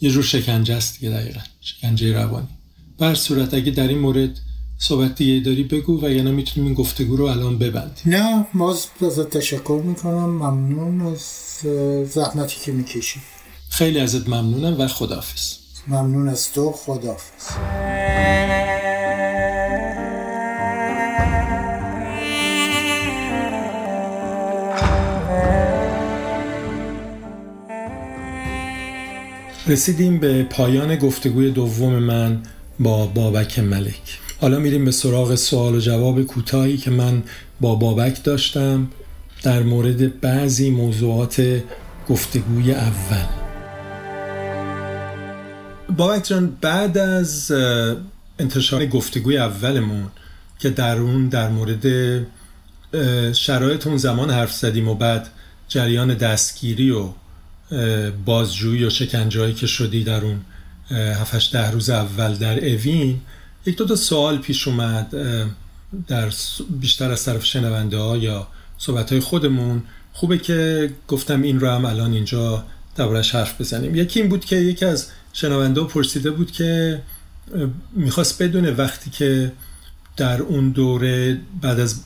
یه 0.01 0.11
جور 0.11 0.23
شکنجه 0.23 0.75
است 0.75 1.01
دیگه 1.01 1.13
دقیقا 1.13 1.41
شکنجه 1.61 2.13
روانی. 2.13 2.49
بر 2.99 3.15
صورت 3.15 3.55
اگه 3.55 3.71
در 3.71 3.89
این 3.89 3.99
مورد 3.99 4.41
صحبت 4.79 5.15
دیگه 5.15 5.45
داری 5.45 5.63
بگو 5.63 6.07
و 6.07 6.11
یعنی 6.11 6.31
می‌تونیم 6.31 6.67
این 6.67 6.75
گفتگو 6.75 7.17
رو 7.17 7.25
الان 7.25 7.59
ببندیم. 7.59 8.03
نه 8.07 8.47
ما 8.55 8.71
ازت 9.01 9.31
تشکر 9.31 9.83
می‌کنم. 9.85 10.31
ممنون 10.31 11.01
از 11.01 11.21
زحمتی 12.11 12.57
که 12.65 12.73
می‌کشی. 12.73 13.21
خیلی 13.71 13.99
ازت 13.99 14.29
ممنونم 14.29 14.81
و 14.81 14.89
خداحافظ. 14.89 15.64
ممنون 15.89 16.29
از 16.29 16.53
تو 16.53 16.73
خداحافظ. 16.73 17.57
رسیدیم 29.67 30.19
به 30.21 30.43
پایان 30.43 30.97
گفتگوی 30.97 31.51
دوم 31.51 31.99
من 31.99 32.43
با 32.81 33.07
بابک 33.07 33.59
ملک. 33.59 34.19
حالا 34.41 34.59
میریم 34.59 34.85
به 34.85 34.91
سراغ 34.91 35.35
سوال 35.35 35.75
و 35.75 35.81
جواب 35.81 36.23
کوتاهی 36.23 36.77
که 36.77 36.91
من 36.91 37.23
با 37.61 37.75
بابک 37.75 38.25
داشتم 38.25 38.89
در 39.43 39.63
مورد 39.63 40.21
بعضی 40.21 40.71
موضوعات 40.71 41.63
گفتگوی 42.09 42.73
اول. 42.73 43.44
بابک 45.97 46.25
جان 46.25 46.57
بعد 46.61 46.99
از 46.99 47.53
انتشار 48.39 48.87
گفتگوی 48.87 49.39
اولمون 49.39 50.07
که 50.59 50.71
در 50.71 50.99
اون 50.99 51.29
در 51.29 51.49
مورد 51.49 51.87
شرایط 53.33 53.87
اون 53.87 53.97
زمان 53.97 54.31
حرف 54.31 54.53
زدیم 54.53 54.89
و 54.89 54.95
بعد 54.95 55.29
جریان 55.69 56.15
دستگیری 56.15 56.91
و 56.91 57.09
بازجویی 58.25 58.85
و 58.85 58.91
شکنجهایی 58.91 59.55
که 59.55 59.67
شدی 59.67 60.05
در 60.05 60.25
اون 60.25 60.41
هفتش 60.91 61.51
ده 61.53 61.71
روز 61.71 61.91
اول 61.91 62.35
در 62.35 62.65
اوین 62.65 63.21
یک 63.67 63.77
دو 63.77 63.87
تا 63.87 63.97
سوال 63.97 64.39
پیش 64.39 64.69
اومد 64.69 65.15
در 66.07 66.33
بیشتر 66.81 67.13
از 67.13 67.25
طرف 67.25 67.45
شنونده 67.45 67.99
ها 67.99 68.17
یا 68.17 68.47
صحبت 68.79 69.13
های 69.13 69.21
خودمون. 69.21 69.83
خوبه 70.13 70.39
که 70.39 70.91
گفتم 71.09 71.43
این 71.43 71.61
رو 71.61 71.71
هم 71.71 71.85
الان 71.85 72.13
اینجا 72.13 72.65
دربارش 72.97 73.35
حرف 73.35 73.61
بزنیم. 73.61 73.95
یکی 73.95 74.21
این 74.21 74.29
بود 74.29 74.45
که 74.45 74.57
یکی 74.57 74.85
از 74.85 75.07
شنونده 75.35 75.85
پرسیده 75.85 76.31
بود 76.31 76.53
که 76.53 77.01
می‌خواست 77.93 78.43
بدونه 78.43 78.71
وقتی 78.71 79.11
که 79.11 79.53
در 80.17 80.43
اون 80.43 80.71
دوره 80.71 81.41
بعد 81.63 81.81
از 81.81 82.03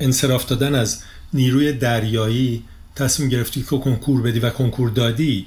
انصراف 0.00 0.46
دادن 0.46 0.74
از 0.74 1.02
نیروی 1.32 1.72
دریایی 1.72 2.62
تصمیم 2.96 3.28
گرفتی 3.28 3.62
که 3.62 3.78
کنکور 3.78 4.22
بدی 4.22 4.38
و 4.38 4.50
کنکور 4.50 4.90
دادی 4.90 5.46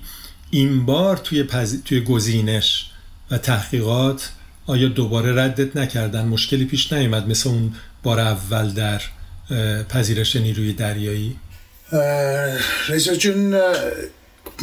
این 0.51 0.85
بار 0.85 1.17
توی, 1.17 1.43
پز... 1.43 1.83
توی 1.85 2.01
گزینش 2.01 2.89
و 3.31 3.37
تحقیقات 3.37 4.29
آیا 4.65 4.87
دوباره 4.87 5.43
ردت 5.43 5.77
نکردن؟ 5.77 6.25
مشکلی 6.25 6.65
پیش 6.65 6.93
نیومد 6.93 7.27
مثل 7.27 7.49
اون 7.49 7.73
بار 8.03 8.19
اول 8.19 8.69
در 8.69 9.01
پذیرش 9.89 10.35
نیروی 10.35 10.73
دریایی؟ 10.73 11.35
رضا 12.89 13.15
جون 13.15 13.55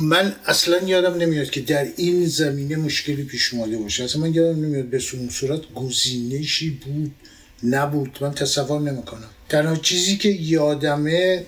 من 0.02 0.36
اصلا 0.46 0.78
یادم 0.78 1.14
نمیاد 1.14 1.50
که 1.50 1.60
در 1.60 1.86
این 1.96 2.26
زمینه 2.26 2.76
مشکلی 2.76 3.24
پیش 3.24 3.54
اومده 3.54 3.78
باشه. 3.78 4.04
اصلا 4.04 4.22
من 4.22 4.34
یادم 4.34 4.64
نمیاد 4.64 4.84
به 4.84 4.98
صورت 5.30 5.60
گزینشی 5.74 6.70
بود 6.70 7.14
نبود. 7.62 8.18
من 8.20 8.34
تصور 8.34 8.80
نمی‌کنم. 8.80 9.28
تنها 9.48 9.76
چیزی 9.76 10.16
که 10.16 10.28
یادمه 10.28 11.46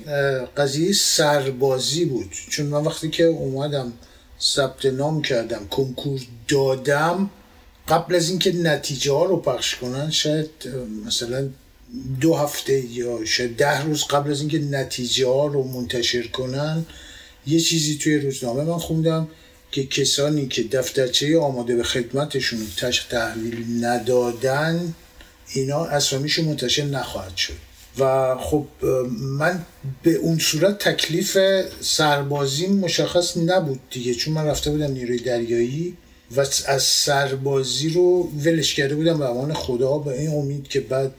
قضیه 0.56 0.92
سربازی 0.92 2.04
بود. 2.04 2.30
چون 2.50 2.66
من 2.66 2.84
وقتی 2.84 3.10
که 3.10 3.24
اومدم 3.24 3.92
ثبت 4.40 4.86
نام 4.86 5.22
کردم 5.22 5.66
کنکور 5.70 6.20
دادم 6.48 7.30
قبل 7.88 8.14
از 8.14 8.30
اینکه 8.30 8.52
نتیجه 8.52 9.12
ها 9.12 9.24
رو 9.24 9.36
پخش 9.36 9.76
کنن 9.76 10.10
شاید 10.10 10.50
مثلا 11.06 11.48
دو 12.20 12.34
هفته 12.34 12.84
یا 12.90 13.24
شاید 13.24 13.56
ده 13.56 13.84
روز 13.84 14.04
قبل 14.04 14.30
از 14.30 14.40
اینکه 14.40 14.58
نتیجه 14.58 15.26
ها 15.26 15.46
رو 15.46 15.62
منتشر 15.62 16.26
کنن 16.26 16.86
یه 17.46 17.60
چیزی 17.60 17.98
توی 17.98 18.18
روزنامه 18.18 18.64
من 18.64 18.78
خوندم 18.78 19.28
که 19.72 19.86
کسانی 19.86 20.48
که 20.48 20.62
دفترچه 20.62 21.38
آماده 21.38 21.76
به 21.76 21.82
خدمتشون 21.82 22.66
تش 22.76 23.04
تحویل 23.04 23.84
ندادن 23.84 24.94
اینا 25.54 25.84
اسامیشون 25.84 26.44
منتشر 26.44 26.84
نخواهد 26.84 27.36
شد. 27.36 27.52
و 27.98 28.34
خب 28.40 28.66
من 29.20 29.66
به 30.02 30.14
اون 30.14 30.38
صورت 30.38 30.78
تکلیف 30.78 31.38
سربازی 31.80 32.66
مشخص 32.66 33.36
نبود 33.36 33.80
دیگه 33.90 34.14
چون 34.14 34.34
من 34.34 34.46
رفته 34.46 34.70
بودم 34.70 34.92
نیروی 34.92 35.18
دریایی 35.18 35.96
و 36.36 36.40
از 36.66 36.82
سربازی 36.82 37.88
رو 37.88 38.30
ولش 38.44 38.74
کرده 38.74 38.94
بودم 38.94 39.18
به 39.18 39.24
امان 39.24 39.52
خدا 39.54 39.98
به 39.98 40.20
این 40.20 40.30
امید 40.30 40.68
که 40.68 40.80
بعد 40.80 41.12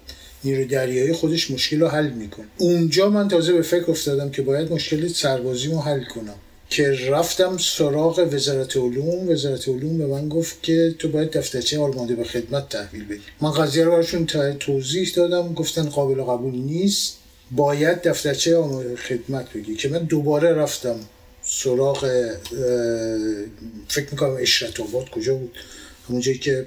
نیروی 0.43 0.65
دریایی 0.65 1.13
خودش 1.13 1.51
مشکل 1.51 1.79
رو 1.79 1.87
حل 1.87 2.09
می‌کنه. 2.09 2.45
اونجا 2.57 3.09
من 3.09 3.27
تازه 3.27 3.53
به 3.53 3.61
فکر 3.61 3.91
افتادم 3.91 4.29
که 4.29 4.41
باید 4.41 4.71
مشکل 4.71 5.07
سربازی 5.07 5.67
رو 5.67 5.79
حل 5.79 6.03
کنم. 6.03 6.35
که 6.69 6.91
رفتم 7.09 7.57
سراغ 7.57 8.27
وزارت 8.31 8.77
علوم 8.77 9.29
وزارت 9.29 9.67
علوم 9.67 9.97
به 9.97 10.07
من 10.07 10.29
گفت 10.29 10.63
که 10.63 10.95
تو 10.99 11.09
باید 11.09 11.31
دفترچه 11.31 11.79
آماده 11.79 12.15
به 12.15 12.23
خدمت 12.23 12.69
تحویل 12.69 13.05
بدی. 13.05 13.21
من 13.41 13.51
قضیه 13.51 13.83
رو 13.83 13.91
براشون 13.91 14.25
توضیح 14.59 15.11
دادم 15.15 15.53
گفتن 15.53 15.89
قابل 15.89 16.23
قبول 16.23 16.55
نیست. 16.55 17.17
باید 17.51 18.01
دفترچه 18.01 18.57
آماده 18.57 18.95
خدمت 18.95 19.53
بگی 19.53 19.75
که 19.75 19.89
من 19.89 19.99
دوباره 19.99 20.53
رفتم 20.53 20.95
سراغ 21.43 22.31
فکر 23.87 24.07
می‌کنم 24.11 24.37
اشرت 24.39 24.79
آباد 24.79 25.09
کجا 25.09 25.35
بود؟ 25.35 25.51
همونجایی 26.09 26.37
که 26.37 26.65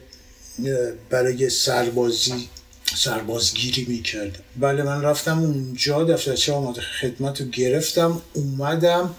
برای 1.10 1.50
سربازی 1.50 2.48
سربازگیری 2.96 3.84
می‌کردم 3.88 4.40
بله 4.60 4.82
من 4.82 5.02
رفتم 5.02 5.38
اونجا 5.38 6.04
دفترچه 6.04 6.52
آماده 6.52 6.80
خدمت 6.80 7.40
رو 7.40 7.46
گرفتم 7.46 8.22
اومدم 8.34 9.14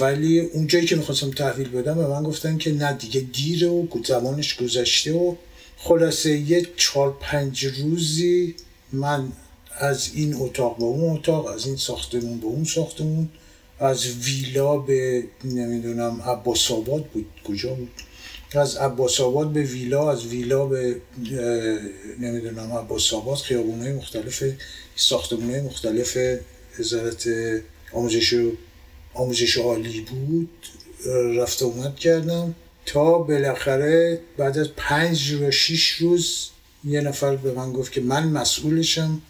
ولی 0.00 0.40
اونجایی 0.40 0.86
که 0.86 0.96
می‌خواستم 0.96 1.30
تحویل 1.30 1.68
بدم 1.68 1.94
به 1.94 2.06
من 2.06 2.22
گفتن 2.22 2.58
که 2.58 2.72
نه 2.72 2.92
دیگه 2.92 3.20
دیره 3.20 3.68
و 3.68 3.86
زمانش 4.04 4.56
گذشته 4.56 5.12
و 5.12 5.34
خلاصه 5.76 6.38
یه 6.38 6.66
چهار 6.76 7.16
پنج 7.20 7.64
روزی 7.64 8.54
من 8.92 9.32
از 9.78 10.10
این 10.14 10.34
اتاق 10.34 10.78
به 10.78 10.84
اون 10.84 11.16
اتاق 11.16 11.46
از 11.46 11.66
این 11.66 11.76
ساختمون 11.76 12.40
به 12.40 12.46
اون 12.46 12.64
ساختمون 12.64 13.28
از 13.78 14.06
ویلا 14.06 14.76
به 14.76 15.24
نمی‌دونم 15.44 16.22
عباس 16.22 16.70
آباد 16.70 17.04
بود 17.04 17.26
کجا 17.48 17.74
بود؟ 17.74 17.90
از 18.58 18.76
عباس 18.76 19.20
آباد 19.20 19.52
به 19.52 19.62
ویلا 19.62 20.12
از 20.12 20.26
ویلا 20.26 20.66
به 20.66 20.96
نمی‌دونم 22.20 22.72
عباس 22.72 23.12
آباد 23.12 23.38
خیابونهای 23.38 23.92
مختلف 23.92 24.44
ساختمونهای 24.96 25.60
مختلف 25.60 26.18
وزارت 26.78 27.28
آموزش 27.92 28.34
آموزش 29.14 29.56
عالی 29.56 30.00
بود. 30.00 30.50
رفت 31.36 31.62
اومد 31.62 31.96
کردم. 31.96 32.54
تا 32.86 33.18
بالاخره 33.18 34.20
بعد 34.36 34.58
از 34.58 34.68
پنج 34.76 35.32
و 35.32 35.50
شیش 35.50 35.90
روز 35.90 36.48
یه 36.84 37.00
نفر 37.00 37.36
به 37.36 37.52
من 37.52 37.72
گفت 37.72 37.92
که 37.92 38.00
من 38.00 38.28
مسئولشم 38.28 39.22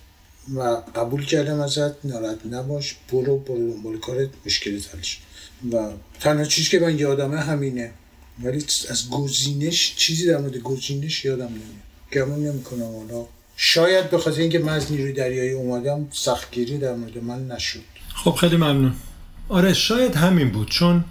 و 0.55 0.61
قبول 0.95 1.27
کردم 1.27 1.61
ازت 1.61 2.05
ناراحت 2.05 2.47
نباش 2.51 2.97
برو 3.12 3.39
برو 3.39 3.73
دنبال 3.73 3.99
کارت 3.99 4.29
مشکل 4.47 4.81
حلش 4.93 5.20
و 5.73 5.91
تنها 6.20 6.45
چیزی 6.45 6.70
که 6.70 6.79
من 6.79 6.99
یادمه 6.99 7.41
همینه. 7.41 7.93
ولی 8.45 8.64
از 8.90 9.11
گزینش 9.11 9.95
چیزی 9.97 10.26
در 10.26 10.38
مورد 10.38 10.57
گزینش 10.57 11.24
یادم 11.24 11.45
نمیاد. 11.45 11.93
گمون 12.12 12.47
نمی‌کنم 12.47 12.97
حالا. 12.97 13.26
شاید 13.57 14.11
به 14.11 14.18
خاطر 14.18 14.40
اینکه 14.40 14.59
من 14.59 14.72
از 14.72 14.93
نیروی 14.93 15.12
دریایی 15.12 15.53
اومدم 15.53 16.09
سختگیری 16.11 16.78
در 16.78 16.95
مورد 16.95 17.18
من 17.18 17.47
نشد. 17.47 17.80
خب 18.14 18.30
خیلی 18.30 18.57
ممنون. 18.57 18.93
آره 19.49 19.74
شاید 19.74 20.14
همین 20.14 20.51
بود 20.51 20.70
چون 20.70 21.05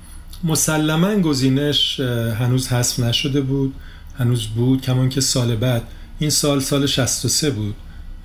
مسلما 0.43 1.15
گزینش 1.15 1.99
هنوز 2.39 2.67
حذف 2.67 2.99
نشده 2.99 3.41
بود 3.41 3.73
هنوز 4.17 4.47
بود 4.47 4.81
کمان 4.81 5.09
که 5.09 5.21
سال 5.21 5.55
بعد. 5.55 5.83
این 6.19 6.29
سال 6.29 6.59
سال 6.59 6.85
63 6.85 7.49
بود 7.49 7.75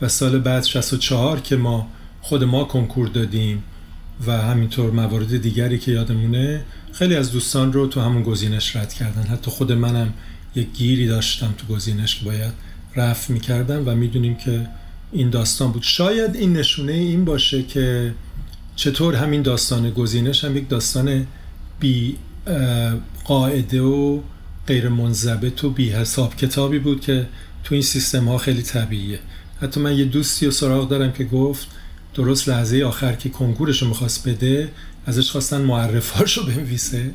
و 0.03 0.09
سال 0.09 0.39
بعد 0.39 0.65
64 0.65 1.41
که 1.41 1.57
ما 1.57 1.89
خود 2.23 2.45
ما 2.45 2.65
کنکور 2.65 3.09
دادیم. 3.09 3.65
و 4.27 4.33
همینطور 4.33 4.91
موارد 4.91 5.43
دیگری 5.43 5.79
که 5.79 5.93
یادمونه 5.93 6.65
خیلی 6.93 7.17
از 7.17 7.33
دوستان 7.33 7.73
رو 7.73 7.87
تو 7.87 8.01
همون 8.01 8.23
گزینش 8.23 8.77
رد 8.77 8.93
کردن. 8.93 9.23
حتی 9.23 9.51
خود 9.51 9.73
منم 9.73 10.15
یک 10.55 10.67
گیری 10.73 11.07
داشتم 11.07 11.55
تو 11.59 11.75
گزینش 11.75 12.17
که 12.17 12.25
باید 12.25 12.53
رفت 12.97 13.31
می‌کردم 13.31 13.83
و 13.89 13.95
می‌دونیم 13.95 14.35
که 14.35 14.69
این 15.13 15.31
داستان 15.31 15.73
بود. 15.73 15.83
شاید 15.83 16.37
این 16.37 16.53
نشونه 16.53 16.93
این 16.93 17.25
باشه 17.25 17.63
که 17.63 18.15
چطور 18.77 19.15
همین 19.15 19.43
داستان 19.43 19.91
گزینش 19.91 20.45
هم 20.45 20.57
یک 20.57 20.69
داستان 20.69 21.27
بی 21.81 22.17
قاعده 23.25 23.81
و 23.81 24.21
غیر 24.67 24.89
منضبط 24.89 25.65
و 25.65 25.71
بی 25.71 25.91
حساب 25.91 26.37
کتابی 26.37 26.79
بود 26.79 27.01
که 27.01 27.27
تو 27.65 27.75
این 27.75 27.83
سیستم 27.83 28.29
ها 28.29 28.39
خیلی 28.39 28.63
طبیعیه. 28.63 29.19
حتی 29.63 29.81
من 29.81 29.99
یه 29.99 30.05
دوستی 30.05 30.47
و 30.47 30.51
سراغ 30.51 30.89
دارم 30.89 31.13
که 31.13 31.25
گفت 31.25 31.69
درست 32.17 32.49
لحظه 32.49 32.85
آخر 32.85 33.13
که 33.13 33.29
کنکورش 33.29 33.83
رو 33.83 33.89
می‌خواست 33.89 34.29
بده 34.29 34.69
ازش 35.07 35.31
خواستن 35.31 35.61
معرفاش 35.61 36.39
رو 36.39 36.45
بنویسه. 36.45 37.11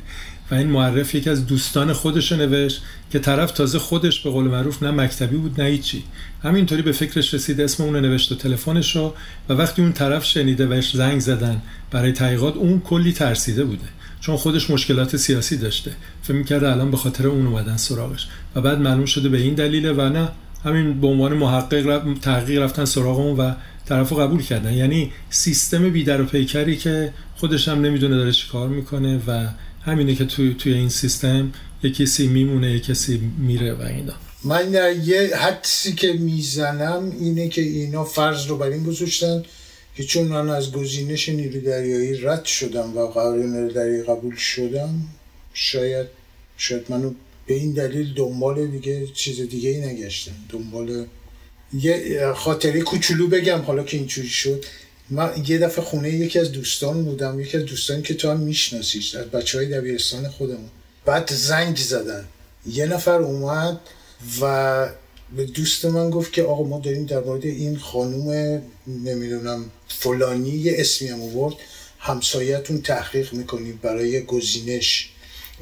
و 0.50 0.54
این 0.54 0.66
معرف 0.66 1.14
یکی 1.14 1.30
از 1.30 1.46
دوستان 1.46 1.92
خودش 1.92 2.32
نوشت 2.32 2.82
که 3.10 3.18
طرف 3.18 3.50
تازه 3.50 3.78
خودش 3.78 4.20
به 4.20 4.30
قول 4.30 4.44
معروف 4.44 4.82
نه 4.82 4.90
مکتبی 4.90 5.36
بود 5.36 5.60
نه 5.60 5.66
هیچی. 5.66 6.04
همینطوری 6.42 6.82
به 6.82 6.92
فکرش 6.92 7.34
رسید 7.34 7.60
اسم 7.60 7.82
اون 7.84 7.96
نوشت 7.96 8.32
و 8.32 8.34
تلفنش 8.34 8.96
رو 8.96 9.14
و 9.48 9.52
وقتی 9.52 9.82
اون 9.82 9.92
طرف 9.92 10.24
شنیده 10.24 10.66
بهش 10.66 10.96
زنگ 10.96 11.20
زدن 11.20 11.62
برای 11.90 12.12
تحقیقات 12.12 12.56
اون 12.56 12.80
کلی 12.80 13.12
ترسیده 13.12 13.64
بوده. 13.64 13.86
چون 14.20 14.36
خودش 14.36 14.70
مشکلات 14.70 15.16
سیاسی 15.16 15.56
داشته. 15.56 15.92
فکر 16.22 16.36
می‌کرده 16.36 16.72
الان 16.72 16.90
به 16.90 16.96
خاطر 16.96 17.26
اون 17.26 17.46
اومدن 17.46 17.76
سراغش. 17.76 18.28
و 18.54 18.60
بعد 18.60 18.78
معلوم 18.78 19.04
شده 19.04 19.28
به 19.28 19.38
این 19.38 19.54
دلیله 19.54 19.92
و 19.92 20.08
نه 20.08 20.28
همین 20.64 21.00
به 21.00 21.06
عنوان 21.06 21.32
محقق 21.34 22.14
تحقیق 22.22 22.62
رفتن 22.62 22.84
سراغ 22.84 23.18
اون 23.18 23.36
و 23.36 23.54
طرف 23.86 24.12
قبول 24.12 24.42
کردن. 24.42 24.72
یعنی 24.72 25.12
سیستم 25.30 25.90
بیدر 25.90 26.20
و 26.20 26.24
پیکری 26.24 26.76
که 26.76 27.12
خودش 27.36 27.68
هم 27.68 27.80
نمی‌دونه 27.80 28.16
داره 28.16 28.32
چی 28.32 28.48
کار 28.48 28.68
می‌کنه 28.68 29.20
و 29.26 29.48
همینه 29.84 30.14
که 30.14 30.24
توی, 30.24 30.54
توی 30.54 30.72
این 30.72 30.88
سیستم 30.88 31.52
یه 31.82 31.90
کسی 31.90 32.28
میمونه 32.28 32.72
یه 32.72 32.80
کسی 32.80 33.20
میره 33.38 33.74
و 33.74 33.82
اینا. 33.82 34.12
من 34.44 34.72
یه 35.04 35.36
حدسی 35.36 35.92
که 35.92 36.12
می‌زنم 36.12 37.12
اینه 37.20 37.48
که 37.48 37.62
اینا 37.62 38.04
فرض 38.04 38.46
رو 38.46 38.56
بر 38.58 38.66
این 38.66 38.84
گذاشتن 38.84 39.42
که 39.96 40.04
چون 40.04 40.26
من 40.26 40.50
از 40.50 40.72
گزینش 40.72 41.28
نیرو 41.28 41.60
دریایی 41.60 42.20
رد 42.20 42.44
شدم 42.44 42.96
و 42.96 43.06
قرار 43.06 43.38
نیرو 43.38 43.68
دریایی 43.68 44.02
قبول 44.02 44.36
شدم 44.36 44.94
شاید 45.54 46.06
شاید 46.56 46.86
منو 46.88 47.12
به 47.52 47.58
این 47.58 47.72
دلیل 47.72 48.14
دنبال 48.14 48.66
دیگه 48.66 49.06
چیز 49.06 49.40
دیگه 49.40 49.70
ای 49.70 49.80
نگشتم. 49.80 50.32
دنبال 50.48 51.06
یه 51.74 52.32
خاطره 52.36 52.80
کوچولو 52.80 53.28
بگم 53.28 53.58
حالا 53.58 53.82
که 53.82 53.96
اینجوری 53.96 54.28
شد. 54.28 54.64
من 55.10 55.44
یه 55.48 55.58
دفعه 55.58 55.84
خونه 55.84 56.10
یکی 56.10 56.38
از 56.38 56.52
دوستان 56.52 57.04
بودم 57.04 57.40
یکی 57.40 57.56
از 57.56 57.64
دوستان 57.64 58.02
که 58.02 58.14
تو 58.14 58.30
هم 58.30 58.40
میشناسیش 58.40 59.14
از 59.14 59.26
بچه 59.26 59.58
های 59.58 59.66
دبیرستان 59.66 60.28
خودمون. 60.28 60.68
بعد 61.04 61.32
زنگ 61.32 61.76
زدن. 61.76 62.24
یه 62.66 62.86
نفر 62.86 63.18
اومد 63.18 63.80
و 64.40 64.88
به 65.36 65.44
دوست 65.44 65.84
من 65.84 66.10
گفت 66.10 66.32
که 66.32 66.42
آقا 66.42 66.64
ما 66.64 66.78
داریم 66.78 67.06
در 67.06 67.20
مورد 67.20 67.44
این 67.44 67.76
خانوم 67.78 68.62
نمی‌دونم 68.86 69.64
فلانی 69.88 70.50
یه 70.50 70.74
اسمی 70.76 71.08
هم 71.08 71.22
آورد. 71.22 71.54
همسایتون 71.98 72.82
تحقیق 72.82 73.32
می‌کنیم 73.32 73.78
برای 73.82 74.20
گزینش. 74.20 75.11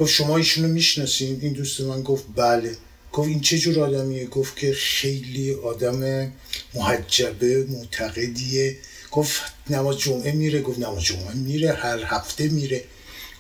گفت 0.01 0.13
شما 0.13 0.37
ایشونو 0.37 0.69
می‌شناسین؟ 0.69 1.39
این 1.43 1.53
دوست 1.53 1.81
من 1.81 2.03
گفت 2.03 2.25
بله. 2.37 2.77
گفت 3.13 3.29
این 3.29 3.41
چه 3.41 3.59
جور 3.59 3.85
آدمیه؟ 3.85 4.27
گفت 4.27 4.57
که 4.57 4.73
خیلی 4.73 5.55
آدم 5.55 6.33
محجبه 6.75 7.67
معتقدیه. 7.69 8.77
گفت 9.11 9.43
نماز 9.71 9.99
جمعه 9.99 10.33
میره 10.33 10.63
گفت 10.63 10.79
نماز 10.79 11.03
جمعه 11.03 11.35
میره 11.35 11.73
هر 11.73 12.05
هفته 12.05 12.49
میره. 12.49 12.85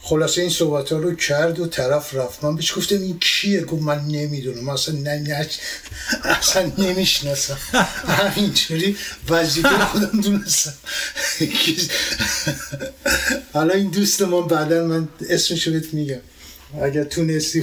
خلاصه 0.02 0.40
این 0.40 0.50
صحبت 0.50 0.92
ها 0.92 0.98
رو 0.98 1.14
کرد 1.14 1.60
و 1.60 1.66
طرف 1.66 2.14
رفت. 2.14 2.44
من 2.44 2.56
بهش 2.56 2.76
گفتم 2.76 3.00
این 3.00 3.18
کیه؟ 3.18 3.60
گفت 3.60 3.82
من 3.82 4.04
نمی‌دونم. 4.04 4.64
من 4.64 4.72
اصلا 4.72 4.94
نه 4.94 5.48
اصلا 6.24 6.72
نمی‌شناسم. 6.78 7.58
همینجوری 8.06 8.96
وظیفه 9.28 9.84
خودم 9.84 10.20
دونستم. 10.20 10.74
حالا 13.52 13.74
این 13.74 13.90
دوست 13.90 14.22
من 14.22 14.46
بعدا 14.46 14.86
من 14.86 15.08
اسمشو 15.30 15.72
بهت 15.72 15.94
میگم. 15.94 16.20
اگر 16.82 17.04
تونستی 17.04 17.62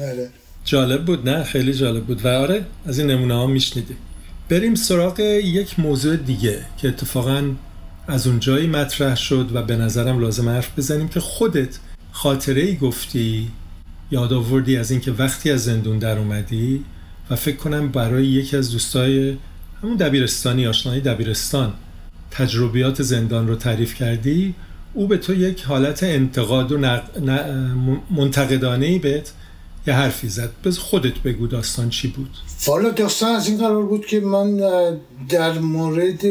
آره. 0.00 0.28
جالب 0.64 1.04
بود 1.04 1.28
نه؟ 1.28 1.44
خیلی 1.44 1.74
جالب 1.74 2.04
بود. 2.04 2.24
و 2.24 2.28
آره 2.28 2.64
از 2.86 2.98
این 2.98 3.10
نمونه 3.10 3.34
ها 3.34 3.46
میشنیدیم. 3.46 3.96
بریم 4.48 4.74
سراغ 4.74 5.20
یک 5.20 5.80
موضوع 5.80 6.16
دیگه 6.16 6.60
که 6.78 6.88
اتفاقا 6.88 7.54
از 8.08 8.26
اونجایی 8.26 8.66
مطرح 8.66 9.16
شد 9.16 9.50
و 9.54 9.62
به 9.62 9.76
نظرم 9.76 10.20
لازم 10.20 10.48
حرف 10.48 10.78
بزنیم 10.78 11.08
که 11.08 11.20
خودت 11.20 11.78
خاطره 12.12 12.62
ای 12.62 12.76
گفتی 12.76 13.50
یاد 14.10 14.32
آوردی 14.32 14.76
از 14.76 14.90
اینکه 14.90 15.12
وقتی 15.12 15.50
از 15.50 15.64
زندون 15.64 15.98
در 15.98 16.18
اومدی 16.18 16.84
و 17.30 17.36
فکر 17.36 17.56
کنم 17.56 17.88
برای 17.88 18.26
یکی 18.26 18.56
از 18.56 18.72
دوستای 18.72 19.36
همون 19.82 19.96
دبیرستانی 19.96 20.66
آشنایی 20.66 21.00
دبیرستان 21.00 21.74
تجربیات 22.30 23.02
زندان 23.02 23.48
رو 23.48 23.56
تعریف 23.56 23.94
کردی 23.94 24.54
او 24.96 25.06
به 25.06 25.18
تو 25.18 25.34
یک 25.34 25.62
حالت 25.62 26.02
انتقاد 26.02 26.72
و 26.72 26.78
نق... 26.78 27.02
منتقدانه 28.10 28.86
ای 28.86 28.98
بهت 28.98 29.32
یه 29.86 29.94
حرفی 29.94 30.28
زد. 30.28 30.50
بز 30.64 30.78
خودت 30.78 31.18
بگو 31.18 31.46
داستان 31.46 31.90
چی 31.90 32.08
بود. 32.08 32.30
والا 32.66 32.90
داستان 32.90 33.34
از 33.34 33.48
این 33.48 33.58
قرار 33.58 33.86
بود 33.86 34.06
که 34.06 34.20
من 34.20 34.56
در 35.28 35.58
مورد 35.58 36.24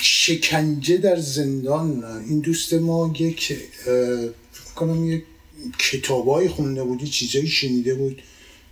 شکنجه 0.00 0.96
در 0.96 1.16
زندان 1.16 2.04
این 2.28 2.40
دوست 2.40 2.74
ما 2.74 3.14
یک 3.18 3.58
کنم 4.76 5.10
یک 5.10 5.24
کتابایی 5.78 6.48
خونده 6.48 6.82
بودی 6.82 7.06
چیزایی 7.06 7.48
شنیده 7.48 7.94
بود 7.94 8.22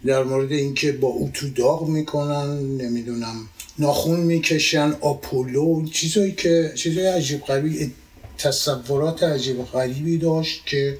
در 0.07 0.25
مورد 0.25 0.53
اینکه 0.53 0.93
با 0.93 1.09
اتو 1.09 1.49
داغ 1.49 1.89
می‌کنن 1.89 2.59
نمی‌دونم 2.59 3.37
ناخون 3.79 4.21
می‌کشن 4.21 4.93
آپولو 5.01 5.87
چیزایی 5.87 6.33
که 6.33 6.73
چیزای 6.75 7.07
عجیب 7.07 7.41
غریبی 7.41 7.93
تصورات 8.39 9.22
عجیب 9.22 9.64
غریبی 9.64 10.18
داشت 10.18 10.66
که 10.66 10.99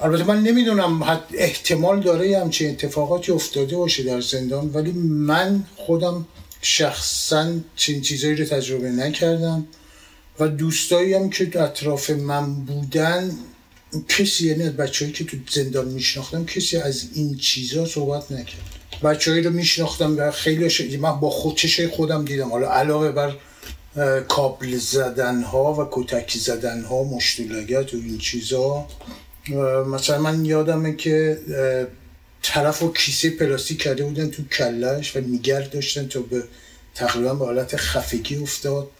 البته 0.00 0.24
من 0.24 0.42
نمی‌دونم 0.42 1.22
احتمال 1.34 2.00
داره 2.00 2.40
همچین 2.40 2.70
اتفاقاتی 2.70 3.32
افتاده 3.32 3.76
باشه 3.76 4.02
در 4.02 4.20
زندان 4.20 4.70
ولی 4.74 4.92
من 4.92 5.64
خودم 5.76 6.26
شخصا 6.62 7.52
چنین 7.76 8.00
چیزایی 8.00 8.34
رو 8.34 8.44
تجربه 8.44 8.90
نکردم 8.90 9.66
و 10.40 10.48
دوستایی 10.48 11.14
هم 11.14 11.30
که 11.30 11.62
اطراف 11.62 12.10
من 12.10 12.54
بودن 12.54 13.30
کسی 14.08 14.48
یعنی 14.48 14.62
از 14.62 14.76
بچههایی 14.76 15.14
که 15.14 15.24
تو 15.24 15.36
زندان 15.50 15.88
میشناختم 15.88 16.44
کسی 16.44 16.76
از 16.76 17.04
این 17.14 17.36
چیزا 17.36 17.86
صحبت 17.86 18.32
نکرد. 18.32 18.62
بچه‌ای 19.02 19.40
رو 19.40 19.50
میشناختم 19.50 20.18
و 20.18 20.30
خیلی 20.30 20.70
ش... 20.70 20.80
من 20.80 21.20
با 21.20 21.30
خود 21.30 21.56
چشه 21.56 21.88
خودم 21.88 22.24
دیدم. 22.24 22.50
حالا 22.50 22.70
علاوه 22.70 23.12
بر 23.12 23.36
کابل 24.28 24.76
زدن 24.76 25.42
ها 25.42 25.74
و 25.74 25.88
کتکی 25.90 26.38
زدن 26.38 26.82
ها 26.82 27.04
مشتولگت 27.04 27.94
و 27.94 27.96
این 27.96 28.18
چیزا. 28.18 28.86
مثلا 29.86 30.18
من 30.18 30.44
یادمه 30.44 30.96
که 30.96 31.38
طرف 32.42 32.82
و 32.82 32.92
کیسه 32.92 33.30
پلاستیک 33.30 33.78
کرده 33.82 34.04
بودن 34.04 34.30
تو 34.30 34.42
کلش 34.44 35.16
و 35.16 35.20
میگرد 35.20 35.70
داشتن 35.70 36.08
تا 36.08 36.20
به 36.20 36.44
تقریبا 36.94 37.34
به 37.34 37.44
حالت 37.44 37.76
خفگی 37.76 38.36
افتاد 38.36 38.90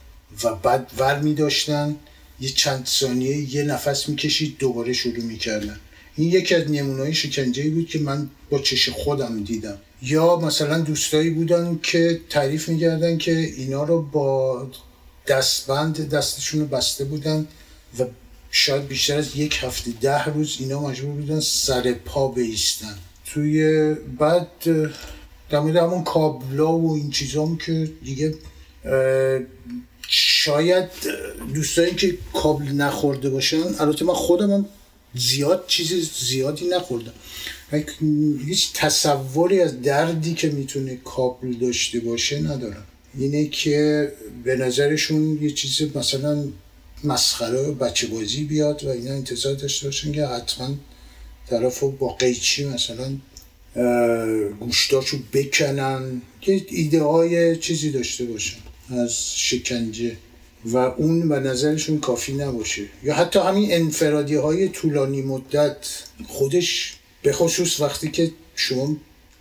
و 0.45 0.55
بعد 0.55 0.91
ور 0.99 1.19
می 1.19 1.35
داشتن 1.35 1.97
یه 2.41 2.49
چند 2.49 2.87
ثانیه 2.87 3.55
یه 3.55 3.63
نفس 3.63 4.09
می‌کشید 4.09 4.57
دوباره 4.59 4.93
شروع 4.93 5.21
می‌کردن. 5.21 5.81
این 6.17 6.29
یکی 6.29 6.55
از 6.55 6.71
نمونه‌های 6.71 7.15
شکنجه 7.15 7.71
بود 7.71 7.89
که 7.89 7.99
من 7.99 8.31
با 8.51 8.59
چش 8.59 8.89
خودم 8.89 9.45
دیدم. 9.45 9.79
یا 10.05 10.37
مثلا 10.37 10.81
دوستایی 10.81 11.31
بودن 11.31 11.79
که 11.83 12.21
تعریف 12.31 12.69
می‌کردن 12.69 13.19
که 13.19 13.39
اینا 13.39 13.85
رو 13.85 14.03
با 14.03 14.67
دستبند 15.27 16.09
دستشون 16.09 16.61
رو 16.61 16.67
بسته 16.67 17.05
بودن 17.05 17.47
و 17.99 18.05
شاید 18.51 18.89
بیشتر 18.89 19.19
از 19.19 19.37
یک 19.37 19.59
هفته 19.63 19.91
ده 20.01 20.25
روز 20.25 20.57
اینا 20.61 20.81
مجبور 20.81 21.15
بودن 21.15 21.41
سر 21.41 21.93
پا 21.93 22.29
بیستن. 22.29 22.95
توی 23.27 23.95
بعد 24.19 24.49
در 25.51 25.61
مورد 25.61 25.77
همون 25.77 26.05
کابلا 26.05 26.79
و 26.79 26.95
این 26.95 27.11
چیزام 27.11 27.57
که 27.57 27.91
دیگه 28.05 28.35
شاید 30.09 30.89
دوستایی 31.55 31.95
که 31.95 32.19
کابل 32.33 32.73
نخورده 32.73 33.31
باشن 33.31 33.63
البته 33.79 34.05
من 34.05 34.15
خودم 34.15 34.51
هم 34.51 34.67
زیاد 35.15 35.65
چیز 35.67 36.11
زیادی 36.21 36.67
نخوردم 36.69 37.13
هیچ 38.47 38.73
تصوری 38.75 39.61
از 39.61 39.83
دردی 39.83 40.35
که 40.35 40.49
می‌تونه 40.49 40.97
کابل 40.97 41.53
داشته 41.53 42.01
باشه 42.01 42.41
ندارم. 42.41 42.87
اینه 43.19 43.47
که 43.47 44.13
به 44.45 44.57
نظرشون 44.57 45.39
یه 45.43 45.51
چیز 45.51 45.97
مثلا 45.97 46.45
مسخره 47.05 47.59
و 47.59 47.75
بچه 47.75 48.07
بازی 48.07 48.45
بیاد 48.45 48.85
و 48.85 48.89
اینا 48.89 49.13
انتظار 49.13 49.55
داشته 49.55 49.87
باشن 49.87 50.13
که 50.13 50.27
حتما 50.27 50.75
طرف 51.51 51.83
با 51.83 52.09
قیچی 52.09 52.65
مثلا 52.65 53.17
گوشتاشو 54.61 55.19
بکنن. 55.33 56.23
که 56.41 56.67
ایده 56.69 57.03
های 57.03 57.57
چیزی 57.57 57.91
داشته 57.91 58.25
باشن. 58.25 58.57
از 58.91 59.37
شکنجه. 59.37 60.17
و 60.65 60.77
اون 60.77 61.29
به 61.29 61.41
نظرشون 61.41 62.01
کافی 62.01 62.33
نباشه. 62.33 62.85
یا 63.03 63.15
حتی 63.15 63.39
همین 63.39 63.73
انفرادی 63.73 64.35
های 64.35 64.69
طولانی 64.69 65.23
مدت 65.23 65.77
خودش 66.27 66.97
به 67.23 67.33
خصوص 67.33 67.81
وقتی 67.81 68.11
که 68.11 68.33
شما 68.57 68.97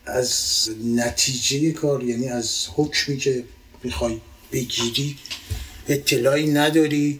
از 0.05 0.69
نتیجه 0.95 1.71
کار 1.71 2.03
یعنی 2.03 2.29
از 2.29 2.67
حکمی 2.75 3.17
که 3.17 3.43
می‌خوای 3.83 4.17
بگیری 4.51 5.17
اطلاعی 5.87 6.47
نداری 6.47 7.19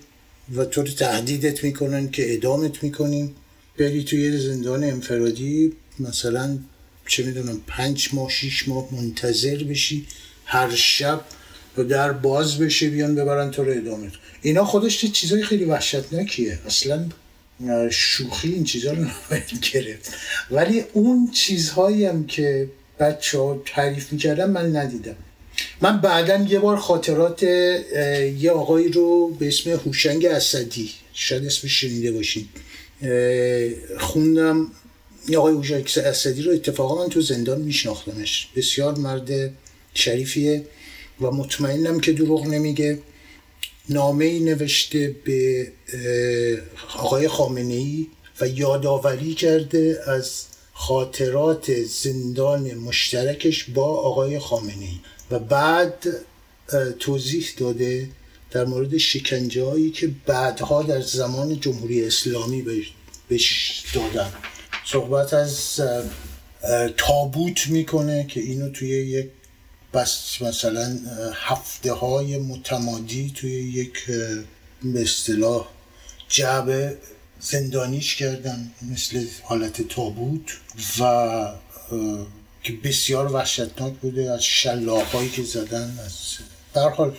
و 0.55 0.65
تو 0.65 0.81
رو 0.81 0.87
تهدیدت 0.87 1.63
می‌کنن 1.63 2.11
که 2.11 2.29
اعدامت 2.29 2.83
می‌کنیم 2.83 3.35
بری 3.77 4.03
توی 4.03 4.37
زندان 4.37 4.83
انفرادی 4.83 5.73
مثلا 5.99 6.57
چه 7.07 7.23
می‌دونم 7.23 7.61
پنج 7.67 8.09
ماه 8.13 8.29
شیش 8.29 8.67
ماه 8.67 8.87
منتظر 8.91 9.63
بشی 9.63 10.07
هر 10.45 10.75
شب 10.75 11.21
و 11.77 11.83
در 11.83 12.11
باز 12.11 12.57
بشه 12.57 12.89
بیان 12.89 13.15
ببرن 13.15 13.51
تو 13.51 13.63
رو 13.63 13.71
اعدامت 13.71 14.11
اینا 14.41 14.65
خودش 14.65 15.03
یه 15.03 15.09
چیزای 15.09 15.43
خیلی 15.43 15.65
وحشتناکیه. 15.65 16.59
اصلا 16.65 17.05
شوخی 17.89 18.53
این 18.53 18.63
چیزها 18.63 18.91
رو 18.91 18.99
نباید 19.05 19.43
گرفت. 19.73 20.13
ولی 20.51 20.83
اون 20.93 21.31
چیزهایی 21.31 22.05
هم 22.05 22.25
که 22.25 22.69
بچه 22.99 23.37
ها 23.37 23.61
تعریف 23.65 24.13
می‌کردن 24.13 24.49
من 24.49 24.75
ندیدم. 24.75 25.15
من 25.81 26.01
بعدا 26.01 26.45
یه 26.49 26.59
بار 26.59 26.77
خاطرات 26.77 27.43
یه 27.43 28.51
آقایی 28.51 28.89
رو 28.89 29.27
به 29.27 29.47
اسم 29.47 29.69
هوشنگ 29.69 30.25
اسدی 30.25 30.91
شاید 31.13 31.45
اسمش 31.45 31.81
شنیده 31.81 32.11
باشین 32.11 32.47
اه، 33.01 33.97
خوندم. 33.99 34.71
یه 35.27 35.37
آقای 35.37 35.53
هوشنگ 35.53 35.89
اسدی 36.05 36.41
رو 36.41 36.51
اتفاقا 36.51 37.03
من 37.03 37.09
تو 37.09 37.21
زندان 37.21 37.61
میشناختمش. 37.61 38.47
بسیار 38.55 38.97
مرد 38.97 39.29
شریفیه. 39.93 40.65
و 41.21 41.31
مطمئنم 41.31 41.99
که 41.99 42.13
دروغ 42.13 42.47
نمیگه. 42.47 42.99
نامه 43.89 44.25
ای 44.25 44.39
نوشته 44.39 45.15
به 45.25 45.67
آقای 46.97 47.27
خامنه 47.27 47.73
ای 47.73 48.07
و 48.41 48.47
یادآوری 48.47 49.33
کرده 49.33 49.99
از 50.07 50.43
خاطرات 50.73 51.83
زندان 51.83 52.73
مشترکش 52.73 53.63
با 53.69 53.85
آقای 53.85 54.39
خامنه 54.39 54.73
ای 54.85 54.97
و 55.31 55.39
بعد 55.39 56.07
توضیح 56.99 57.47
داده 57.57 58.09
در 58.51 58.65
مورد 58.65 58.97
شکنجه 58.97 59.63
هایی 59.63 59.91
که 59.91 60.11
بعدها 60.25 60.83
در 60.83 61.01
زمان 61.01 61.59
جمهوری 61.59 62.05
اسلامی 62.05 62.61
بهش- 63.29 63.83
دادن. 63.93 64.33
صحبت 64.85 65.33
از 65.33 65.81
تابوت 66.97 67.67
می‌کنه 67.67 68.25
که 68.29 68.39
اینو 68.39 68.69
توی 68.69 68.89
یک 68.89 69.29
بس 69.93 70.41
مثلا 70.41 70.99
هفته 71.33 71.93
های 71.93 72.37
متمادی 72.37 73.31
توی 73.35 73.51
یک 73.51 73.93
به 74.83 75.01
اصطلاح 75.01 75.67
جعبه 76.29 76.97
زندانیش 77.39 78.15
کردن 78.15 78.71
مثل 78.91 79.25
حالت 79.43 79.81
تابوت 79.81 80.59
و 80.99 81.03
که 82.63 82.73
بسیار 82.83 83.33
وحشتناک 83.33 83.93
بوده 83.93 84.31
از 84.31 84.43
شلاقهایی 84.43 85.29
که 85.29 85.43
زدن 85.43 85.99
از 86.05 86.13
در 86.73 86.89
حال 86.89 87.15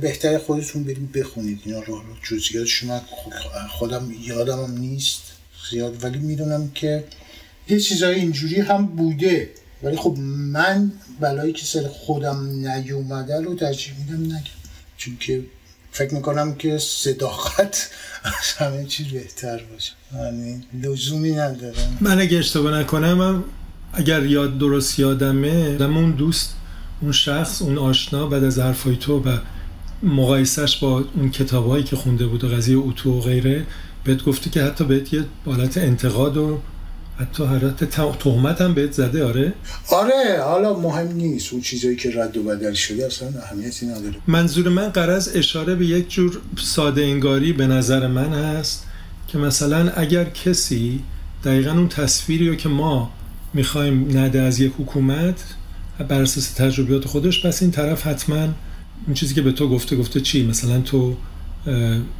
بهتر 0.00 0.38
خودتون 0.38 0.84
بریم 0.84 1.10
بخونید. 1.14 1.60
اینا 1.64 1.80
رو 1.80 2.02
جزئیاتش 2.22 2.84
من 2.84 3.00
خودم 3.70 4.10
یادم 4.20 4.64
هم 4.64 4.78
نیست 4.78 5.22
زیاد 5.70 6.04
ولی 6.04 6.18
می‌دونم 6.18 6.70
که 6.70 7.04
یه 7.68 7.80
چیزای 7.80 8.14
اینجوری 8.14 8.60
هم 8.60 8.86
بوده. 8.86 9.50
ولی 9.82 9.96
خب 9.96 10.16
من 10.52 10.92
بلایی 11.20 11.52
که 11.52 11.66
سر 11.66 11.88
خودم 11.88 12.46
نیومده 12.46 13.40
رو 13.40 13.54
ترجیح 13.54 13.94
میدم 13.98 14.24
نگم 14.24 14.60
چون 14.96 15.16
که 15.20 15.44
فکر 15.92 16.14
می‌کنم 16.14 16.54
که 16.54 16.78
صداقت 16.78 17.90
از 18.24 18.52
همه 18.58 18.84
چیز 18.84 19.06
بهتر 19.06 19.60
باشه. 19.72 19.92
یعنی 20.14 20.62
لزومی 20.82 21.32
نداره. 21.32 21.76
من 22.00 22.20
اگه 22.20 22.38
اشتباه 22.38 22.78
نکنم 22.78 23.12
من 23.12 23.44
اگر 23.92 24.26
یاد 24.26 24.58
درست 24.58 24.98
یادمه 24.98 25.76
دم 25.76 25.96
اون 25.96 26.10
دوست 26.10 26.54
اون 27.00 27.12
شخص 27.12 27.62
اون 27.62 27.78
آشنا 27.78 28.26
بعد 28.26 28.44
از 28.44 28.58
حرفای 28.58 28.96
تو 28.96 29.22
و 29.22 29.38
مقایسش 30.02 30.76
با 30.76 31.04
اون 31.16 31.30
کتابهایی 31.30 31.84
که 31.84 31.96
خونده 31.96 32.26
بود 32.26 32.44
و 32.44 32.48
قضیه 32.48 32.76
اوتو 32.76 33.18
و 33.18 33.20
غیره 33.20 33.66
بهت 34.04 34.24
گفته 34.24 34.50
که 34.50 34.62
حتی 34.62 34.84
بهت 34.84 35.12
یه 35.12 35.24
حالت 35.44 35.78
انتقاد 35.78 36.36
و 36.36 36.60
حتی 37.20 37.44
حالت 37.44 37.84
ت- 37.84 38.18
تهمت 38.18 38.60
هم 38.60 38.74
بهت 38.74 38.92
زده 38.92 39.24
آره؟ 39.24 39.52
آره 39.88 40.42
حالا 40.44 40.78
مهم 40.78 41.12
نیست. 41.12 41.52
اون 41.52 41.62
چیزایی 41.62 41.96
که 41.96 42.10
رد 42.14 42.36
و 42.36 42.42
بدل 42.42 42.72
شده 42.74 43.06
اصلا 43.06 43.28
اهمیتی 43.42 43.86
نداره. 43.86 44.14
منظور 44.26 44.68
من 44.68 44.88
قرض 44.88 45.30
اشاره 45.34 45.74
به 45.74 45.86
یک 45.86 46.10
جور 46.10 46.40
ساده 46.58 47.02
انگاری 47.02 47.52
به 47.52 47.66
نظر 47.66 48.06
من 48.06 48.32
هست 48.32 48.86
که 49.28 49.38
مثلا 49.38 49.90
اگر 49.90 50.24
کسی 50.24 51.00
دقیقا 51.44 51.70
اون 51.70 51.88
تصویری 51.88 52.48
رو 52.48 52.54
که 52.54 52.68
ما 52.68 53.10
می‌خوایم 53.54 54.18
نده 54.18 54.40
از 54.40 54.60
یک 54.60 54.72
حکومت 54.78 55.40
بر 56.08 56.22
اساس 56.22 56.50
تجربیات 56.50 57.04
خودش 57.04 57.46
پس 57.46 57.62
این 57.62 57.70
طرف 57.70 58.06
حتما 58.06 58.48
اون 59.06 59.14
چیزی 59.14 59.34
که 59.34 59.42
به 59.42 59.52
تو 59.52 59.68
گفته 59.68 59.96
گفته 59.96 60.20
چی؟ 60.20 60.46
مثلا 60.46 60.80
تو 60.80 61.16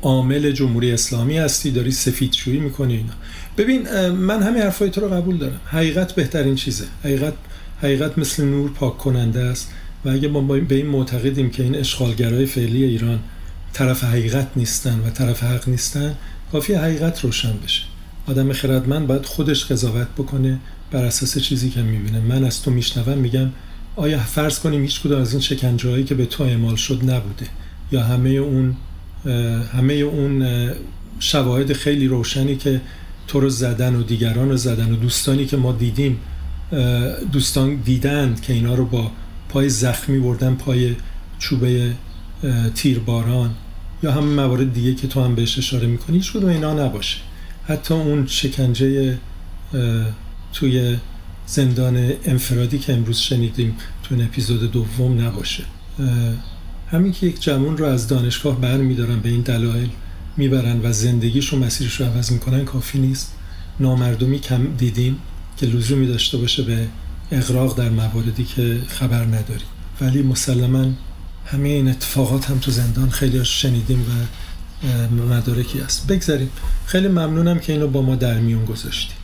عامل 0.02 0.52
جمهوری 0.52 0.92
اسلامی 0.92 1.38
هستی 1.38 1.70
داری 1.70 1.90
سفیدشویی 1.90 2.60
می‌کنی 2.60 2.96
اینا. 2.96 3.12
ببین 3.56 4.08
من 4.08 4.42
همین 4.42 4.62
حرفای 4.62 4.90
تو 4.90 5.00
رو 5.00 5.08
قبول 5.08 5.36
دارم. 5.36 5.60
حقیقت 5.66 6.14
بهترین 6.14 6.54
چیزه. 6.54 6.84
حقیقت 7.04 7.34
حقیقت 7.82 8.18
مثل 8.18 8.44
نور 8.44 8.70
پاک 8.70 8.98
کننده 8.98 9.40
است 9.40 9.70
و 10.04 10.08
اگه 10.08 10.28
ما 10.28 10.40
به 10.40 10.74
این 10.74 10.86
معتقدیم 10.86 11.50
که 11.50 11.62
این 11.62 11.74
اشغالگرای 11.74 12.46
فعلی 12.46 12.84
ایران 12.84 13.20
طرف 13.72 14.04
حقیقت 14.04 14.48
نیستن 14.56 15.00
و 15.06 15.10
طرف 15.10 15.42
حق 15.42 15.68
نیستن 15.68 16.14
کافی 16.52 16.74
حقیقت 16.74 17.20
روشن 17.20 17.52
بشه. 17.64 17.82
آدم 18.26 18.52
خردمند 18.52 19.06
باید 19.06 19.26
خودش 19.26 19.64
قضاوت 19.64 20.08
بکنه 20.08 20.58
بر 20.90 21.04
اساس 21.04 21.38
چیزی 21.38 21.70
که 21.70 21.82
می‌بینه. 21.82 22.20
من 22.20 22.44
از 22.44 22.62
تو 22.62 22.70
میشنوم 22.70 23.18
میگم 23.18 23.50
آیا 23.96 24.18
فرض 24.18 24.58
کنیم 24.58 24.82
هیچ 24.82 25.00
کدوم 25.00 25.20
از 25.20 25.32
این 25.32 25.40
شکنجه 25.40 25.90
هایی 25.90 26.04
که 26.04 26.14
به 26.14 26.26
تو 26.26 26.42
اعمال 26.44 26.76
شد 26.76 27.10
نبوده 27.10 27.46
یا 27.92 28.02
همه 28.02 28.30
اون 28.30 28.76
همه 29.72 29.94
اون 29.94 30.42
اه، 30.42 30.74
شواهد 31.18 31.72
خیلی 31.72 32.06
روشنی 32.06 32.56
که 32.56 32.80
تو 33.26 33.40
رو 33.40 33.48
زدن 33.48 33.94
و 33.94 34.02
دیگران 34.02 34.48
رو 34.48 34.56
زدن 34.56 34.92
و 34.92 34.96
دوستانی 34.96 35.46
که 35.46 35.56
ما 35.56 35.72
دیدیم 35.72 36.20
دوستان 37.32 37.74
دیدند 37.74 38.40
که 38.40 38.52
اینا 38.52 38.74
رو 38.74 38.84
با 38.84 39.10
پای 39.48 39.68
زخمی 39.68 40.18
بردن 40.18 40.54
پای 40.54 40.96
چوبه 41.38 41.92
تیرباران 42.74 43.54
یا 44.02 44.12
همه 44.12 44.26
موارد 44.26 44.72
دیگه 44.74 44.94
که 44.94 45.08
تو 45.08 45.24
هم 45.24 45.34
بهش 45.34 45.58
اشاره 45.58 45.86
می‌کنی 45.86 46.16
هیچ 46.16 46.32
کدوم 46.32 46.50
اینا 46.50 46.86
نباشه. 46.86 47.16
حتی 47.68 47.94
اون 47.94 48.26
شکنجه 48.26 49.18
توی 50.52 50.96
زندان 51.46 52.12
انفرادی 52.24 52.78
که 52.78 52.92
امروز 52.92 53.18
شنیدیم 53.18 53.76
تو 54.02 54.14
اپیزود 54.14 54.72
دوم 54.72 55.20
نباشه. 55.20 55.64
همین 56.90 57.12
که 57.12 57.26
یک 57.26 57.42
جوان 57.42 57.76
رو 57.76 57.84
از 57.86 58.08
دانشگاه 58.08 58.60
بر 58.60 58.76
میدارن 58.76 59.20
به 59.20 59.28
این 59.28 59.40
دلایل 59.40 59.88
می‌برن 60.36 60.80
و 60.84 60.92
زندگیش 60.92 61.52
و 61.52 61.56
مسیرش 61.56 62.00
رو 62.00 62.06
عوض 62.06 62.32
می‌کنن 62.32 62.64
کافی 62.64 62.98
نیست. 62.98 63.34
نامردمی 63.80 64.38
کم 64.38 64.66
دیدیم 64.78 65.16
که 65.56 65.66
لزومی 65.66 66.06
داشته 66.06 66.38
باشه 66.38 66.62
به 66.62 66.86
اقراق 67.32 67.78
در 67.78 67.88
مواردی 67.88 68.44
که 68.44 68.80
خبر 68.88 69.24
نداریم. 69.24 69.68
ولی 70.00 70.22
مسلما 70.22 70.86
همه 71.46 71.68
این 71.68 71.88
اتفاقات 71.88 72.50
هم 72.50 72.58
تو 72.58 72.70
زندان 72.70 73.10
خیلی 73.10 73.44
شنیدیم 73.44 74.06
و 74.08 74.12
مدارکی 75.14 75.78
هست. 75.78 76.06
بگذاریم. 76.06 76.50
خیلی 76.86 77.08
ممنونم 77.08 77.58
که 77.58 77.72
اینو 77.72 77.86
با 77.88 78.02
ما 78.02 78.14
در 78.14 78.38
میون 78.38 78.64
گذاشتیم 78.64 79.16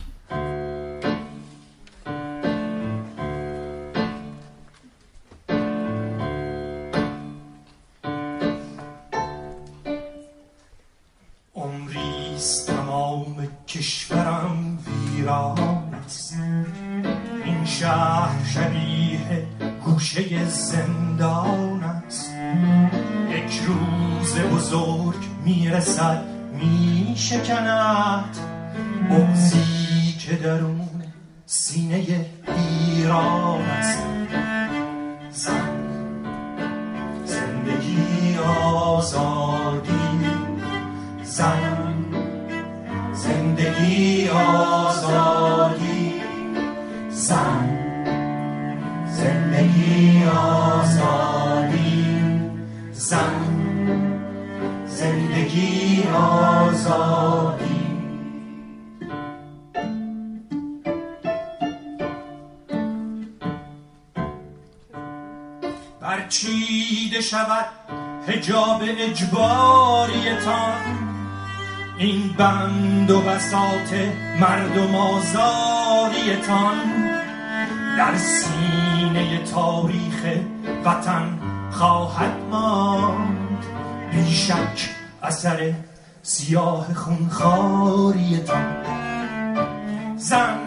مردم 74.39 74.95
آزاریتان 74.95 76.77
در 77.97 78.17
سینه 78.17 79.43
تاریخ 79.43 80.25
وطن 80.85 81.39
خواهد 81.71 82.31
ماند. 82.51 83.65
بیشک 84.11 84.89
اثر 85.23 85.73
سیاه 86.21 86.93
خونخاریتان 86.93 88.65
زن 90.17 90.57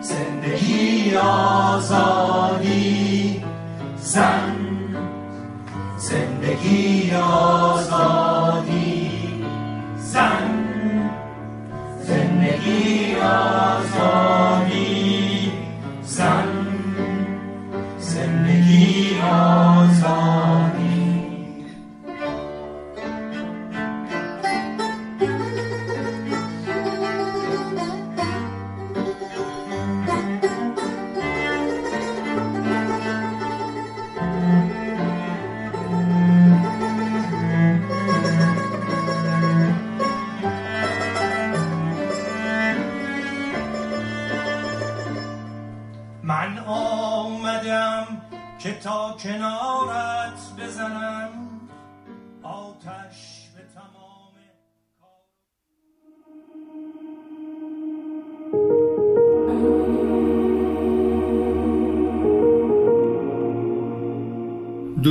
زندگی 0.00 1.16
آزادی 1.76 2.64
زن 3.96 4.49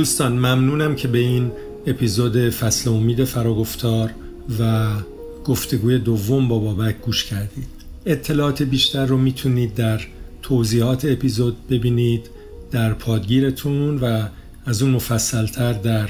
دوستان 0.00 0.32
ممنونم 0.32 0.94
که 0.94 1.08
به 1.08 1.18
این 1.18 1.52
اپیزود 1.86 2.50
فصل 2.50 2.90
امید 2.90 3.24
فراگفتار 3.24 4.10
و 4.60 4.88
گفتگوی 5.44 5.98
دوم 5.98 6.48
با 6.48 6.58
بابک 6.58 7.00
گوش 7.00 7.24
کردید. 7.24 7.66
اطلاعات 8.06 8.62
بیشتر 8.62 9.06
رو 9.06 9.18
می‌تونید 9.18 9.74
در 9.74 10.00
توضیحات 10.42 11.04
اپیزود 11.04 11.56
ببینید 11.68 12.30
در 12.70 12.92
پادگیرتون 12.92 13.98
و 13.98 14.22
از 14.66 14.82
اون 14.82 14.90
مفصلتر 14.90 15.72
در 15.72 16.08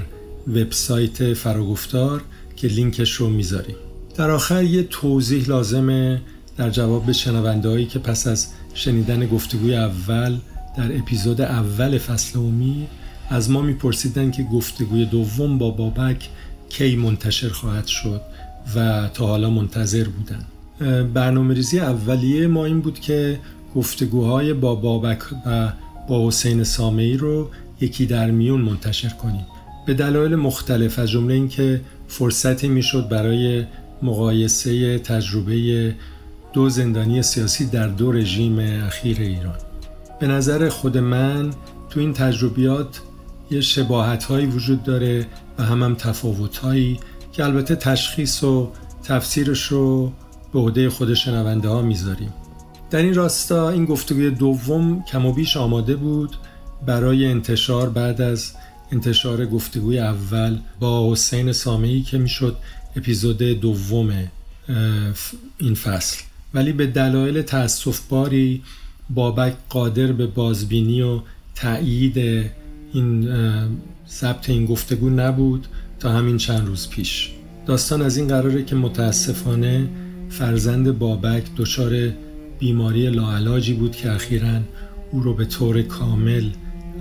وبسایت 0.48 1.34
فراگفتار 1.34 2.22
که 2.56 2.68
لینکش 2.68 3.12
رو 3.12 3.28
می‌ذاریم. 3.28 3.76
در 4.16 4.30
آخر 4.30 4.64
یه 4.64 4.82
توضیح 4.82 5.48
لازمه 5.48 6.22
در 6.56 6.70
جواب 6.70 7.06
به 7.06 7.12
شنونده 7.12 7.84
که 7.84 7.98
پس 7.98 8.26
از 8.26 8.46
شنیدن 8.74 9.26
گفتگوی 9.26 9.74
اول 9.74 10.38
در 10.78 10.96
اپیزود 10.96 11.40
اول 11.40 11.98
فصل 11.98 12.38
اومی 12.38 12.86
از 13.30 13.50
ما 13.50 13.62
میپرسیدن 13.62 14.30
که 14.30 14.42
گفتگوی 14.42 15.04
دوم 15.04 15.58
با 15.58 15.70
بابک 15.70 16.28
کی 16.68 16.96
منتشر 16.96 17.48
خواهد 17.48 17.86
شد 17.86 18.20
و 18.76 19.08
تا 19.14 19.26
حالا 19.26 19.50
منتظر 19.50 20.06
بودن. 20.08 20.44
برنامه 21.14 21.54
ریزی 21.54 21.80
اولیه 21.80 22.46
ما 22.46 22.64
این 22.64 22.80
بود 22.80 23.00
که 23.00 23.38
گفتگوهای 23.74 24.52
با 24.52 24.74
بابک 24.74 25.18
و 25.46 25.72
با 26.08 26.28
حسین 26.28 26.64
سامعی 26.64 27.16
رو 27.16 27.48
یکی 27.80 28.06
در 28.06 28.30
میون 28.30 28.60
منتشر 28.60 29.08
کنیم. 29.08 29.46
به 29.86 29.94
دلایل 29.94 30.34
مختلف 30.34 30.98
از 30.98 31.10
جمله 31.10 31.34
اینکه 31.34 31.80
فرصتی 32.08 32.68
می‌شد 32.68 33.08
برای 33.08 33.64
مقایسه 34.02 34.98
تجربه 34.98 35.94
دو 36.52 36.68
زندانی 36.68 37.22
سیاسی 37.22 37.66
در 37.66 37.88
دو 37.88 38.12
رژیم 38.12 38.58
اخیر 38.58 39.20
ایران. 39.20 39.58
به 40.20 40.26
نظر 40.26 40.68
خود 40.68 40.98
من 40.98 41.50
تو 41.90 42.00
این 42.00 42.12
تجربیات 42.12 43.00
یه 43.50 43.60
شباهت 43.60 44.24
هایی 44.24 44.46
وجود 44.46 44.82
داره 44.82 45.26
و 45.58 45.62
هم 45.62 45.82
هم 45.82 45.94
تفاوت 45.94 46.56
هایی 46.56 47.00
که 47.32 47.44
البته 47.44 47.76
تشخیص 47.76 48.44
و 48.44 48.72
تفسیرش 49.04 49.62
رو 49.62 50.12
به 50.52 50.58
عهده 50.58 50.90
خود 50.90 51.14
شنونده 51.14 51.68
ها 51.68 51.82
می‌ذاریم. 51.82 52.32
در 52.90 52.98
این 52.98 53.14
راستا 53.14 53.70
این 53.70 53.84
گفتگوی 53.84 54.30
دوم 54.30 55.04
کم 55.04 55.26
و 55.26 55.32
بیش 55.32 55.56
آماده 55.56 55.96
بود 55.96 56.36
برای 56.86 57.26
انتشار 57.26 57.90
بعد 57.90 58.20
از 58.20 58.52
انتشار 58.92 59.46
گفتگوی 59.46 59.98
اول 59.98 60.58
با 60.80 61.12
حسین 61.12 61.52
سامعی 61.52 62.02
که 62.02 62.18
می‌شد 62.18 62.56
اپیزود 62.96 63.42
دوم 63.42 64.30
این 65.58 65.74
فصل. 65.74 66.22
ولی 66.54 66.72
به 66.72 66.86
دلایل 66.86 67.42
تأسف 67.42 68.00
باری 68.08 68.62
بابک 69.10 69.54
قادر 69.68 70.12
به 70.12 70.26
بازبینی 70.26 71.02
و 71.02 71.20
تایید 71.54 72.50
این 72.92 73.28
ثبت 74.08 74.50
این 74.50 74.66
گفتگو 74.66 75.10
نبود 75.10 75.66
تا 76.00 76.10
همین 76.10 76.36
چند 76.36 76.66
روز 76.66 76.88
پیش 76.88 77.30
داستان 77.66 78.02
از 78.02 78.16
این 78.16 78.28
قراره 78.28 78.64
که 78.64 78.76
متاسفانه 78.76 79.88
فرزند 80.28 80.98
بابک 80.98 81.44
دچار 81.56 81.92
بیماری 82.58 83.10
لاعلاجی 83.10 83.74
بود 83.74 83.96
که 83.96 84.12
اخیرا 84.12 84.60
او 85.10 85.20
رو 85.20 85.34
به 85.34 85.44
طور 85.44 85.82
کامل 85.82 86.50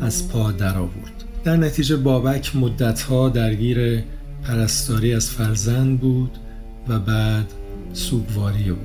از 0.01 0.29
پا 0.29 0.51
درآورد. 0.51 1.23
در 1.43 1.57
نتیجه 1.57 1.95
بابک 1.95 2.55
مدتها 2.55 3.29
درگیر 3.29 4.03
پرستاری 4.43 5.13
از 5.13 5.29
فرزند 5.29 5.99
بود 5.99 6.37
و 6.87 6.99
بعد 6.99 7.53
سوگواری 7.93 8.69
او 8.69 8.77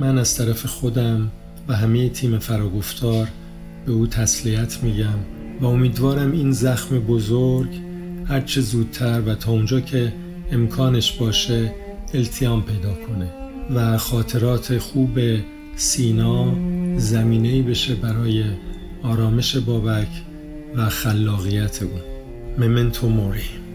من 0.00 0.18
از 0.18 0.36
طرف 0.36 0.66
خودم 0.66 1.30
و 1.68 1.76
همه 1.76 2.08
تیم 2.08 2.38
فراگفتار 2.38 3.28
به 3.86 3.92
او 3.92 4.06
تسلیت 4.06 4.82
میگم 4.82 5.37
و 5.60 5.66
امیدوارم 5.66 6.32
این 6.32 6.52
زخم 6.52 6.98
بزرگ 6.98 7.68
هرچه 8.28 8.60
زودتر 8.60 9.20
و 9.20 9.34
تا 9.34 9.52
اونجا 9.52 9.80
که 9.80 10.12
امکانش 10.52 11.12
باشه 11.12 11.72
التیام 12.14 12.62
پیدا 12.62 12.94
کنه 12.94 13.28
و 13.74 13.98
خاطرات 13.98 14.78
خوب 14.78 15.18
سینا 15.76 16.54
زمینه 16.96 17.62
بشه 17.62 17.94
برای 17.94 18.44
آرامش 19.02 19.56
بابک 19.56 20.08
و 20.76 20.88
خلاقیت 20.88 21.82
او. 21.82 21.90
ممنتو 22.58 23.08
موری 23.08 23.67